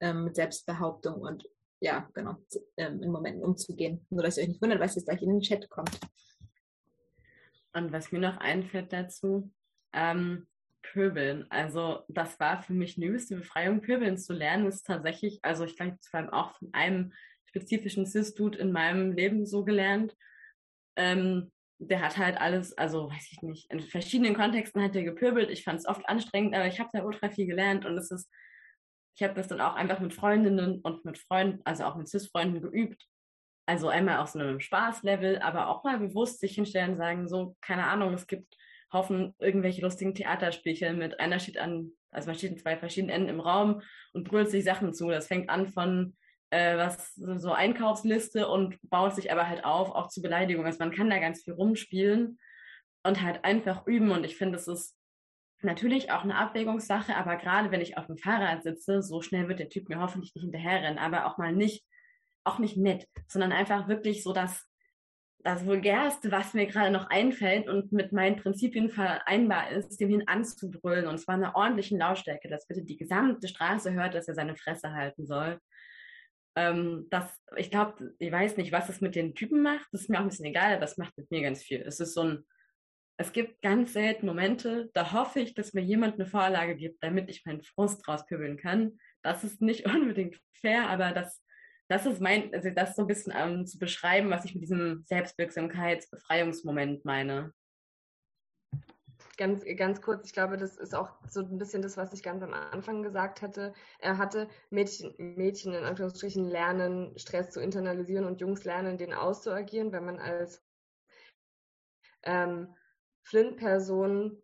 [0.00, 1.48] ähm, mit Selbstbehauptung und
[1.80, 2.36] ja, genau,
[2.76, 4.06] ähm, in Momenten umzugehen.
[4.10, 5.98] Nur, dass ihr euch nicht wundert, was jetzt gleich in den Chat kommt.
[7.72, 9.50] Und was mir noch einfällt dazu,
[9.94, 10.46] ähm,
[10.82, 11.46] Pöbeln.
[11.50, 13.80] Also das war für mich eine übelste Befreiung.
[13.80, 17.12] Pöbeln zu lernen ist tatsächlich, also ich glaube, vor allem auch von einem
[17.46, 20.16] spezifischen Cis-Dude in meinem Leben so gelernt.
[20.96, 25.50] Ähm, der hat halt alles, also weiß ich nicht, in verschiedenen Kontexten hat er gepöbelt.
[25.50, 28.30] Ich fand es oft anstrengend, aber ich habe da ultra viel gelernt und es ist,
[29.16, 32.60] ich habe das dann auch einfach mit Freundinnen und mit Freunden, also auch mit Cis-Freunden
[32.60, 33.06] geübt.
[33.66, 37.56] Also einmal auf so einem Spaßlevel, aber auch mal bewusst sich hinstellen und sagen, so,
[37.60, 38.56] keine Ahnung, es gibt
[38.92, 43.28] Haufen irgendwelche lustigen Theaterspielchen mit einer steht an, also man steht in zwei verschiedenen Enden
[43.28, 45.08] im Raum und brüllt sich Sachen zu.
[45.08, 46.16] Das fängt an von
[46.50, 50.66] äh, was so Einkaufsliste und baut sich aber halt auf, auch zu Beleidigung.
[50.66, 52.38] Also man kann da ganz viel rumspielen
[53.04, 54.10] und halt einfach üben.
[54.10, 54.96] Und ich finde, es ist
[55.62, 59.60] natürlich auch eine Abwägungssache, aber gerade wenn ich auf dem Fahrrad sitze, so schnell wird
[59.60, 61.84] der Typ mir hoffentlich nicht hinterherrennen, aber auch mal nicht
[62.44, 64.66] auch nicht nett, sondern einfach wirklich so das,
[65.42, 70.28] das Vulgärste, was mir gerade noch einfällt und mit meinen Prinzipien vereinbar ist, dem hin
[70.28, 71.06] anzubrüllen.
[71.06, 74.56] Und zwar in einer ordentlichen Lautstärke, dass bitte die gesamte Straße hört, dass er seine
[74.56, 75.58] Fresse halten soll.
[76.56, 79.88] Ähm, das, ich glaube, ich weiß nicht, was es mit den Typen macht.
[79.92, 81.80] Das ist mir auch ein bisschen egal, aber das macht mit mir ganz viel.
[81.80, 82.46] Es ist so ein,
[83.16, 87.30] es gibt ganz selten Momente, da hoffe ich, dass mir jemand eine Vorlage gibt, damit
[87.30, 88.98] ich meinen Frust rauspübeln kann.
[89.22, 91.42] Das ist nicht unbedingt fair, aber das
[91.90, 95.02] das ist mein, also das so ein bisschen ähm, zu beschreiben, was ich mit diesem
[95.08, 97.52] Selbstwirksamkeitsbefreiungsmoment meine.
[99.36, 102.44] Ganz, ganz kurz, ich glaube, das ist auch so ein bisschen das, was ich ganz
[102.44, 103.74] am Anfang gesagt hatte.
[103.98, 109.90] Er hatte Mädchen, Mädchen in Anführungsstrichen lernen, Stress zu internalisieren und Jungs lernen, den auszuagieren,
[109.90, 110.62] wenn man als
[112.22, 112.72] ähm,
[113.22, 114.40] Flint-Person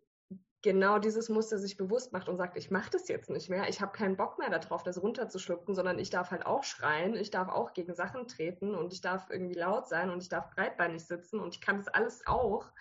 [0.63, 3.81] genau dieses Muster sich bewusst macht und sagt, ich mache das jetzt nicht mehr, ich
[3.81, 7.49] habe keinen Bock mehr darauf, das runterzuschlucken, sondern ich darf halt auch schreien, ich darf
[7.49, 11.39] auch gegen Sachen treten und ich darf irgendwie laut sein und ich darf breitbeinig sitzen
[11.39, 12.71] und ich kann das alles auch,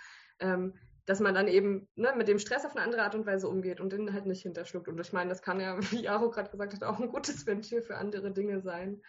[0.40, 0.74] ähm,
[1.04, 3.80] dass man dann eben ne, mit dem Stress auf eine andere Art und Weise umgeht
[3.80, 4.88] und den halt nicht hinterschluckt.
[4.88, 7.80] Und ich meine, das kann ja, wie Aro gerade gesagt hat, auch ein gutes Ventil
[7.80, 9.00] für andere Dinge sein.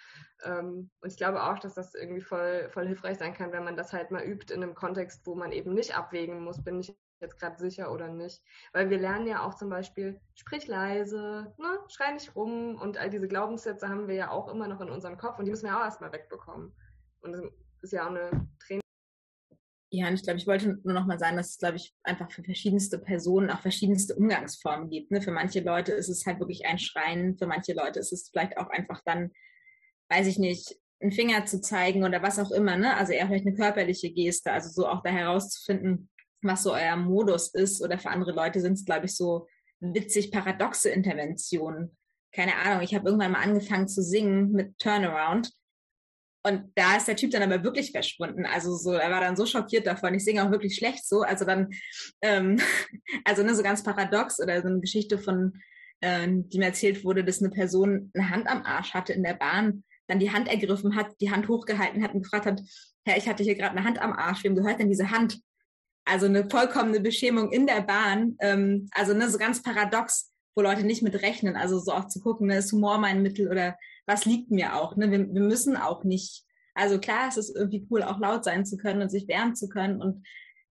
[0.43, 3.75] Ähm, und ich glaube auch, dass das irgendwie voll, voll hilfreich sein kann, wenn man
[3.75, 6.95] das halt mal übt in einem Kontext, wo man eben nicht abwägen muss, bin ich
[7.19, 8.41] jetzt gerade sicher oder nicht.
[8.73, 13.09] Weil wir lernen ja auch zum Beispiel, sprich leise, ne, schrei nicht rum und all
[13.09, 15.77] diese Glaubenssätze haben wir ja auch immer noch in unserem Kopf und die müssen wir
[15.77, 16.73] auch erstmal wegbekommen.
[17.21, 17.41] Und das
[17.81, 18.81] ist ja auch eine Training.
[19.89, 22.29] Ja, und ich glaube, ich wollte nur noch mal sagen, dass es, glaube ich, einfach
[22.29, 25.11] für verschiedenste Personen auch verschiedenste Umgangsformen gibt.
[25.11, 25.21] Ne?
[25.21, 28.57] Für manche Leute ist es halt wirklich ein Schreien, für manche Leute ist es vielleicht
[28.57, 29.31] auch einfach dann,
[30.09, 32.97] weiß ich nicht, einen Finger zu zeigen oder was auch immer, ne?
[32.97, 36.09] Also eher vielleicht eine körperliche Geste, also so auch da herauszufinden,
[36.41, 37.81] was so euer Modus ist.
[37.81, 39.47] Oder für andere Leute sind es, glaube ich, so
[39.79, 41.95] witzig paradoxe Interventionen.
[42.33, 45.51] Keine Ahnung, ich habe irgendwann mal angefangen zu singen mit Turnaround.
[46.43, 48.45] Und da ist der Typ dann aber wirklich verschwunden.
[48.45, 50.13] Also so, er war dann so schockiert davon.
[50.13, 51.21] Ich singe auch wirklich schlecht so.
[51.21, 51.69] Also dann,
[52.21, 52.57] ähm,
[53.25, 55.53] also ne, so ganz paradox oder so eine Geschichte von,
[56.01, 59.33] äh, die mir erzählt wurde, dass eine Person eine Hand am Arsch hatte in der
[59.33, 62.61] Bahn, dann die Hand ergriffen hat, die Hand hochgehalten hat und gefragt hat,
[63.05, 65.41] Herr, ich hatte hier gerade eine Hand am Arsch, wem gehört denn diese Hand?
[66.07, 68.37] Also eine vollkommene Beschämung in der Bahn.
[68.39, 71.57] Ähm, also ne, so ganz paradox, wo Leute nicht mit rechnen.
[71.57, 74.95] Also so auch zu gucken, ne, ist Humor mein Mittel oder was liegt mir auch.
[74.95, 75.11] Ne?
[75.11, 78.77] Wir, wir müssen auch nicht, also klar, es ist irgendwie cool, auch laut sein zu
[78.77, 80.01] können und sich wehren zu können.
[80.01, 80.25] Und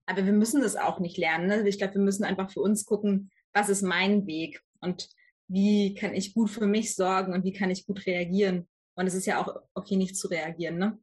[0.07, 1.47] aber wir müssen das auch nicht lernen.
[1.47, 1.67] Ne?
[1.67, 5.09] Ich glaube, wir müssen einfach für uns gucken, was ist mein Weg und
[5.47, 8.67] wie kann ich gut für mich sorgen und wie kann ich gut reagieren.
[8.95, 10.79] Und es ist ja auch okay, nicht zu reagieren.
[10.79, 10.97] Ne?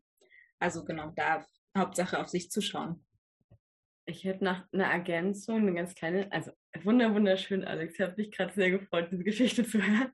[0.59, 1.47] Also genau, da
[1.77, 3.05] Hauptsache auf sich zu schauen.
[4.07, 6.53] Ich hätte nach einer Ergänzung, eine ganz kleine, also
[6.83, 7.95] wunderschön, Alex.
[7.95, 10.13] Ich habe mich gerade sehr gefreut, diese Geschichte zu hören.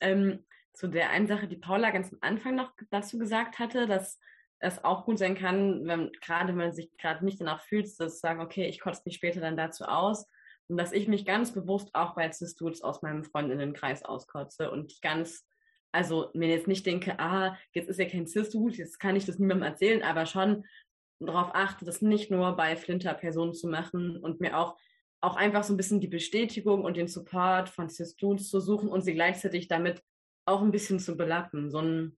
[0.00, 4.20] Ähm, zu der einen Sache, die Paula ganz am Anfang noch dazu gesagt hatte, dass
[4.58, 8.08] es auch gut sein kann, wenn gerade wenn man sich gerade nicht danach fühlt, zu
[8.08, 10.26] sagen, okay, ich kotze mich später dann dazu aus.
[10.68, 15.46] Und dass ich mich ganz bewusst auch bei Cistudes aus meinem Freundinnenkreis auskotze und ganz,
[15.92, 19.38] also mir jetzt nicht denke, ah, jetzt ist ja kein Cistud, jetzt kann ich das
[19.38, 20.64] niemandem erzählen, aber schon
[21.18, 24.76] darauf achte, das nicht nur bei Flinter-Personen zu machen und mir auch
[25.20, 29.02] auch einfach so ein bisschen die Bestätigung und den Support von Cis-Dudes zu suchen und
[29.02, 30.02] sie gleichzeitig damit
[30.44, 32.16] auch ein bisschen zu belappen, so ein,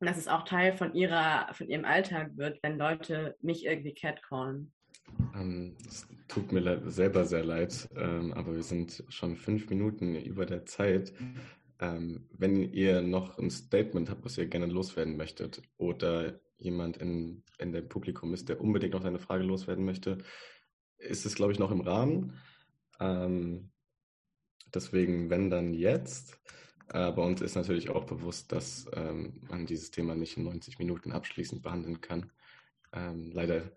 [0.00, 4.72] dass es auch Teil von ihrer, von ihrem Alltag wird, wenn Leute mich irgendwie catcallen.
[5.34, 10.44] Ähm, es tut mir selber sehr leid, ähm, aber wir sind schon fünf Minuten über
[10.44, 11.12] der Zeit.
[11.80, 17.42] Ähm, wenn ihr noch ein Statement habt, was ihr gerne loswerden möchtet, oder jemand in,
[17.58, 20.18] in dem Publikum ist, der unbedingt noch seine Frage loswerden möchte,
[20.98, 22.38] ist es, glaube ich, noch im Rahmen.
[23.00, 23.70] Ähm,
[24.72, 26.38] deswegen, wenn dann jetzt.
[26.88, 31.12] Aber uns ist natürlich auch bewusst, dass ähm, man dieses Thema nicht in 90 Minuten
[31.12, 32.32] abschließend behandeln kann.
[32.92, 33.70] Ähm, leider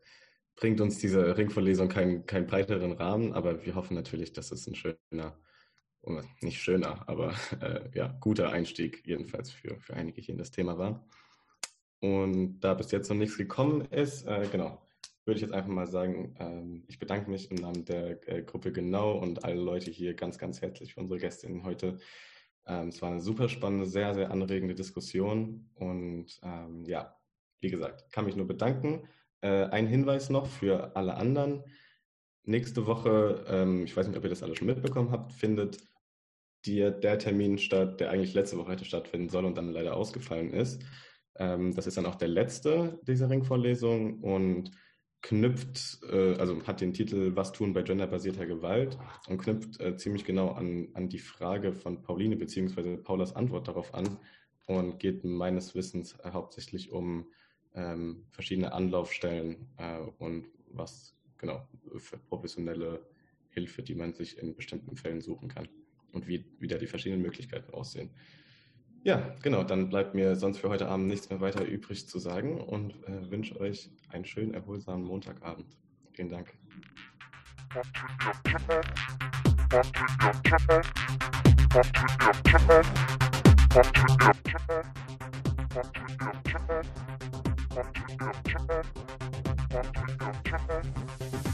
[0.56, 4.76] bringt uns diese Ringvorlesung keinen kein breiteren Rahmen, aber wir hoffen natürlich, dass es ein
[4.76, 5.40] schöner,
[6.42, 10.78] nicht schöner, aber äh, ja, guter Einstieg jedenfalls für, für einige hier in das Thema
[10.78, 11.08] war.
[12.04, 14.78] Und da bis jetzt noch nichts gekommen ist, äh, genau,
[15.24, 18.74] würde ich jetzt einfach mal sagen, ähm, ich bedanke mich im Namen der äh, Gruppe
[18.74, 22.00] Genau und alle Leute hier ganz, ganz herzlich für unsere Gästinnen heute.
[22.68, 27.16] Ähm, es war eine super spannende, sehr, sehr anregende Diskussion und ähm, ja,
[27.62, 29.08] wie gesagt, kann mich nur bedanken.
[29.40, 31.64] Äh, ein Hinweis noch für alle anderen.
[32.44, 35.78] Nächste Woche, ähm, ich weiß nicht, ob ihr das alle schon mitbekommen habt, findet
[36.66, 40.52] die, der Termin statt, der eigentlich letzte Woche hätte stattfinden sollen und dann leider ausgefallen
[40.52, 40.84] ist.
[41.36, 44.72] Ähm, das ist dann auch der letzte dieser Ringvorlesung und
[45.22, 48.98] knüpft, äh, also hat den Titel Was tun bei genderbasierter Gewalt
[49.28, 52.98] und knüpft äh, ziemlich genau an, an die Frage von Pauline bzw.
[52.98, 54.18] Paulas Antwort darauf an
[54.68, 57.26] und geht meines Wissens hauptsächlich um
[57.74, 63.06] ähm, verschiedene Anlaufstellen äh, und was genau für professionelle
[63.50, 65.68] Hilfe, die man sich in bestimmten Fällen suchen kann
[66.12, 68.12] und wie, wie da die verschiedenen Möglichkeiten aussehen.
[69.06, 72.62] Ja, genau, dann bleibt mir sonst für heute Abend nichts mehr weiter übrig zu sagen
[72.62, 75.68] und äh, wünsche euch einen schönen, erholsamen Montagabend.
[76.14, 76.54] Vielen Dank.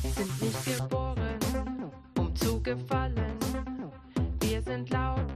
[0.04, 1.40] Sind nicht geboren,
[2.16, 3.40] um zu gefallen.
[4.42, 5.28] Wir sind laut,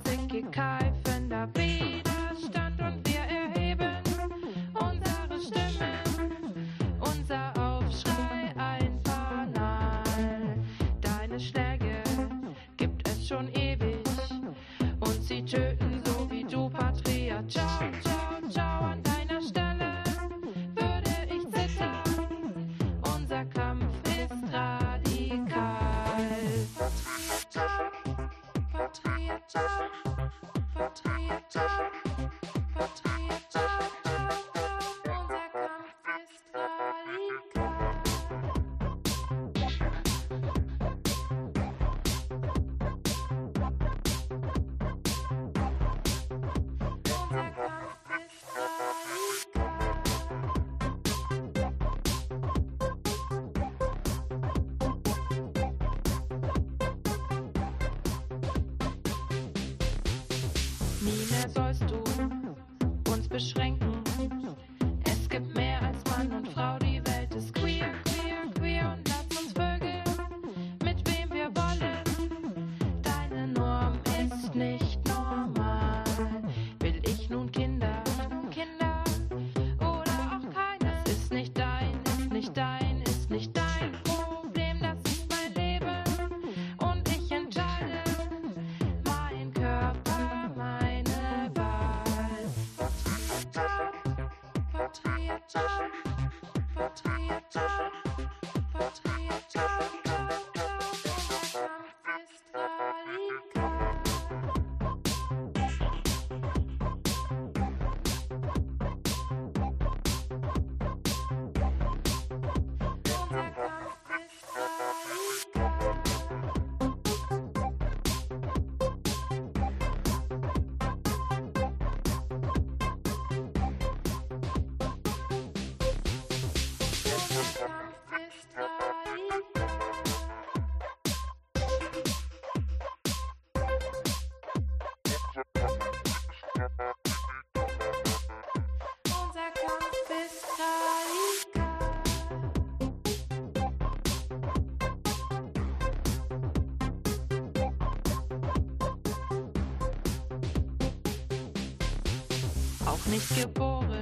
[152.93, 153.92] auch nicht geboren.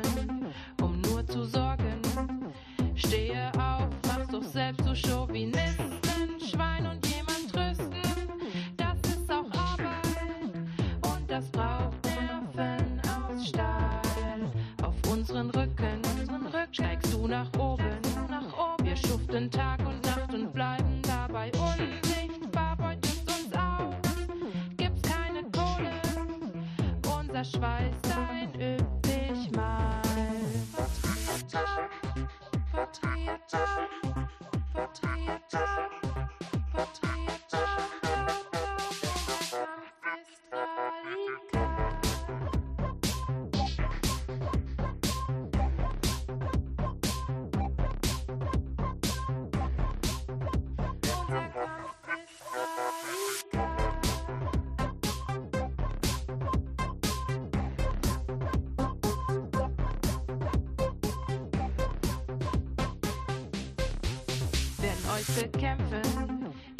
[65.14, 66.02] euch bekämpfen,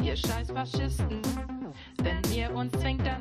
[0.04, 1.22] ihr scheiß Faschisten.
[2.02, 3.21] Wenn ihr uns zwingt, dann